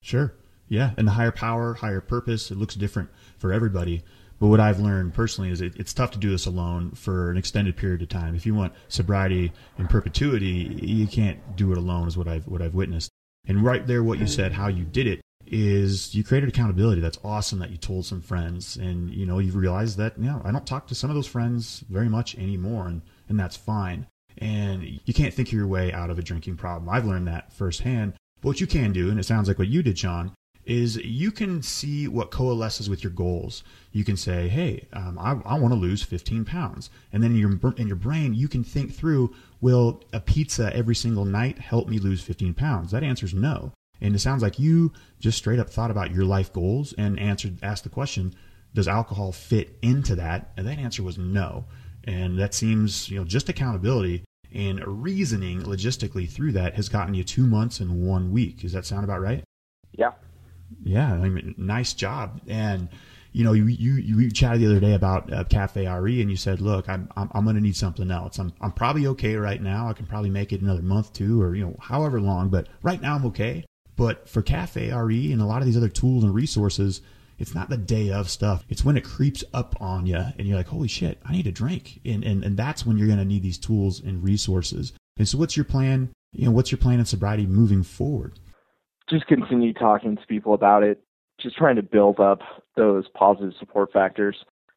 Sure. 0.00 0.34
Yeah. 0.68 0.92
And 0.96 1.06
the 1.06 1.12
higher 1.12 1.32
power, 1.32 1.74
higher 1.74 2.00
purpose, 2.00 2.50
it 2.50 2.56
looks 2.58 2.74
different 2.74 3.10
for 3.38 3.52
everybody. 3.52 4.02
But 4.40 4.48
what 4.48 4.60
I've 4.60 4.80
learned 4.80 5.14
personally 5.14 5.50
is 5.50 5.60
it, 5.60 5.76
it's 5.76 5.94
tough 5.94 6.10
to 6.12 6.18
do 6.18 6.30
this 6.30 6.46
alone 6.46 6.92
for 6.92 7.30
an 7.30 7.36
extended 7.36 7.76
period 7.76 8.02
of 8.02 8.08
time. 8.08 8.34
If 8.34 8.44
you 8.44 8.54
want 8.54 8.72
sobriety 8.88 9.52
in 9.78 9.86
perpetuity, 9.86 10.78
you 10.82 11.06
can't 11.06 11.56
do 11.56 11.70
it 11.72 11.78
alone, 11.78 12.08
is 12.08 12.16
what 12.16 12.26
I've 12.26 12.46
what 12.48 12.60
I've 12.60 12.74
witnessed. 12.74 13.10
And 13.46 13.64
right 13.64 13.86
there, 13.86 14.02
what 14.02 14.18
you 14.18 14.26
said, 14.26 14.52
how 14.52 14.68
you 14.68 14.84
did 14.84 15.06
it, 15.06 15.20
is 15.46 16.14
you 16.14 16.24
created 16.24 16.48
accountability. 16.48 17.00
That's 17.00 17.18
awesome 17.22 17.58
that 17.58 17.70
you 17.70 17.76
told 17.76 18.06
some 18.06 18.20
friends, 18.20 18.76
and 18.76 19.12
you 19.12 19.26
know 19.26 19.38
you've 19.38 19.56
realized 19.56 19.98
that 19.98 20.18
you 20.18 20.24
know 20.24 20.40
I 20.44 20.50
don't 20.50 20.66
talk 20.66 20.86
to 20.88 20.94
some 20.94 21.10
of 21.10 21.16
those 21.16 21.26
friends 21.26 21.84
very 21.90 22.08
much 22.08 22.36
anymore, 22.36 22.86
and 22.86 23.02
and 23.28 23.38
that's 23.38 23.56
fine. 23.56 24.06
And 24.38 24.82
you 25.04 25.14
can't 25.14 25.32
think 25.32 25.52
your 25.52 25.66
way 25.66 25.92
out 25.92 26.10
of 26.10 26.18
a 26.18 26.22
drinking 26.22 26.56
problem. 26.56 26.88
I've 26.88 27.04
learned 27.04 27.28
that 27.28 27.52
firsthand. 27.52 28.14
But 28.40 28.48
what 28.48 28.60
you 28.60 28.66
can 28.66 28.92
do, 28.92 29.10
and 29.10 29.20
it 29.20 29.24
sounds 29.24 29.46
like 29.46 29.58
what 29.58 29.68
you 29.68 29.82
did, 29.82 29.98
Shaun, 29.98 30.32
is 30.66 30.96
you 30.96 31.30
can 31.30 31.62
see 31.62 32.08
what 32.08 32.30
coalesces 32.30 32.88
with 32.88 33.04
your 33.04 33.12
goals. 33.12 33.62
You 33.92 34.04
can 34.04 34.16
say, 34.16 34.48
"Hey, 34.48 34.86
um, 34.92 35.18
I, 35.18 35.40
I 35.44 35.58
want 35.58 35.72
to 35.72 35.80
lose 35.80 36.02
15 36.02 36.44
pounds," 36.44 36.90
and 37.12 37.22
then 37.22 37.32
in 37.32 37.38
your 37.38 37.74
in 37.76 37.86
your 37.86 37.96
brain, 37.96 38.34
you 38.34 38.48
can 38.48 38.64
think 38.64 38.94
through, 38.94 39.34
"Will 39.60 40.02
a 40.12 40.20
pizza 40.20 40.74
every 40.74 40.94
single 40.94 41.24
night 41.24 41.58
help 41.58 41.88
me 41.88 41.98
lose 41.98 42.22
15 42.22 42.54
pounds?" 42.54 42.90
That 42.90 43.02
answer 43.02 43.26
is 43.26 43.34
no. 43.34 43.72
And 44.00 44.14
it 44.14 44.20
sounds 44.20 44.42
like 44.42 44.58
you 44.58 44.92
just 45.20 45.38
straight 45.38 45.58
up 45.58 45.70
thought 45.70 45.90
about 45.90 46.12
your 46.12 46.24
life 46.24 46.52
goals 46.52 46.92
and 46.94 47.18
answered 47.18 47.58
asked 47.62 47.84
the 47.84 47.90
question, 47.90 48.34
"Does 48.74 48.88
alcohol 48.88 49.32
fit 49.32 49.78
into 49.82 50.14
that?" 50.16 50.52
And 50.56 50.66
that 50.66 50.78
answer 50.78 51.02
was 51.02 51.18
no. 51.18 51.66
And 52.04 52.38
that 52.38 52.52
seems, 52.52 53.08
you 53.08 53.18
know, 53.18 53.24
just 53.24 53.48
accountability 53.48 54.24
and 54.52 55.02
reasoning 55.02 55.62
logistically 55.62 56.30
through 56.30 56.52
that 56.52 56.74
has 56.74 56.88
gotten 56.88 57.14
you 57.14 57.24
two 57.24 57.46
months 57.46 57.80
and 57.80 58.06
one 58.06 58.30
week. 58.30 58.60
Does 58.60 58.72
that 58.72 58.86
sound 58.86 59.04
about 59.04 59.20
right? 59.20 59.42
Yeah. 59.92 60.12
Yeah. 60.84 61.12
I 61.12 61.28
mean, 61.28 61.54
nice 61.56 61.94
job. 61.94 62.40
And, 62.46 62.88
you 63.32 63.42
know, 63.42 63.52
you, 63.52 63.66
you, 63.66 63.94
you 63.94 64.30
chatted 64.30 64.60
the 64.60 64.66
other 64.66 64.80
day 64.80 64.94
about 64.94 65.32
uh, 65.32 65.44
Cafe 65.44 65.86
RE 65.88 66.20
and 66.20 66.30
you 66.30 66.36
said, 66.36 66.60
look, 66.60 66.88
I'm, 66.88 67.08
I'm, 67.16 67.30
I'm 67.32 67.44
going 67.44 67.56
to 67.56 67.62
need 67.62 67.76
something 67.76 68.10
else. 68.10 68.38
I'm, 68.38 68.52
I'm 68.60 68.70
probably 68.70 69.06
okay 69.08 69.34
right 69.36 69.60
now. 69.60 69.88
I 69.88 69.94
can 69.94 70.06
probably 70.06 70.30
make 70.30 70.52
it 70.52 70.60
another 70.60 70.82
month, 70.82 71.12
too, 71.12 71.42
or, 71.42 71.56
you 71.56 71.64
know, 71.64 71.76
however 71.80 72.20
long, 72.20 72.50
but 72.50 72.68
right 72.82 73.00
now 73.00 73.16
I'm 73.16 73.26
okay. 73.26 73.64
But 73.96 74.28
for 74.28 74.42
Cafe 74.42 74.92
RE 74.92 75.32
and 75.32 75.40
a 75.40 75.46
lot 75.46 75.62
of 75.62 75.66
these 75.66 75.76
other 75.76 75.88
tools 75.88 76.22
and 76.22 76.34
resources, 76.34 77.00
it's 77.38 77.54
not 77.54 77.70
the 77.70 77.76
day 77.76 78.12
of 78.12 78.30
stuff. 78.30 78.64
It's 78.68 78.84
when 78.84 78.96
it 78.96 79.04
creeps 79.04 79.42
up 79.52 79.74
on 79.80 80.06
you 80.06 80.16
and 80.16 80.46
you're 80.46 80.56
like, 80.56 80.68
holy 80.68 80.88
shit, 80.88 81.18
I 81.24 81.32
need 81.32 81.46
a 81.46 81.52
drink. 81.52 82.00
And, 82.04 82.22
and, 82.24 82.44
and 82.44 82.56
that's 82.56 82.84
when 82.86 82.98
you're 82.98 83.08
going 83.08 83.18
to 83.18 83.24
need 83.24 83.42
these 83.42 83.58
tools 83.58 84.00
and 84.00 84.22
resources. 84.22 84.92
And 85.16 85.28
so 85.28 85.38
what's 85.38 85.56
your 85.56 85.64
plan? 85.64 86.10
You 86.32 86.46
know, 86.46 86.50
what's 86.50 86.70
your 86.70 86.78
plan 86.78 86.98
in 86.98 87.04
sobriety 87.06 87.46
moving 87.46 87.82
forward? 87.82 88.38
Just 89.10 89.26
continue 89.26 89.72
talking 89.72 90.16
to 90.16 90.26
people 90.26 90.54
about 90.54 90.82
it. 90.82 91.02
Just 91.40 91.56
trying 91.56 91.76
to 91.76 91.82
build 91.82 92.20
up 92.20 92.40
those 92.76 93.04
positive 93.14 93.52
support 93.58 93.92
factors, 93.92 94.36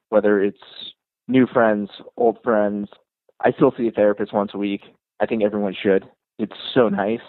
whether 0.09 0.41
it's 0.41 0.57
new 1.27 1.47
friends, 1.47 1.89
old 2.17 2.37
friends. 2.43 2.89
I 3.39 3.51
still 3.51 3.73
see 3.77 3.87
a 3.87 3.91
therapist 3.91 4.33
once 4.33 4.51
a 4.53 4.57
week. 4.57 4.81
I 5.19 5.25
think 5.25 5.43
everyone 5.43 5.75
should. 5.81 6.05
It's 6.39 6.55
so 6.73 6.89
nice 6.89 7.21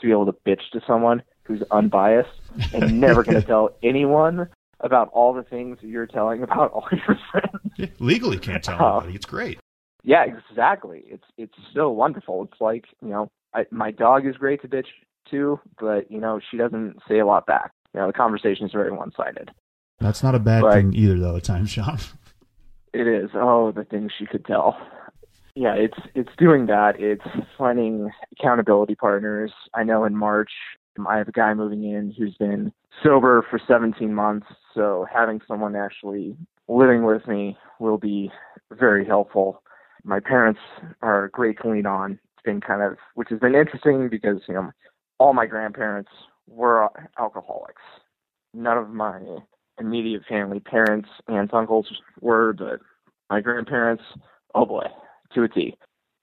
to 0.00 0.06
be 0.06 0.12
able 0.12 0.26
to 0.26 0.34
bitch 0.46 0.70
to 0.72 0.80
someone 0.86 1.22
who's 1.44 1.62
unbiased 1.70 2.28
and 2.72 3.00
never 3.00 3.22
going 3.22 3.36
to 3.40 3.46
tell 3.46 3.70
anyone 3.82 4.48
about 4.80 5.08
all 5.12 5.32
the 5.32 5.42
things 5.42 5.78
you're 5.80 6.06
telling 6.06 6.42
about 6.42 6.72
all 6.72 6.86
your 6.90 7.18
friends. 7.30 7.64
Yeah, 7.76 7.86
legally 7.98 8.38
can't 8.38 8.62
tell 8.62 8.80
uh, 8.80 8.96
anybody. 8.98 9.16
It's 9.16 9.26
great. 9.26 9.58
Yeah, 10.02 10.24
exactly. 10.24 11.04
It's 11.06 11.24
it's 11.38 11.54
so 11.74 11.90
wonderful. 11.90 12.44
It's 12.44 12.60
like 12.60 12.84
you 13.02 13.08
know, 13.08 13.30
I, 13.54 13.64
my 13.70 13.90
dog 13.90 14.26
is 14.26 14.36
great 14.36 14.60
to 14.62 14.68
bitch 14.68 14.86
to, 15.30 15.60
but 15.78 16.10
you 16.10 16.18
know, 16.18 16.40
she 16.50 16.56
doesn't 16.56 16.98
say 17.08 17.18
a 17.18 17.26
lot 17.26 17.46
back. 17.46 17.72
You 17.92 18.00
know, 18.00 18.06
the 18.08 18.12
conversation 18.12 18.66
is 18.66 18.72
very 18.72 18.90
one 18.90 19.12
sided. 19.16 19.50
That's 20.00 20.22
not 20.22 20.34
a 20.34 20.38
bad 20.38 20.62
but 20.62 20.74
thing 20.74 20.94
either, 20.94 21.18
though. 21.18 21.36
At 21.36 21.44
times, 21.44 21.70
Shaun. 21.70 21.98
It 22.92 23.08
is. 23.08 23.30
Oh, 23.34 23.72
the 23.72 23.82
things 23.82 24.12
she 24.16 24.24
could 24.24 24.44
tell. 24.44 24.76
Yeah, 25.56 25.74
it's 25.74 25.98
it's 26.14 26.30
doing 26.38 26.66
that. 26.66 26.94
It's 27.00 27.24
finding 27.58 28.08
accountability 28.38 28.94
partners. 28.94 29.50
I 29.74 29.82
know 29.82 30.04
in 30.04 30.16
March 30.16 30.52
um, 30.98 31.06
I 31.06 31.18
have 31.18 31.28
a 31.28 31.32
guy 31.32 31.52
moving 31.54 31.84
in 31.84 32.14
who's 32.16 32.36
been 32.36 32.72
sober 33.02 33.44
for 33.50 33.60
17 33.66 34.14
months, 34.14 34.46
so 34.74 35.06
having 35.12 35.40
someone 35.46 35.74
actually 35.74 36.36
living 36.68 37.04
with 37.04 37.26
me 37.26 37.56
will 37.78 37.98
be 37.98 38.30
very 38.72 39.04
helpful. 39.04 39.62
My 40.04 40.20
parents 40.20 40.60
are 41.02 41.28
great 41.28 41.58
to 41.62 41.70
lean 41.70 41.86
on. 41.86 42.12
It's 42.12 42.42
been 42.44 42.60
kind 42.60 42.82
of, 42.82 42.96
which 43.14 43.28
has 43.30 43.40
been 43.40 43.54
interesting 43.54 44.08
because, 44.08 44.40
you 44.48 44.54
know, 44.54 44.70
all 45.18 45.32
my 45.32 45.46
grandparents 45.46 46.10
were 46.48 46.88
alcoholics. 47.18 47.82
None 48.52 48.78
of 48.78 48.90
my 48.90 49.20
immediate 49.78 50.22
family, 50.28 50.60
parents, 50.60 51.08
aunts, 51.28 51.52
uncles 51.54 51.86
were, 52.20 52.52
but 52.52 52.80
my 53.30 53.40
grandparents, 53.40 54.04
oh 54.54 54.64
boy, 54.64 54.86
to 55.34 55.42
a 55.42 55.48
T. 55.48 55.76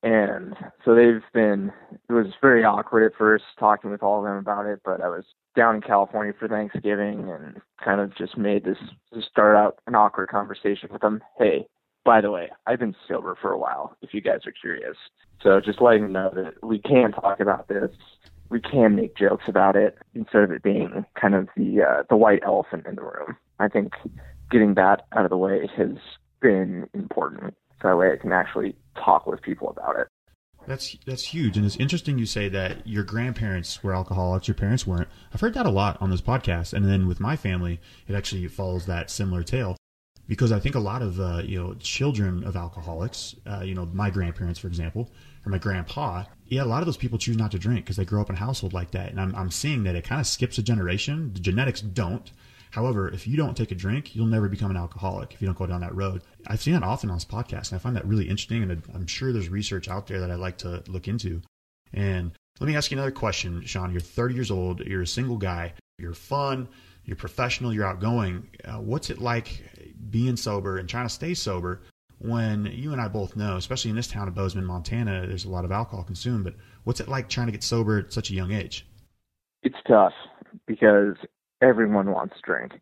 And 0.04 0.56
so 0.84 0.96
they've 0.96 1.22
been, 1.34 1.72
it 2.10 2.14
was 2.14 2.28
very 2.42 2.64
awkward 2.64 3.06
at 3.06 3.18
first 3.18 3.44
talking 3.60 3.92
with 3.92 4.02
all 4.02 4.20
of 4.20 4.26
them 4.26 4.38
about 4.38 4.66
it, 4.66 4.80
but 4.84 5.02
I 5.02 5.10
was 5.10 5.26
down 5.56 5.76
in 5.76 5.82
California 5.82 6.34
for 6.40 6.48
Thanksgiving 6.48 7.30
and 7.30 7.62
kind 7.84 8.02
of 8.02 8.16
just 8.16 8.38
made 8.38 8.64
this, 8.64 8.78
just 9.14 9.28
start 9.28 9.56
out 9.56 9.80
an 9.86 9.94
awkward 9.94 10.30
conversation 10.30 10.90
with 10.92 11.02
them. 11.02 11.22
Hey, 11.38 11.68
by 12.04 12.20
the 12.20 12.32
way, 12.32 12.50
I've 12.66 12.80
been 12.80 12.96
sober 13.08 13.38
for 13.40 13.52
a 13.52 13.60
while, 13.60 13.96
if 14.02 14.12
you 14.14 14.22
guys 14.22 14.40
are 14.48 14.54
curious. 14.60 14.98
So 15.44 15.60
just 15.60 15.82
letting 15.82 16.04
them 16.04 16.14
know 16.14 16.32
that 16.34 16.66
we 16.66 16.80
can 16.80 17.12
talk 17.12 17.40
about 17.40 17.68
this. 17.68 17.92
We 18.52 18.60
can 18.60 18.96
make 18.98 19.16
jokes 19.16 19.46
about 19.48 19.76
it 19.76 19.98
instead 20.14 20.44
of 20.44 20.52
it 20.52 20.62
being 20.62 21.06
kind 21.20 21.34
of 21.34 21.48
the 21.56 21.82
uh, 21.82 22.04
the 22.10 22.18
white 22.18 22.44
elephant 22.46 22.86
in 22.86 22.96
the 22.96 23.02
room. 23.02 23.38
I 23.60 23.70
think 23.70 23.94
getting 24.52 24.74
that 24.76 25.08
out 25.14 25.24
of 25.24 25.30
the 25.30 25.38
way 25.38 25.70
has 25.78 25.96
been 26.42 26.88
important. 26.94 27.56
So 27.82 27.88
that 27.88 27.98
way 27.98 28.12
I 28.12 28.18
can 28.18 28.34
actually 28.34 28.76
talk 28.96 29.26
with 29.26 29.42
people 29.42 29.70
about 29.70 29.98
it. 29.98 30.08
That's 30.68 30.96
that's 31.08 31.24
huge, 31.24 31.58
and 31.58 31.66
it's 31.66 31.78
interesting 31.78 32.20
you 32.20 32.28
say 32.28 32.48
that 32.50 32.86
your 32.86 33.04
grandparents 33.04 33.84
were 33.84 33.96
alcoholics, 33.96 34.48
your 34.48 34.56
parents 34.56 34.86
weren't. 34.86 35.08
I've 35.34 35.42
heard 35.42 35.56
that 35.56 35.66
a 35.66 35.72
lot 35.72 35.98
on 36.00 36.12
this 36.12 36.22
podcast, 36.22 36.74
and 36.74 36.86
then 36.86 37.08
with 37.08 37.20
my 37.20 37.36
family, 37.36 37.80
it 38.08 38.14
actually 38.14 38.48
follows 38.48 38.86
that 38.86 39.10
similar 39.10 39.42
tale. 39.42 39.76
Because 40.32 40.52
I 40.54 40.60
think 40.60 40.76
a 40.76 40.80
lot 40.80 41.02
of 41.02 41.20
uh, 41.20 41.42
you 41.44 41.62
know 41.62 41.74
children 41.76 42.46
of 42.46 42.56
alcoholics, 42.56 43.36
uh, 43.46 43.64
you 43.70 43.76
know 43.76 43.86
my 43.86 44.10
grandparents, 44.10 44.60
for 44.60 44.68
example, 44.68 45.10
or 45.46 45.50
my 45.52 45.58
grandpa, 45.58 46.24
yeah, 46.48 46.64
a 46.64 46.72
lot 46.74 46.82
of 46.82 46.86
those 46.86 47.02
people 47.04 47.18
choose 47.18 47.38
not 47.38 47.52
to 47.52 47.60
drink 47.60 47.84
because 47.84 47.98
they 47.98 48.06
grow 48.06 48.22
up 48.22 48.30
in 48.30 48.36
a 48.36 48.40
household 48.40 48.74
like 48.74 48.92
that, 48.92 49.10
and 49.12 49.20
I'm 49.20 49.36
I'm 49.36 49.52
seeing 49.52 49.84
that 49.84 49.96
it 49.96 50.06
kind 50.06 50.22
of 50.22 50.28
skips 50.28 50.58
a 50.58 50.64
generation. 50.64 51.34
The 51.34 51.42
genetics 51.42 51.82
don't, 51.82 52.32
However, 52.72 53.10
if 53.10 53.28
you 53.28 53.36
don't 53.36 53.56
take 53.56 53.72
a 53.72 53.76
drink, 53.76 54.16
you'll 54.16 54.28
never 54.28 54.48
become 54.48 54.72
an 54.72 54.78
alcoholic 54.78 55.34
if 55.34 55.42
you 55.42 55.46
don't 55.46 55.58
go 55.58 55.68
down 55.68 55.82
that 55.82 55.94
road. 55.94 56.22
I've 56.48 56.62
seen 56.62 56.74
that 56.74 56.84
often 56.84 57.10
on 57.10 57.18
this 57.18 57.26
podcast, 57.26 57.72
and 57.72 57.76
I 57.76 57.80
find 57.80 57.96
that 57.98 58.08
really 58.08 58.30
interesting. 58.30 58.64
And 58.64 58.82
I'm 58.96 59.08
sure 59.08 59.34
there's 59.34 59.50
research 59.50 59.90
out 59.90 60.08
there 60.08 60.22
that 60.22 60.32
I'd 60.32 60.40
like 60.40 60.58
to 60.60 60.82
look 60.88 61.10
into. 61.10 61.42
And 61.94 62.32
let 62.62 62.68
me 62.68 62.76
ask 62.76 62.90
you 62.90 62.96
another 62.96 63.12
question, 63.12 63.66
Shaun. 63.66 63.92
You're 63.92 64.00
30 64.00 64.36
years 64.36 64.52
old. 64.52 64.80
You're 64.80 65.02
a 65.02 65.08
single 65.08 65.38
guy. 65.38 65.74
You're 66.00 66.14
fun. 66.14 66.70
You're 67.06 67.16
professional. 67.16 67.74
You're 67.74 67.86
outgoing. 67.86 68.48
Uh, 68.64 68.80
what's 68.80 69.10
it 69.10 69.20
like 69.20 69.64
being 70.10 70.38
sober 70.38 70.78
and 70.78 70.88
trying 70.88 71.08
to 71.08 71.14
stay 71.14 71.34
sober 71.34 71.82
when 72.20 72.66
you 72.68 72.92
and 72.92 73.02
I 73.02 73.08
both 73.08 73.36
know, 73.36 73.58
especially 73.58 73.90
in 73.90 73.96
this 73.96 74.08
town 74.08 74.28
of 74.28 74.36
Bozeman, 74.36 74.66
Montana, 74.66 75.26
there's 75.26 75.46
a 75.46 75.50
lot 75.50 75.66
of 75.66 75.72
alcohol 75.72 76.04
consumed. 76.04 76.44
But 76.44 76.56
what's 76.84 77.00
it 77.00 77.08
like 77.08 77.30
trying 77.30 77.48
to 77.48 77.52
get 77.52 77.64
sober 77.64 77.98
at 77.98 78.14
such 78.14 78.30
a 78.30 78.34
young 78.34 78.52
age? 78.52 78.86
It's 79.64 79.78
tough 79.88 80.14
because 80.68 81.16
everyone 81.62 82.12
wants 82.12 82.36
to 82.36 82.42
drink. 82.44 82.74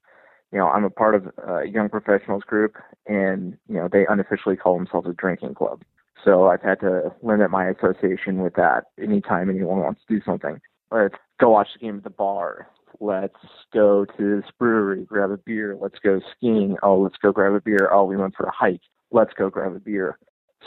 you 0.52 0.60
know, 0.60 0.68
I'm 0.68 0.84
a 0.84 0.90
part 0.90 1.16
of 1.16 1.28
a 1.38 1.66
young 1.66 1.90
professionals 1.90 2.44
group, 2.44 2.76
and 3.08 3.58
you 3.68 3.76
know, 3.76 3.88
they 3.92 4.06
unofficially 4.08 4.56
call 4.56 4.76
themselves 4.78 5.08
a 5.08 5.14
drinking 5.14 5.54
club. 5.56 5.84
So 6.24 6.48
I've 6.48 6.62
had 6.62 6.82
to 6.82 7.14
limit 7.22 7.50
my 7.50 7.70
association 7.70 8.42
with 8.42 8.56
that. 8.56 8.86
Anytime 9.02 9.50
anyone 9.50 9.80
wants 9.80 10.02
to 10.08 10.16
do 10.16 10.22
something, 10.26 10.60
let's 10.92 11.16
go 11.40 11.52
watch 11.52 11.70
the 11.74 11.80
game 11.80 11.98
at 11.98 12.04
the 12.04 12.10
bar. 12.10 12.68
Let's 13.00 13.36
go 13.74 14.06
to 14.06 14.42
this 14.42 14.52
brewery, 14.58 15.06
grab 15.06 15.32
a 15.32 15.38
beer. 15.38 15.78
Let's 15.80 16.00
go 16.04 16.20
skiing. 16.36 16.76
Oh, 16.84 17.00
let's 17.00 17.16
go 17.22 17.32
grab 17.32 17.54
a 17.54 17.62
beer. 17.62 17.90
Oh, 17.92 18.04
we 18.04 18.18
went 18.18 18.36
for 18.36 18.46
a 18.46 18.52
hike. 18.52 18.82
Let's 19.12 19.34
go 19.34 19.50
grab 19.50 19.76
a 19.76 19.80
beer. 19.80 20.18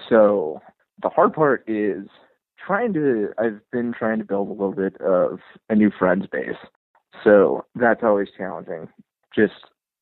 So 0.08 0.60
the 1.02 1.10
hard 1.10 1.34
part 1.34 1.64
is 1.66 2.06
trying 2.64 2.94
to. 2.94 3.28
I've 3.38 3.60
been 3.70 3.92
trying 3.92 4.18
to 4.18 4.24
build 4.24 4.48
a 4.48 4.52
little 4.52 4.72
bit 4.72 4.96
of 5.00 5.40
a 5.68 5.74
new 5.74 5.90
friends 5.90 6.26
base. 6.30 6.56
So 7.22 7.66
that's 7.74 8.02
always 8.02 8.28
challenging. 8.36 8.88
Just 9.34 9.52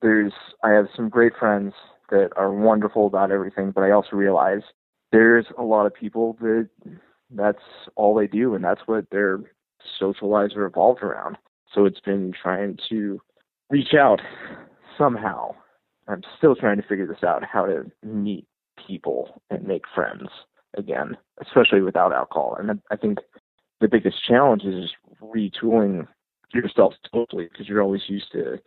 there's 0.02 0.32
I 0.62 0.70
have 0.70 0.86
some 0.94 1.08
great 1.08 1.32
friends 1.38 1.72
that 2.10 2.30
are 2.36 2.52
wonderful 2.52 3.06
about 3.06 3.30
everything, 3.30 3.72
but 3.72 3.82
I 3.82 3.90
also 3.90 4.16
realize 4.16 4.62
there's 5.12 5.46
a 5.58 5.62
lot 5.62 5.86
of 5.86 5.94
people 5.94 6.36
that 6.40 6.68
that's 7.30 7.62
all 7.96 8.14
they 8.14 8.26
do 8.26 8.54
and 8.54 8.64
that's 8.64 8.82
what 8.86 9.10
their 9.10 9.40
social 9.98 10.28
lives 10.28 10.54
are 10.54 10.66
evolved 10.66 11.02
around. 11.02 11.36
So 11.74 11.84
it's 11.84 12.00
been 12.00 12.32
trying 12.40 12.78
to 12.88 13.20
reach 13.70 13.94
out 13.94 14.20
somehow. 14.98 15.54
I'm 16.08 16.22
still 16.38 16.56
trying 16.56 16.76
to 16.76 16.86
figure 16.88 17.06
this 17.06 17.22
out 17.24 17.44
how 17.44 17.66
to 17.66 17.90
meet 18.02 18.46
people 18.86 19.42
and 19.50 19.66
make 19.66 19.84
friends 19.94 20.28
again, 20.76 21.16
especially 21.40 21.82
without 21.82 22.12
alcohol. 22.12 22.56
And 22.58 22.80
I 22.90 22.96
think 22.96 23.18
the 23.80 23.88
biggest 23.88 24.16
challenge 24.26 24.62
is 24.64 24.82
just 24.82 24.94
retooling 25.22 26.06
yourself 26.52 26.94
totally 27.12 27.48
because 27.50 27.68
you're 27.68 27.82
always 27.82 28.02
used 28.08 28.32
to 28.32 28.58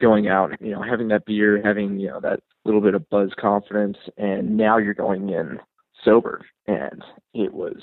going 0.00 0.28
out, 0.28 0.52
you 0.60 0.70
know, 0.70 0.82
having 0.82 1.08
that 1.08 1.24
beer, 1.26 1.60
having, 1.64 1.98
you 1.98 2.08
know, 2.08 2.20
that 2.20 2.40
little 2.64 2.80
bit 2.80 2.94
of 2.94 3.08
buzz 3.10 3.32
confidence, 3.38 3.96
and 4.16 4.56
now 4.56 4.78
you're 4.78 4.94
going 4.94 5.30
in 5.30 5.58
sober. 6.04 6.44
And 6.66 7.02
it 7.34 7.52
was, 7.52 7.80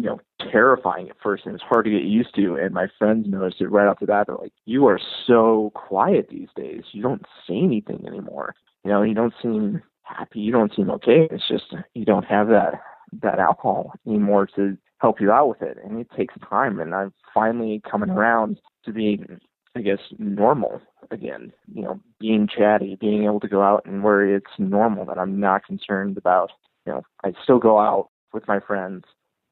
you 0.00 0.08
know, 0.08 0.20
terrifying 0.50 1.10
at 1.10 1.16
first 1.22 1.44
and 1.44 1.54
it's 1.54 1.64
hard 1.64 1.84
to 1.84 1.90
get 1.90 2.02
used 2.02 2.34
to. 2.34 2.56
And 2.56 2.72
my 2.72 2.88
friends 2.98 3.26
noticed 3.28 3.60
it 3.60 3.68
right 3.68 3.86
off 3.86 4.00
the 4.00 4.06
bat. 4.06 4.26
They're 4.26 4.36
like, 4.36 4.52
You 4.64 4.86
are 4.86 5.00
so 5.26 5.70
quiet 5.74 6.28
these 6.30 6.48
days. 6.56 6.82
You 6.92 7.02
don't 7.02 7.24
say 7.46 7.58
anything 7.58 8.06
anymore. 8.06 8.54
You 8.84 8.90
know, 8.90 9.02
you 9.02 9.14
don't 9.14 9.34
seem 9.42 9.82
happy, 10.02 10.40
you 10.40 10.52
don't 10.52 10.74
seem 10.74 10.90
okay. 10.90 11.28
It's 11.30 11.46
just 11.48 11.74
you 11.94 12.04
don't 12.04 12.24
have 12.24 12.48
that 12.48 12.80
that 13.22 13.38
alcohol 13.38 13.92
anymore 14.06 14.46
to 14.56 14.76
help 14.98 15.20
you 15.20 15.32
out 15.32 15.48
with 15.48 15.62
it. 15.62 15.78
And 15.84 16.00
it 16.00 16.08
takes 16.16 16.34
time 16.48 16.80
and 16.80 16.94
I'm 16.94 17.12
finally 17.34 17.82
coming 17.88 18.10
around 18.10 18.58
to 18.84 18.92
being 18.92 19.40
I 19.76 19.82
guess 19.82 20.00
normal 20.18 20.80
again. 21.10 21.52
You 21.72 21.82
know, 21.82 22.00
being 22.18 22.48
chatty, 22.48 22.96
being 23.00 23.24
able 23.24 23.40
to 23.40 23.48
go 23.48 23.62
out 23.62 23.84
and 23.84 24.02
where 24.02 24.34
it's 24.34 24.50
normal 24.58 25.04
that 25.06 25.18
I'm 25.18 25.38
not 25.38 25.64
concerned 25.66 26.16
about. 26.16 26.50
You 26.86 26.94
know, 26.94 27.02
I 27.22 27.34
still 27.42 27.58
go 27.58 27.78
out 27.78 28.08
with 28.32 28.48
my 28.48 28.60
friends 28.60 29.04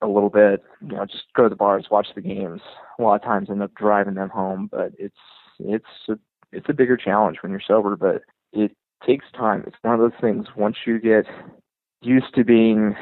a 0.03 0.07
little 0.07 0.31
bit. 0.31 0.63
You 0.81 0.97
know, 0.97 1.07
just 1.07 1.25
go 1.35 1.45
to 1.45 1.49
the 1.49 1.57
bars, 1.57 1.87
watch 1.91 2.09
the 2.15 2.21
games. 2.21 2.61
A 2.99 3.03
lot 3.03 3.17
of 3.17 3.23
times, 3.23 3.51
end 3.51 3.63
up 3.63 3.75
driving 3.75 4.15
them 4.15 4.31
home, 4.31 4.69
but 4.71 4.93
it's 4.99 5.17
it's 5.59 5.85
a 6.09 6.19
it's 6.53 6.69
a 6.69 6.75
bigger 6.75 6.97
challenge 6.97 7.39
when 7.43 7.51
you're 7.53 7.61
sober. 7.67 7.97
But 7.97 8.23
it 8.53 8.73
takes 9.07 9.27
time. 9.37 9.65
It's 9.67 9.77
one 9.83 9.95
of 9.95 10.01
those 10.01 10.21
things. 10.21 10.47
Once 10.57 10.77
you 10.87 10.99
get 10.99 11.27
used 12.03 12.35
to 12.35 12.45
being 12.45 12.95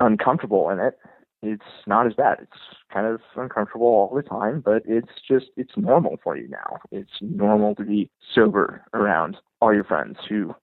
uncomfortable 0.00 0.70
in 0.70 0.78
it, 0.78 0.98
it's 1.42 1.64
not 1.86 2.06
as 2.06 2.14
bad. 2.14 2.38
It's 2.42 2.60
kind 2.92 3.06
of 3.06 3.20
uncomfortable 3.36 3.86
all 3.86 4.12
the 4.14 4.22
time, 4.22 4.62
but 4.64 4.82
it's 4.86 5.12
just 5.28 5.46
it's 5.56 5.76
normal 5.76 6.16
for 6.22 6.36
you 6.36 6.48
now. 6.48 6.78
It's 6.90 7.10
normal 7.20 7.74
to 7.76 7.84
be 7.84 8.10
sober 8.34 8.82
around 8.94 9.36
all 9.60 9.74
your 9.74 9.84
friends 9.84 10.18
who 10.28 10.54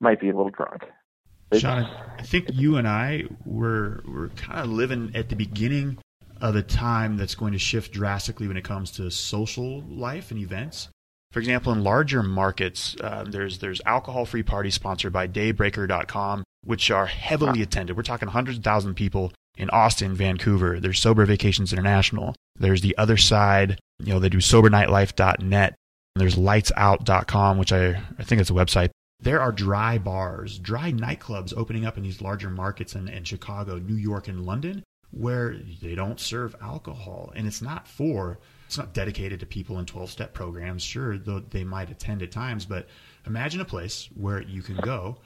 might 0.00 0.20
be 0.20 0.30
a 0.30 0.36
little 0.36 0.50
drunk. 0.50 0.82
Shaun, 1.58 1.84
I 2.18 2.22
think 2.22 2.48
you 2.52 2.76
and 2.76 2.86
I 2.86 3.24
were 3.44 4.02
were 4.06 4.28
kind 4.30 4.60
of 4.60 4.70
living 4.70 5.12
at 5.14 5.28
the 5.28 5.36
beginning 5.36 5.98
of 6.40 6.56
a 6.56 6.62
time 6.62 7.16
that's 7.16 7.34
going 7.34 7.52
to 7.52 7.58
shift 7.58 7.92
drastically 7.92 8.48
when 8.48 8.56
it 8.56 8.64
comes 8.64 8.90
to 8.92 9.10
social 9.10 9.82
life 9.82 10.30
and 10.30 10.40
events. 10.40 10.88
For 11.30 11.38
example, 11.38 11.72
in 11.72 11.82
larger 11.82 12.22
markets, 12.22 12.96
uh, 13.00 13.24
there's 13.26 13.58
there's 13.58 13.80
alcohol-free 13.86 14.42
parties 14.42 14.74
sponsored 14.74 15.12
by 15.12 15.28
Daybreaker.com, 15.28 16.44
which 16.64 16.90
are 16.90 17.06
heavily 17.06 17.60
wow. 17.60 17.62
attended. 17.62 17.96
We're 17.96 18.02
talking 18.02 18.28
hundreds 18.28 18.58
of 18.58 18.64
thousand 18.64 18.94
people 18.94 19.32
in 19.56 19.70
Austin, 19.70 20.14
Vancouver. 20.14 20.78
There's 20.80 21.00
Sober 21.00 21.24
Vacations 21.24 21.72
International. 21.72 22.34
There's 22.56 22.82
the 22.82 22.96
other 22.98 23.16
side. 23.16 23.78
You 23.98 24.14
know, 24.14 24.18
they 24.18 24.28
do 24.28 24.38
SoberNightLife.net. 24.38 25.74
There's 26.16 26.36
LightsOut.com, 26.36 27.58
which 27.58 27.72
I 27.72 28.02
I 28.18 28.24
think 28.24 28.40
it's 28.40 28.50
a 28.50 28.54
website 28.54 28.90
there 29.22 29.40
are 29.40 29.52
dry 29.52 29.98
bars, 29.98 30.58
dry 30.58 30.92
nightclubs 30.92 31.54
opening 31.56 31.86
up 31.86 31.96
in 31.96 32.02
these 32.02 32.20
larger 32.20 32.50
markets 32.50 32.94
in, 32.94 33.08
in 33.08 33.24
Chicago, 33.24 33.78
New 33.78 33.96
York, 33.96 34.28
and 34.28 34.44
London 34.44 34.84
where 35.12 35.58
they 35.82 35.94
don't 35.94 36.18
serve 36.18 36.56
alcohol. 36.60 37.32
And 37.36 37.46
it's 37.46 37.62
not 37.62 37.86
for, 37.86 38.38
it's 38.66 38.78
not 38.78 38.94
dedicated 38.94 39.40
to 39.40 39.46
people 39.46 39.78
in 39.78 39.86
12 39.86 40.10
step 40.10 40.32
programs. 40.32 40.82
Sure, 40.82 41.18
though 41.18 41.40
they 41.40 41.64
might 41.64 41.90
attend 41.90 42.22
at 42.22 42.32
times, 42.32 42.64
but 42.64 42.88
imagine 43.26 43.60
a 43.60 43.64
place 43.64 44.08
where 44.14 44.42
you 44.42 44.62
can 44.62 44.76
go 44.76 45.18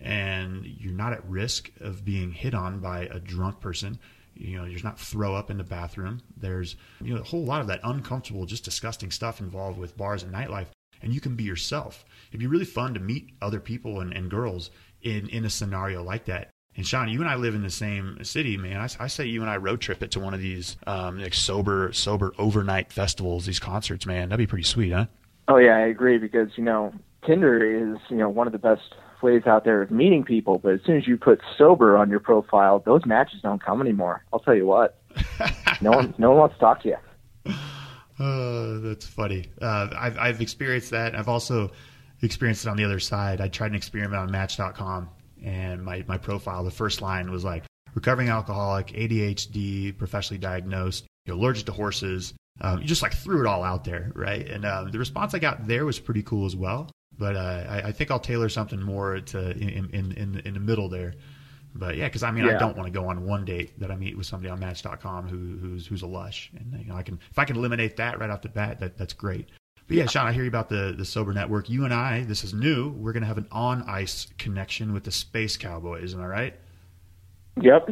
and 0.00 0.64
you're 0.64 0.92
not 0.92 1.12
at 1.12 1.28
risk 1.28 1.70
of 1.80 2.04
being 2.04 2.32
hit 2.32 2.54
on 2.54 2.80
by 2.80 3.00
a 3.06 3.20
drunk 3.20 3.60
person. 3.60 3.98
You 4.34 4.56
know, 4.56 4.66
there's 4.66 4.82
not 4.82 4.98
throw 4.98 5.34
up 5.34 5.50
in 5.50 5.58
the 5.58 5.64
bathroom. 5.64 6.22
There's, 6.36 6.76
you 7.00 7.14
know, 7.14 7.20
a 7.20 7.24
whole 7.24 7.44
lot 7.44 7.60
of 7.60 7.68
that 7.68 7.80
uncomfortable, 7.84 8.46
just 8.46 8.64
disgusting 8.64 9.10
stuff 9.10 9.40
involved 9.40 9.78
with 9.78 9.96
bars 9.96 10.22
and 10.22 10.32
nightlife 10.32 10.66
and 11.04 11.14
you 11.14 11.20
can 11.20 11.36
be 11.36 11.44
yourself. 11.44 12.04
It'd 12.30 12.40
be 12.40 12.46
really 12.46 12.64
fun 12.64 12.94
to 12.94 13.00
meet 13.00 13.30
other 13.40 13.60
people 13.60 14.00
and, 14.00 14.12
and 14.12 14.30
girls 14.30 14.70
in, 15.02 15.28
in 15.28 15.44
a 15.44 15.50
scenario 15.50 16.02
like 16.02 16.24
that. 16.24 16.50
And 16.76 16.84
Shaun, 16.84 17.08
you 17.08 17.20
and 17.20 17.28
I 17.28 17.36
live 17.36 17.54
in 17.54 17.62
the 17.62 17.70
same 17.70 18.24
city, 18.24 18.56
man. 18.56 18.78
I, 18.80 18.88
I 18.98 19.06
say 19.06 19.26
you 19.26 19.42
and 19.42 19.50
I 19.50 19.58
road 19.58 19.80
trip 19.80 20.02
it 20.02 20.10
to 20.12 20.20
one 20.20 20.34
of 20.34 20.40
these 20.40 20.76
um, 20.88 21.20
like 21.20 21.34
sober, 21.34 21.92
sober 21.92 22.32
overnight 22.36 22.92
festivals, 22.92 23.46
these 23.46 23.60
concerts, 23.60 24.06
man. 24.06 24.30
That'd 24.30 24.44
be 24.44 24.48
pretty 24.48 24.64
sweet, 24.64 24.90
huh? 24.90 25.06
Oh 25.46 25.58
yeah, 25.58 25.76
I 25.76 25.80
agree 25.86 26.18
because 26.18 26.48
you 26.56 26.64
know 26.64 26.92
Tinder 27.24 27.62
is 27.64 27.98
you 28.08 28.16
know 28.16 28.28
one 28.28 28.48
of 28.48 28.52
the 28.52 28.58
best 28.58 28.94
ways 29.22 29.42
out 29.46 29.64
there 29.64 29.82
of 29.82 29.90
meeting 29.90 30.24
people, 30.24 30.58
but 30.58 30.72
as 30.72 30.80
soon 30.84 30.96
as 30.96 31.06
you 31.06 31.16
put 31.16 31.40
sober 31.56 31.96
on 31.96 32.10
your 32.10 32.20
profile, 32.20 32.82
those 32.84 33.06
matches 33.06 33.40
don't 33.42 33.62
come 33.62 33.80
anymore. 33.80 34.24
I'll 34.32 34.40
tell 34.40 34.54
you 34.54 34.66
what, 34.66 34.98
no 35.80 35.90
one 35.90 36.14
no 36.18 36.30
one 36.30 36.38
wants 36.40 36.56
to 36.56 36.60
talk 36.60 36.82
to 36.82 36.88
you. 36.88 36.96
Oh, 38.18 38.78
that's 38.78 39.06
funny. 39.06 39.46
Uh, 39.60 39.88
I've, 39.96 40.18
I've 40.18 40.40
experienced 40.40 40.90
that. 40.90 41.14
I've 41.14 41.28
also 41.28 41.72
experienced 42.22 42.64
it 42.64 42.68
on 42.68 42.76
the 42.76 42.84
other 42.84 43.00
side. 43.00 43.40
I 43.40 43.48
tried 43.48 43.70
an 43.70 43.76
experiment 43.76 44.14
on 44.14 44.30
Match.com, 44.30 45.10
and 45.44 45.84
my, 45.84 46.04
my 46.06 46.18
profile, 46.18 46.64
the 46.64 46.70
first 46.70 47.02
line 47.02 47.30
was 47.30 47.44
like, 47.44 47.64
recovering 47.94 48.28
alcoholic, 48.28 48.88
ADHD, 48.88 49.96
professionally 49.96 50.38
diagnosed, 50.38 51.06
allergic 51.28 51.66
to 51.66 51.72
horses. 51.72 52.34
Um, 52.60 52.80
you 52.80 52.86
just 52.86 53.02
like 53.02 53.14
threw 53.14 53.40
it 53.40 53.46
all 53.46 53.64
out 53.64 53.84
there, 53.84 54.12
right? 54.14 54.46
And 54.46 54.64
um, 54.64 54.90
the 54.90 54.98
response 54.98 55.34
I 55.34 55.38
got 55.38 55.66
there 55.66 55.84
was 55.84 55.98
pretty 55.98 56.22
cool 56.22 56.46
as 56.46 56.54
well. 56.54 56.90
But 57.16 57.36
uh, 57.36 57.64
I, 57.68 57.82
I, 57.88 57.92
think 57.92 58.10
I'll 58.10 58.18
tailor 58.18 58.48
something 58.48 58.80
more 58.80 59.20
to 59.20 59.50
in 59.52 59.90
in, 59.92 60.12
in, 60.12 60.42
in 60.44 60.54
the 60.54 60.60
middle 60.60 60.88
there. 60.88 61.14
But 61.74 61.96
yeah, 61.96 62.06
because 62.06 62.22
I 62.22 62.30
mean, 62.30 62.44
yeah. 62.44 62.54
I 62.54 62.58
don't 62.58 62.76
want 62.76 62.86
to 62.86 62.92
go 62.92 63.08
on 63.08 63.26
one 63.26 63.44
date 63.44 63.78
that 63.80 63.90
I 63.90 63.96
meet 63.96 64.16
with 64.16 64.26
somebody 64.26 64.48
on 64.48 64.60
Match.com 64.60 65.28
who, 65.28 65.58
who's 65.58 65.86
who's 65.86 66.02
a 66.02 66.06
lush, 66.06 66.52
and 66.56 66.80
you 66.80 66.86
know, 66.86 66.94
I 66.94 67.02
can 67.02 67.18
if 67.30 67.38
I 67.38 67.44
can 67.44 67.56
eliminate 67.56 67.96
that 67.96 68.20
right 68.20 68.30
off 68.30 68.42
the 68.42 68.48
bat, 68.48 68.78
that 68.78 68.96
that's 68.96 69.12
great. 69.12 69.48
But 69.88 69.96
yeah, 69.96 70.06
Shaun, 70.06 70.26
I 70.26 70.32
hear 70.32 70.44
you 70.44 70.48
about 70.48 70.68
the 70.68 70.94
the 70.96 71.04
sober 71.04 71.32
network. 71.32 71.68
You 71.68 71.84
and 71.84 71.92
I, 71.92 72.22
this 72.22 72.44
is 72.44 72.54
new. 72.54 72.90
We're 72.90 73.12
going 73.12 73.22
to 73.22 73.26
have 73.26 73.38
an 73.38 73.48
on 73.50 73.82
ice 73.88 74.28
connection 74.38 74.92
with 74.92 75.02
the 75.02 75.10
Space 75.10 75.56
Cowboys. 75.56 76.14
Am 76.14 76.20
I 76.20 76.26
right? 76.26 76.54
Yep. 77.60 77.90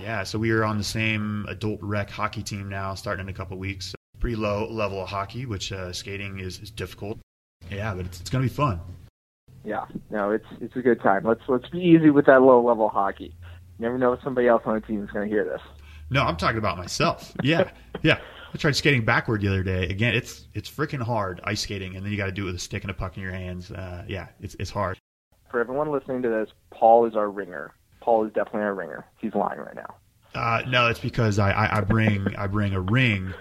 Yeah, 0.00 0.24
so 0.24 0.38
we 0.38 0.50
are 0.50 0.64
on 0.64 0.76
the 0.76 0.84
same 0.84 1.46
adult 1.48 1.78
rec 1.82 2.10
hockey 2.10 2.42
team 2.42 2.68
now, 2.68 2.94
starting 2.94 3.26
in 3.26 3.30
a 3.30 3.32
couple 3.32 3.56
weeks. 3.56 3.94
Pretty 4.18 4.36
low 4.36 4.68
level 4.68 5.02
of 5.02 5.08
hockey, 5.08 5.46
which 5.46 5.72
uh, 5.72 5.92
skating 5.92 6.38
is, 6.38 6.58
is 6.58 6.70
difficult. 6.70 7.18
Yeah, 7.70 7.94
but 7.94 8.04
it's, 8.04 8.20
it's 8.20 8.28
going 8.28 8.44
to 8.44 8.50
be 8.50 8.54
fun 8.54 8.80
yeah, 9.66 9.84
no, 10.10 10.30
it's 10.30 10.46
it's 10.60 10.76
a 10.76 10.80
good 10.80 11.02
time. 11.02 11.24
Let's 11.24 11.42
let's 11.48 11.68
be 11.68 11.80
easy 11.80 12.10
with 12.10 12.26
that 12.26 12.40
low 12.40 12.64
level 12.64 12.88
hockey. 12.88 13.34
You 13.78 13.82
never 13.82 13.98
know 13.98 14.12
if 14.12 14.22
somebody 14.22 14.46
else 14.46 14.62
on 14.64 14.74
the 14.74 14.80
team 14.80 15.02
is 15.02 15.10
going 15.10 15.28
to 15.28 15.34
hear 15.34 15.44
this. 15.44 15.60
No, 16.08 16.22
I'm 16.22 16.36
talking 16.36 16.58
about 16.58 16.78
myself. 16.78 17.34
Yeah, 17.42 17.70
yeah. 18.02 18.20
I 18.54 18.58
tried 18.58 18.76
skating 18.76 19.04
backward 19.04 19.40
the 19.40 19.48
other 19.48 19.64
day. 19.64 19.88
Again, 19.88 20.14
it's 20.14 20.46
it's 20.54 20.70
freaking 20.70 21.02
hard 21.02 21.40
ice 21.42 21.62
skating, 21.62 21.96
and 21.96 22.04
then 22.04 22.12
you 22.12 22.16
got 22.16 22.26
to 22.26 22.32
do 22.32 22.44
it 22.44 22.46
with 22.46 22.54
a 22.54 22.60
stick 22.60 22.84
and 22.84 22.90
a 22.92 22.94
puck 22.94 23.16
in 23.16 23.24
your 23.24 23.32
hands. 23.32 23.72
Uh, 23.72 24.04
yeah, 24.06 24.28
it's 24.40 24.54
it's 24.60 24.70
hard. 24.70 24.98
For 25.50 25.60
everyone 25.60 25.90
listening 25.90 26.22
to 26.22 26.28
this, 26.28 26.48
Paul 26.70 27.06
is 27.06 27.16
our 27.16 27.28
ringer. 27.28 27.74
Paul 28.00 28.24
is 28.24 28.32
definitely 28.32 28.62
our 28.62 28.74
ringer. 28.74 29.04
He's 29.18 29.34
lying 29.34 29.58
right 29.58 29.74
now. 29.74 29.96
Uh, 30.34 30.62
no, 30.68 30.88
it's 30.88 31.00
because 31.00 31.40
I, 31.40 31.50
I, 31.50 31.78
I 31.78 31.80
bring 31.80 32.36
I 32.36 32.46
bring 32.46 32.72
a 32.72 32.80
ring 32.80 33.34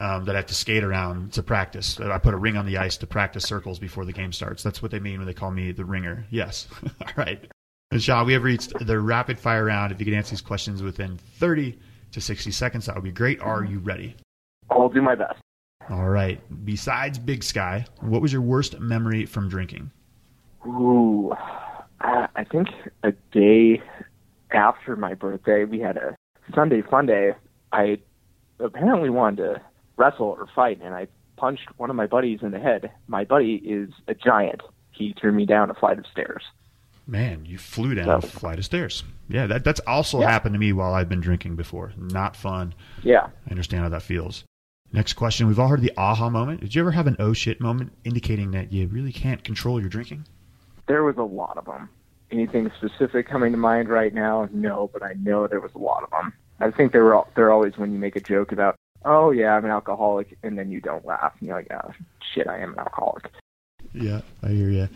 um, 0.00 0.24
that 0.24 0.34
I 0.34 0.38
have 0.38 0.46
to 0.46 0.54
skate 0.54 0.82
around 0.82 1.34
to 1.34 1.42
practice. 1.42 2.00
I 2.00 2.18
put 2.18 2.34
a 2.34 2.38
ring 2.38 2.56
on 2.56 2.66
the 2.66 2.78
ice 2.78 2.96
to 2.98 3.06
practice 3.06 3.44
circles 3.44 3.78
before 3.78 4.04
the 4.04 4.12
game 4.12 4.32
starts. 4.32 4.62
That's 4.62 4.82
what 4.82 4.90
they 4.90 4.98
mean 4.98 5.18
when 5.18 5.26
they 5.26 5.34
call 5.34 5.50
me 5.50 5.72
the 5.72 5.84
ringer. 5.84 6.24
Yes. 6.30 6.66
All 7.00 7.12
right. 7.16 7.46
And 7.90 8.02
Shaun, 8.02 8.26
we 8.26 8.32
have 8.32 8.42
reached 8.42 8.72
the 8.78 8.98
rapid 8.98 9.38
fire 9.38 9.64
round. 9.64 9.92
If 9.92 10.00
you 10.00 10.06
could 10.06 10.14
answer 10.14 10.30
these 10.30 10.40
questions 10.40 10.82
within 10.82 11.18
30 11.38 11.78
to 12.12 12.20
60 12.20 12.50
seconds, 12.50 12.86
that 12.86 12.94
would 12.94 13.04
be 13.04 13.12
great. 13.12 13.40
Are 13.40 13.64
you 13.64 13.78
ready? 13.78 14.16
I'll 14.70 14.88
do 14.88 15.02
my 15.02 15.14
best. 15.14 15.40
All 15.90 16.08
right. 16.08 16.40
Besides 16.64 17.18
Big 17.18 17.42
Sky, 17.42 17.84
what 18.00 18.22
was 18.22 18.32
your 18.32 18.42
worst 18.42 18.78
memory 18.80 19.26
from 19.26 19.48
drinking? 19.48 19.90
Ooh, 20.66 21.34
I 22.00 22.44
think 22.50 22.68
a 23.02 23.12
day 23.32 23.82
after 24.52 24.96
my 24.96 25.14
birthday, 25.14 25.64
we 25.64 25.80
had 25.80 25.96
a 25.96 26.16
Sunday 26.54 26.82
fun 26.82 27.06
day. 27.06 27.32
I 27.72 27.98
apparently 28.60 29.10
wanted 29.10 29.36
to 29.36 29.60
wrestle 30.00 30.26
or 30.26 30.48
fight, 30.54 30.80
and 30.82 30.94
I 30.94 31.06
punched 31.36 31.68
one 31.76 31.90
of 31.90 31.96
my 31.96 32.06
buddies 32.06 32.40
in 32.42 32.50
the 32.50 32.58
head. 32.58 32.90
My 33.06 33.24
buddy 33.24 33.54
is 33.56 33.90
a 34.08 34.14
giant. 34.14 34.62
He 34.90 35.14
threw 35.20 35.32
me 35.32 35.46
down 35.46 35.70
a 35.70 35.74
flight 35.74 35.98
of 35.98 36.06
stairs. 36.10 36.42
Man, 37.06 37.44
you 37.44 37.58
flew 37.58 37.94
down 37.94 38.06
so, 38.06 38.26
a 38.26 38.30
flight 38.30 38.58
of 38.58 38.64
stairs. 38.64 39.04
Yeah, 39.28 39.46
that 39.46 39.64
that's 39.64 39.80
also 39.80 40.20
yeah. 40.20 40.30
happened 40.30 40.54
to 40.54 40.58
me 40.58 40.72
while 40.72 40.94
I've 40.94 41.08
been 41.08 41.20
drinking 41.20 41.56
before. 41.56 41.92
Not 41.96 42.36
fun. 42.36 42.74
Yeah. 43.02 43.28
I 43.46 43.50
understand 43.50 43.82
how 43.82 43.88
that 43.90 44.02
feels. 44.02 44.44
Next 44.92 45.14
question. 45.14 45.46
We've 45.46 45.58
all 45.58 45.68
heard 45.68 45.82
the 45.82 45.92
aha 45.96 46.30
moment. 46.30 46.60
Did 46.60 46.74
you 46.74 46.82
ever 46.82 46.90
have 46.90 47.06
an 47.06 47.16
oh 47.18 47.32
shit 47.32 47.60
moment 47.60 47.92
indicating 48.04 48.50
that 48.52 48.72
you 48.72 48.88
really 48.88 49.12
can't 49.12 49.44
control 49.44 49.80
your 49.80 49.88
drinking? 49.88 50.26
There 50.88 51.04
was 51.04 51.16
a 51.16 51.22
lot 51.22 51.56
of 51.56 51.64
them. 51.64 51.88
Anything 52.30 52.70
specific 52.76 53.28
coming 53.28 53.52
to 53.52 53.58
mind 53.58 53.88
right 53.88 54.12
now? 54.12 54.48
No, 54.52 54.90
but 54.92 55.02
I 55.02 55.14
know 55.14 55.46
there 55.46 55.60
was 55.60 55.72
a 55.74 55.78
lot 55.78 56.02
of 56.02 56.10
them. 56.10 56.32
I 56.60 56.70
think 56.70 56.92
they 56.92 56.98
were 56.98 57.22
they're 57.34 57.52
always 57.52 57.76
when 57.76 57.92
you 57.92 57.98
make 57.98 58.16
a 58.16 58.20
joke 58.20 58.52
about, 58.52 58.76
oh 59.04 59.30
yeah, 59.30 59.54
I'm 59.56 59.64
an 59.64 59.70
alcoholic, 59.70 60.36
and 60.42 60.58
then 60.58 60.70
you 60.70 60.80
don't 60.80 61.04
laugh. 61.04 61.32
And 61.38 61.48
you're 61.48 61.56
like, 61.56 61.70
oh 61.72 61.92
shit, 62.34 62.46
I 62.46 62.58
am 62.58 62.72
an 62.72 62.78
alcoholic. 62.78 63.30
Yeah, 63.92 64.20
I 64.42 64.48
hear 64.48 64.70
you. 64.70 64.88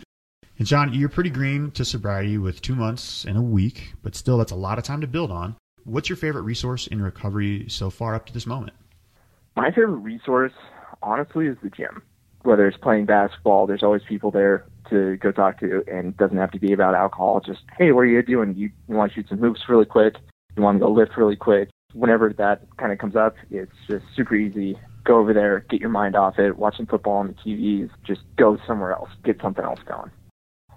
And 0.57 0.67
Shaun, 0.67 0.93
you're 0.93 1.09
pretty 1.09 1.29
green 1.29 1.71
to 1.71 1.83
sobriety 1.83 2.37
with 2.37 2.61
two 2.61 2.75
months 2.75 3.25
and 3.25 3.37
a 3.37 3.41
week, 3.41 3.93
but 4.03 4.15
still, 4.15 4.37
that's 4.37 4.53
a 4.53 4.55
lot 4.55 4.77
of 4.77 4.85
time 4.85 5.01
to 5.01 5.07
build 5.07 5.31
on. 5.31 5.55
What's 5.83 6.07
your 6.07 6.15
favorite 6.15 6.43
resource 6.43 6.87
in 6.87 7.01
recovery 7.01 7.65
so 7.67 7.89
far 7.89 8.15
up 8.15 8.25
to 8.27 8.33
this 8.33 8.45
moment? 8.45 8.73
My 9.55 9.69
favorite 9.69 9.97
resource, 9.97 10.53
honestly, 11.03 11.47
is 11.47 11.57
the 11.61 11.69
gym. 11.69 12.01
Whether 12.43 12.67
it's 12.67 12.77
playing 12.77 13.05
basketball, 13.05 13.67
there's 13.67 13.83
always 13.83 14.03
people 14.07 14.31
there 14.31 14.65
to 14.89 15.17
go 15.17 15.31
talk 15.31 15.59
to, 15.59 15.83
and 15.87 16.09
it 16.09 16.17
doesn't 16.17 16.37
have 16.37 16.51
to 16.51 16.59
be 16.59 16.73
about 16.73 16.95
alcohol. 16.95 17.41
Just, 17.45 17.61
hey, 17.77 17.91
what 17.91 18.01
are 18.01 18.05
you 18.05 18.21
doing? 18.21 18.55
You, 18.55 18.71
you 18.87 18.95
want 18.95 19.11
to 19.11 19.15
shoot 19.15 19.29
some 19.29 19.39
hoops 19.39 19.61
really 19.67 19.85
quick? 19.85 20.15
You 20.55 20.63
want 20.63 20.79
to 20.79 20.85
go 20.85 20.91
lift 20.91 21.17
really 21.17 21.35
quick? 21.35 21.69
Whenever 21.95 22.33
that 22.33 22.61
kind 22.77 22.91
of 22.91 22.99
comes 22.99 23.15
up, 23.15 23.35
it's 23.49 23.71
just 23.89 24.05
super 24.15 24.35
easy. 24.35 24.77
Go 25.05 25.17
over 25.17 25.33
there, 25.33 25.65
get 25.69 25.79
your 25.79 25.89
mind 25.89 26.15
off 26.15 26.37
it, 26.39 26.57
Watching 26.57 26.85
football 26.85 27.13
on 27.13 27.27
the 27.27 27.33
TVs, 27.33 27.89
just 28.05 28.21
go 28.37 28.57
somewhere 28.67 28.91
else, 28.91 29.09
get 29.23 29.39
something 29.41 29.63
else 29.63 29.79
going. 29.87 30.11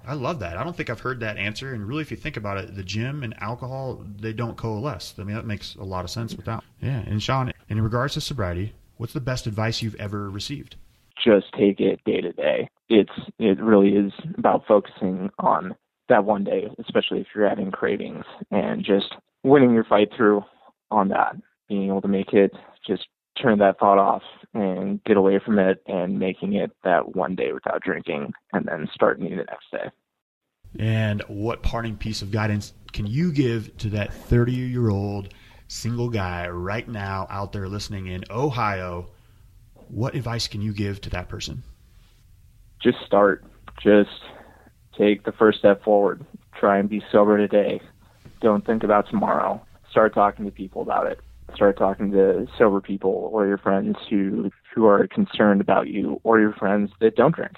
I 0.06 0.14
love 0.14 0.40
that. 0.40 0.56
I 0.56 0.64
don't 0.64 0.74
think 0.74 0.88
I've 0.88 1.00
heard 1.00 1.20
that 1.20 1.36
answer. 1.36 1.74
And 1.74 1.86
really, 1.86 2.00
if 2.00 2.10
you 2.10 2.16
think 2.16 2.38
about 2.38 2.56
it, 2.56 2.74
the 2.74 2.82
gym 2.82 3.22
and 3.22 3.34
alcohol, 3.42 4.02
they 4.18 4.32
don't 4.32 4.56
coalesce. 4.56 5.14
I 5.18 5.24
mean, 5.24 5.36
that 5.36 5.44
makes 5.44 5.74
a 5.74 5.84
lot 5.84 6.04
of 6.04 6.10
sense 6.10 6.34
without. 6.34 6.64
Yeah. 6.80 7.00
And 7.00 7.22
Shaun, 7.22 7.52
in 7.68 7.80
regards 7.82 8.14
to 8.14 8.22
sobriety, 8.22 8.74
what's 8.96 9.12
the 9.12 9.20
best 9.20 9.46
advice 9.46 9.82
you've 9.82 9.96
ever 9.96 10.30
received? 10.30 10.76
Just 11.22 11.52
take 11.52 11.80
it 11.80 12.00
day 12.06 12.22
to 12.22 12.32
day. 12.32 12.70
It's 12.88 13.12
it 13.38 13.60
really 13.60 13.90
is 13.90 14.12
about 14.38 14.64
focusing 14.66 15.30
on 15.40 15.74
that 16.08 16.24
one 16.24 16.44
day, 16.44 16.68
especially 16.78 17.20
if 17.20 17.26
you're 17.34 17.48
having 17.48 17.70
cravings, 17.70 18.24
and 18.50 18.82
just 18.82 19.14
winning 19.42 19.74
your 19.74 19.84
fight 19.84 20.08
through 20.16 20.42
on 20.90 21.08
that. 21.08 21.36
Being 21.68 21.88
able 21.88 22.02
to 22.02 22.08
make 22.08 22.32
it 22.32 22.52
just 22.86 23.06
turn 23.40 23.58
that 23.58 23.78
thought 23.78 23.98
off 23.98 24.22
and 24.54 25.02
get 25.04 25.16
away 25.16 25.38
from 25.44 25.58
it 25.58 25.82
and 25.86 26.18
making 26.18 26.54
it 26.54 26.70
that 26.84 27.14
one 27.14 27.34
day 27.34 27.52
without 27.52 27.82
drinking 27.82 28.32
and 28.52 28.66
then 28.66 28.88
starting 28.92 29.24
the 29.30 29.36
next 29.36 29.70
day. 29.70 29.90
And 30.78 31.22
what 31.28 31.62
parting 31.62 31.96
piece 31.96 32.22
of 32.22 32.30
guidance 32.30 32.72
can 32.92 33.06
you 33.06 33.32
give 33.32 33.76
to 33.78 33.90
that 33.90 34.12
30 34.12 34.52
year 34.52 34.90
old 34.90 35.32
single 35.68 36.08
guy 36.08 36.48
right 36.48 36.88
now 36.88 37.26
out 37.30 37.52
there 37.52 37.68
listening 37.68 38.06
in 38.06 38.24
Ohio? 38.30 39.08
What 39.88 40.14
advice 40.14 40.48
can 40.48 40.60
you 40.60 40.72
give 40.72 41.00
to 41.02 41.10
that 41.10 41.28
person? 41.28 41.62
Just 42.82 42.98
start. 43.06 43.44
Just 43.82 44.10
take 44.96 45.24
the 45.24 45.32
first 45.32 45.58
step 45.58 45.82
forward. 45.82 46.24
Try 46.58 46.78
and 46.78 46.88
be 46.88 47.02
sober 47.10 47.38
today. 47.38 47.80
Don't 48.40 48.64
think 48.64 48.82
about 48.82 49.08
tomorrow. 49.08 49.60
Start 49.90 50.14
talking 50.14 50.44
to 50.44 50.50
people 50.50 50.82
about 50.82 51.06
it 51.06 51.20
start 51.54 51.78
talking 51.78 52.10
to 52.12 52.46
sober 52.56 52.80
people 52.80 53.30
or 53.32 53.46
your 53.46 53.58
friends 53.58 53.96
who 54.10 54.50
who 54.74 54.86
are 54.86 55.06
concerned 55.08 55.60
about 55.60 55.88
you 55.88 56.20
or 56.24 56.40
your 56.40 56.52
friends 56.52 56.90
that 57.00 57.16
don't 57.16 57.34
drink. 57.34 57.52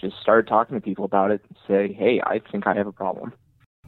Just 0.00 0.16
start 0.20 0.48
talking 0.48 0.76
to 0.76 0.80
people 0.80 1.04
about 1.04 1.30
it. 1.30 1.40
Say, 1.68 1.92
hey, 1.92 2.20
I 2.24 2.40
think 2.50 2.66
I 2.66 2.74
have 2.74 2.86
a 2.86 2.92
problem. 2.92 3.32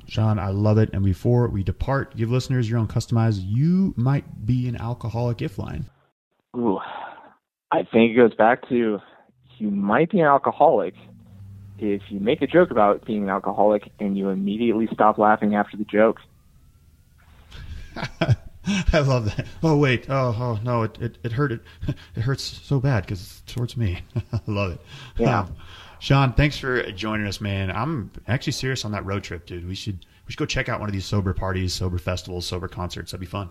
Shaun, 0.06 0.38
I 0.38 0.50
love 0.50 0.78
it. 0.78 0.90
And 0.92 1.04
before 1.04 1.48
we 1.48 1.62
depart, 1.62 2.14
give 2.16 2.30
listeners 2.30 2.68
your 2.68 2.78
own 2.78 2.86
customized 2.86 3.40
"You 3.42 3.94
might 3.96 4.46
be 4.46 4.68
an 4.68 4.76
alcoholic 4.76 5.40
if" 5.40 5.58
line. 5.58 5.86
Ooh, 6.56 6.78
I 7.72 7.78
think 7.78 8.12
it 8.12 8.16
goes 8.16 8.34
back 8.34 8.68
to 8.68 9.00
you 9.58 9.70
might 9.70 10.10
be 10.10 10.20
an 10.20 10.26
alcoholic 10.26 10.94
if 11.78 12.02
you 12.08 12.20
make 12.20 12.42
a 12.42 12.46
joke 12.46 12.70
about 12.70 13.04
being 13.04 13.24
an 13.24 13.28
alcoholic 13.28 13.90
and 13.98 14.16
you 14.16 14.28
immediately 14.28 14.88
stop 14.92 15.18
laughing 15.18 15.54
after 15.54 15.76
the 15.76 15.84
joke. 15.84 16.18
I 18.92 19.00
love 19.00 19.26
that. 19.26 19.46
Oh 19.62 19.76
wait. 19.76 20.08
Oh 20.08 20.34
oh 20.38 20.58
no. 20.62 20.82
It 20.82 20.98
it, 21.00 21.18
it 21.22 21.32
hurt. 21.32 21.52
It 21.52 21.60
it 22.16 22.22
hurts 22.22 22.42
so 22.42 22.80
bad 22.80 23.04
because 23.04 23.20
it's 23.20 23.54
towards 23.54 23.76
me. 23.76 24.00
I 24.32 24.40
love 24.46 24.72
it. 24.72 24.80
Yeah. 25.18 25.40
Um, 25.40 25.56
Shaun, 26.00 26.32
thanks 26.34 26.58
for 26.58 26.82
joining 26.92 27.26
us, 27.26 27.40
man. 27.40 27.70
I'm 27.70 28.10
actually 28.28 28.52
serious 28.52 28.84
on 28.84 28.92
that 28.92 29.06
road 29.06 29.22
trip, 29.22 29.46
dude. 29.46 29.66
We 29.66 29.74
should 29.74 30.04
we 30.26 30.32
should 30.32 30.38
go 30.38 30.46
check 30.46 30.68
out 30.68 30.80
one 30.80 30.88
of 30.88 30.92
these 30.92 31.04
sober 31.06 31.32
parties, 31.34 31.74
sober 31.74 31.98
festivals, 31.98 32.46
sober 32.46 32.68
concerts. 32.68 33.12
That'd 33.12 33.20
be 33.20 33.26
fun. 33.26 33.50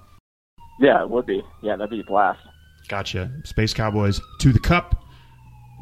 Yeah, 0.79 1.01
it 1.01 1.09
would 1.09 1.25
be. 1.25 1.43
Yeah, 1.61 1.75
that'd 1.75 1.89
be 1.89 1.99
a 1.99 2.03
blast. 2.03 2.39
Gotcha. 2.87 3.31
Space 3.43 3.73
Cowboys 3.73 4.19
to 4.39 4.51
the 4.51 4.59
cup. 4.59 5.03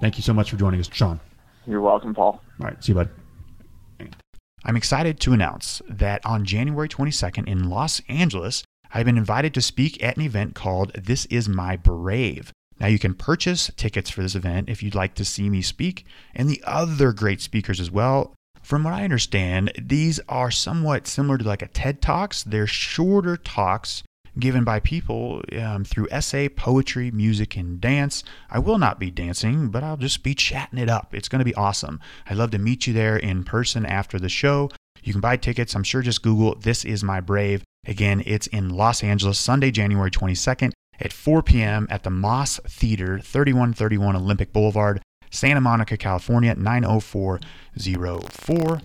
Thank 0.02 0.18
you 0.18 0.24
so 0.24 0.34
much 0.34 0.50
for 0.50 0.58
joining 0.58 0.80
us, 0.80 0.90
Shaun. 0.92 1.20
You're 1.66 1.82
welcome, 1.82 2.14
Paul. 2.14 2.42
All 2.60 2.68
right. 2.68 2.84
See 2.84 2.92
you, 2.92 2.96
bud. 2.96 3.10
I'm 4.64 4.78
excited 4.78 5.20
to 5.22 5.34
announce 5.34 5.82
that 5.90 6.24
on 6.24 6.46
January 6.46 6.88
22nd 6.88 7.48
in 7.48 7.70
Los 7.70 8.00
Angeles, 8.08 8.64
I've 8.94 9.08
been 9.08 9.18
invited 9.18 9.56
to 9.56 9.62
speak 9.62 10.04
at 10.04 10.18
an 10.18 10.24
event 10.24 10.54
called 10.54 10.94
This 10.94 11.26
Is 11.26 11.50
My 11.50 11.76
Brave. 11.76 12.52
Now, 12.80 12.88
you 12.88 13.00
can 13.00 13.16
purchase 13.16 13.72
tickets 13.76 14.12
for 14.12 14.22
this 14.22 14.36
event 14.36 14.70
if 14.70 14.84
you'd 14.84 14.96
like 14.96 15.16
to 15.16 15.26
see 15.26 15.50
me 15.50 15.64
speak 15.64 16.06
and 16.36 16.48
the 16.48 16.64
other 16.66 17.12
great 17.12 17.42
speakers 17.42 17.80
as 17.80 17.90
well. 17.90 18.36
From 18.62 18.84
what 18.84 18.94
I 18.94 19.04
understand, 19.04 19.72
these 19.82 20.20
are 20.30 20.52
somewhat 20.52 21.08
similar 21.08 21.40
to 21.40 21.44
like 21.44 21.64
a 21.64 21.68
TED 21.68 22.00
Talks. 22.00 22.44
They're 22.44 22.68
shorter 22.68 23.38
talks 23.38 24.04
given 24.40 24.64
by 24.64 24.80
people 24.80 25.42
um, 25.60 25.84
through 25.84 26.08
essay, 26.12 26.50
poetry, 26.50 27.12
music, 27.12 27.56
and 27.56 27.82
dance. 27.82 28.24
I 28.50 28.60
will 28.60 28.78
not 28.78 29.00
be 29.00 29.12
dancing, 29.12 29.70
but 29.70 29.84
I'll 29.84 29.98
just 29.98 30.24
be 30.24 30.36
chatting 30.36 30.80
it 30.80 30.90
up. 30.90 31.14
It's 31.14 31.28
going 31.28 31.40
to 31.40 31.46
be 31.46 31.56
awesome. 31.56 32.00
I'd 32.28 32.38
love 32.38 32.52
to 32.52 32.60
meet 32.60 32.88
you 32.88 32.94
there 32.94 33.18
in 33.18 33.44
person 33.44 33.86
after 33.86 34.20
the 34.20 34.30
show. 34.30 34.70
You 35.04 35.14
can 35.14 35.22
buy 35.22 35.38
tickets. 35.38 35.76
I'm 35.76 35.84
sure 35.84 36.02
just 36.02 36.22
Google 36.22 36.56
This 36.56 36.86
Is 36.86 37.04
My 37.04 37.20
Brave 37.20 37.64
Again, 37.86 38.24
it's 38.26 38.48
in 38.48 38.70
Los 38.70 39.04
Angeles, 39.04 39.38
Sunday, 39.40 39.72
January 39.72 40.12
22nd 40.12 40.72
at 41.00 41.12
4 41.12 41.42
p.m. 41.42 41.88
at 41.90 42.04
the 42.04 42.12
Moss 42.12 42.60
Theater, 42.68 43.18
3131 43.20 44.16
Olympic 44.16 44.54
Boulevard, 44.54 45.02
Santa 45.32 45.62
Monica, 45.62 45.98
California, 45.98 46.54
90404. 46.54 48.82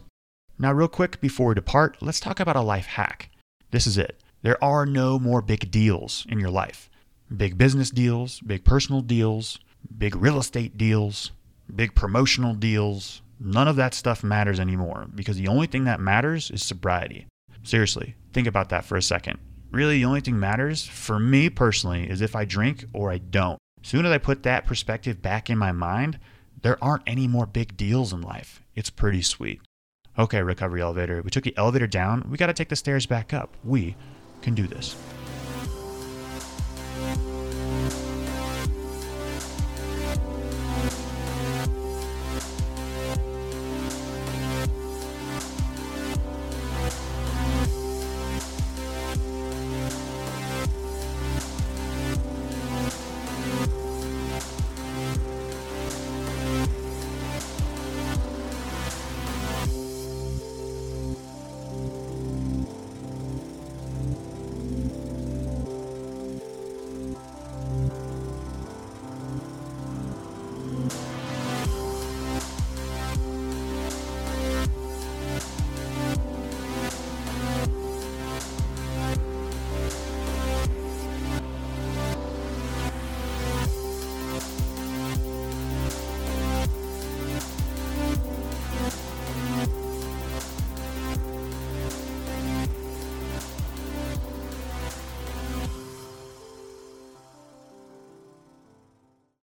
Now, 0.58 0.72
real 0.72 0.88
quick 0.88 1.20
before 1.20 1.48
we 1.48 1.54
depart, 1.54 1.98
let's 2.00 2.20
talk 2.20 2.40
about 2.40 2.56
a 2.56 2.62
life 2.62 2.86
hack. 2.86 3.28
This 3.70 3.86
is 3.86 3.98
it. 3.98 4.18
There 4.46 4.62
are 4.62 4.86
no 4.86 5.18
more 5.18 5.42
big 5.42 5.72
deals 5.72 6.24
in 6.28 6.38
your 6.38 6.50
life 6.50 6.88
big 7.36 7.58
business 7.58 7.90
deals, 7.90 8.38
big 8.38 8.62
personal 8.62 9.00
deals, 9.00 9.58
big 9.98 10.14
real 10.14 10.38
estate 10.38 10.78
deals, 10.78 11.32
big 11.74 11.96
promotional 11.96 12.54
deals. 12.54 13.22
None 13.40 13.66
of 13.66 13.74
that 13.74 13.92
stuff 13.92 14.22
matters 14.22 14.60
anymore 14.60 15.08
because 15.12 15.36
the 15.36 15.48
only 15.48 15.66
thing 15.66 15.82
that 15.86 15.98
matters 15.98 16.52
is 16.52 16.62
sobriety. 16.62 17.26
Seriously, 17.64 18.14
think 18.32 18.46
about 18.46 18.68
that 18.68 18.84
for 18.84 18.96
a 18.96 19.02
second. 19.02 19.40
Really, 19.72 19.98
the 19.98 20.04
only 20.04 20.20
thing 20.20 20.38
matters 20.38 20.86
for 20.86 21.18
me 21.18 21.50
personally 21.50 22.08
is 22.08 22.20
if 22.20 22.36
I 22.36 22.44
drink 22.44 22.84
or 22.92 23.10
I 23.10 23.18
don't. 23.18 23.58
As 23.82 23.88
soon 23.88 24.06
as 24.06 24.12
I 24.12 24.18
put 24.18 24.44
that 24.44 24.64
perspective 24.64 25.20
back 25.20 25.50
in 25.50 25.58
my 25.58 25.72
mind, 25.72 26.20
there 26.62 26.78
aren't 26.80 27.02
any 27.04 27.26
more 27.26 27.46
big 27.46 27.76
deals 27.76 28.12
in 28.12 28.20
life. 28.20 28.62
It's 28.76 28.90
pretty 28.90 29.22
sweet. 29.22 29.60
Okay, 30.16 30.40
recovery 30.40 30.82
elevator. 30.82 31.20
We 31.20 31.30
took 31.30 31.42
the 31.42 31.56
elevator 31.58 31.88
down. 31.88 32.28
We 32.30 32.38
got 32.38 32.46
to 32.46 32.54
take 32.54 32.68
the 32.68 32.76
stairs 32.76 33.06
back 33.06 33.34
up. 33.34 33.56
We 33.64 33.96
can 34.42 34.54
do 34.54 34.66
this. 34.66 34.96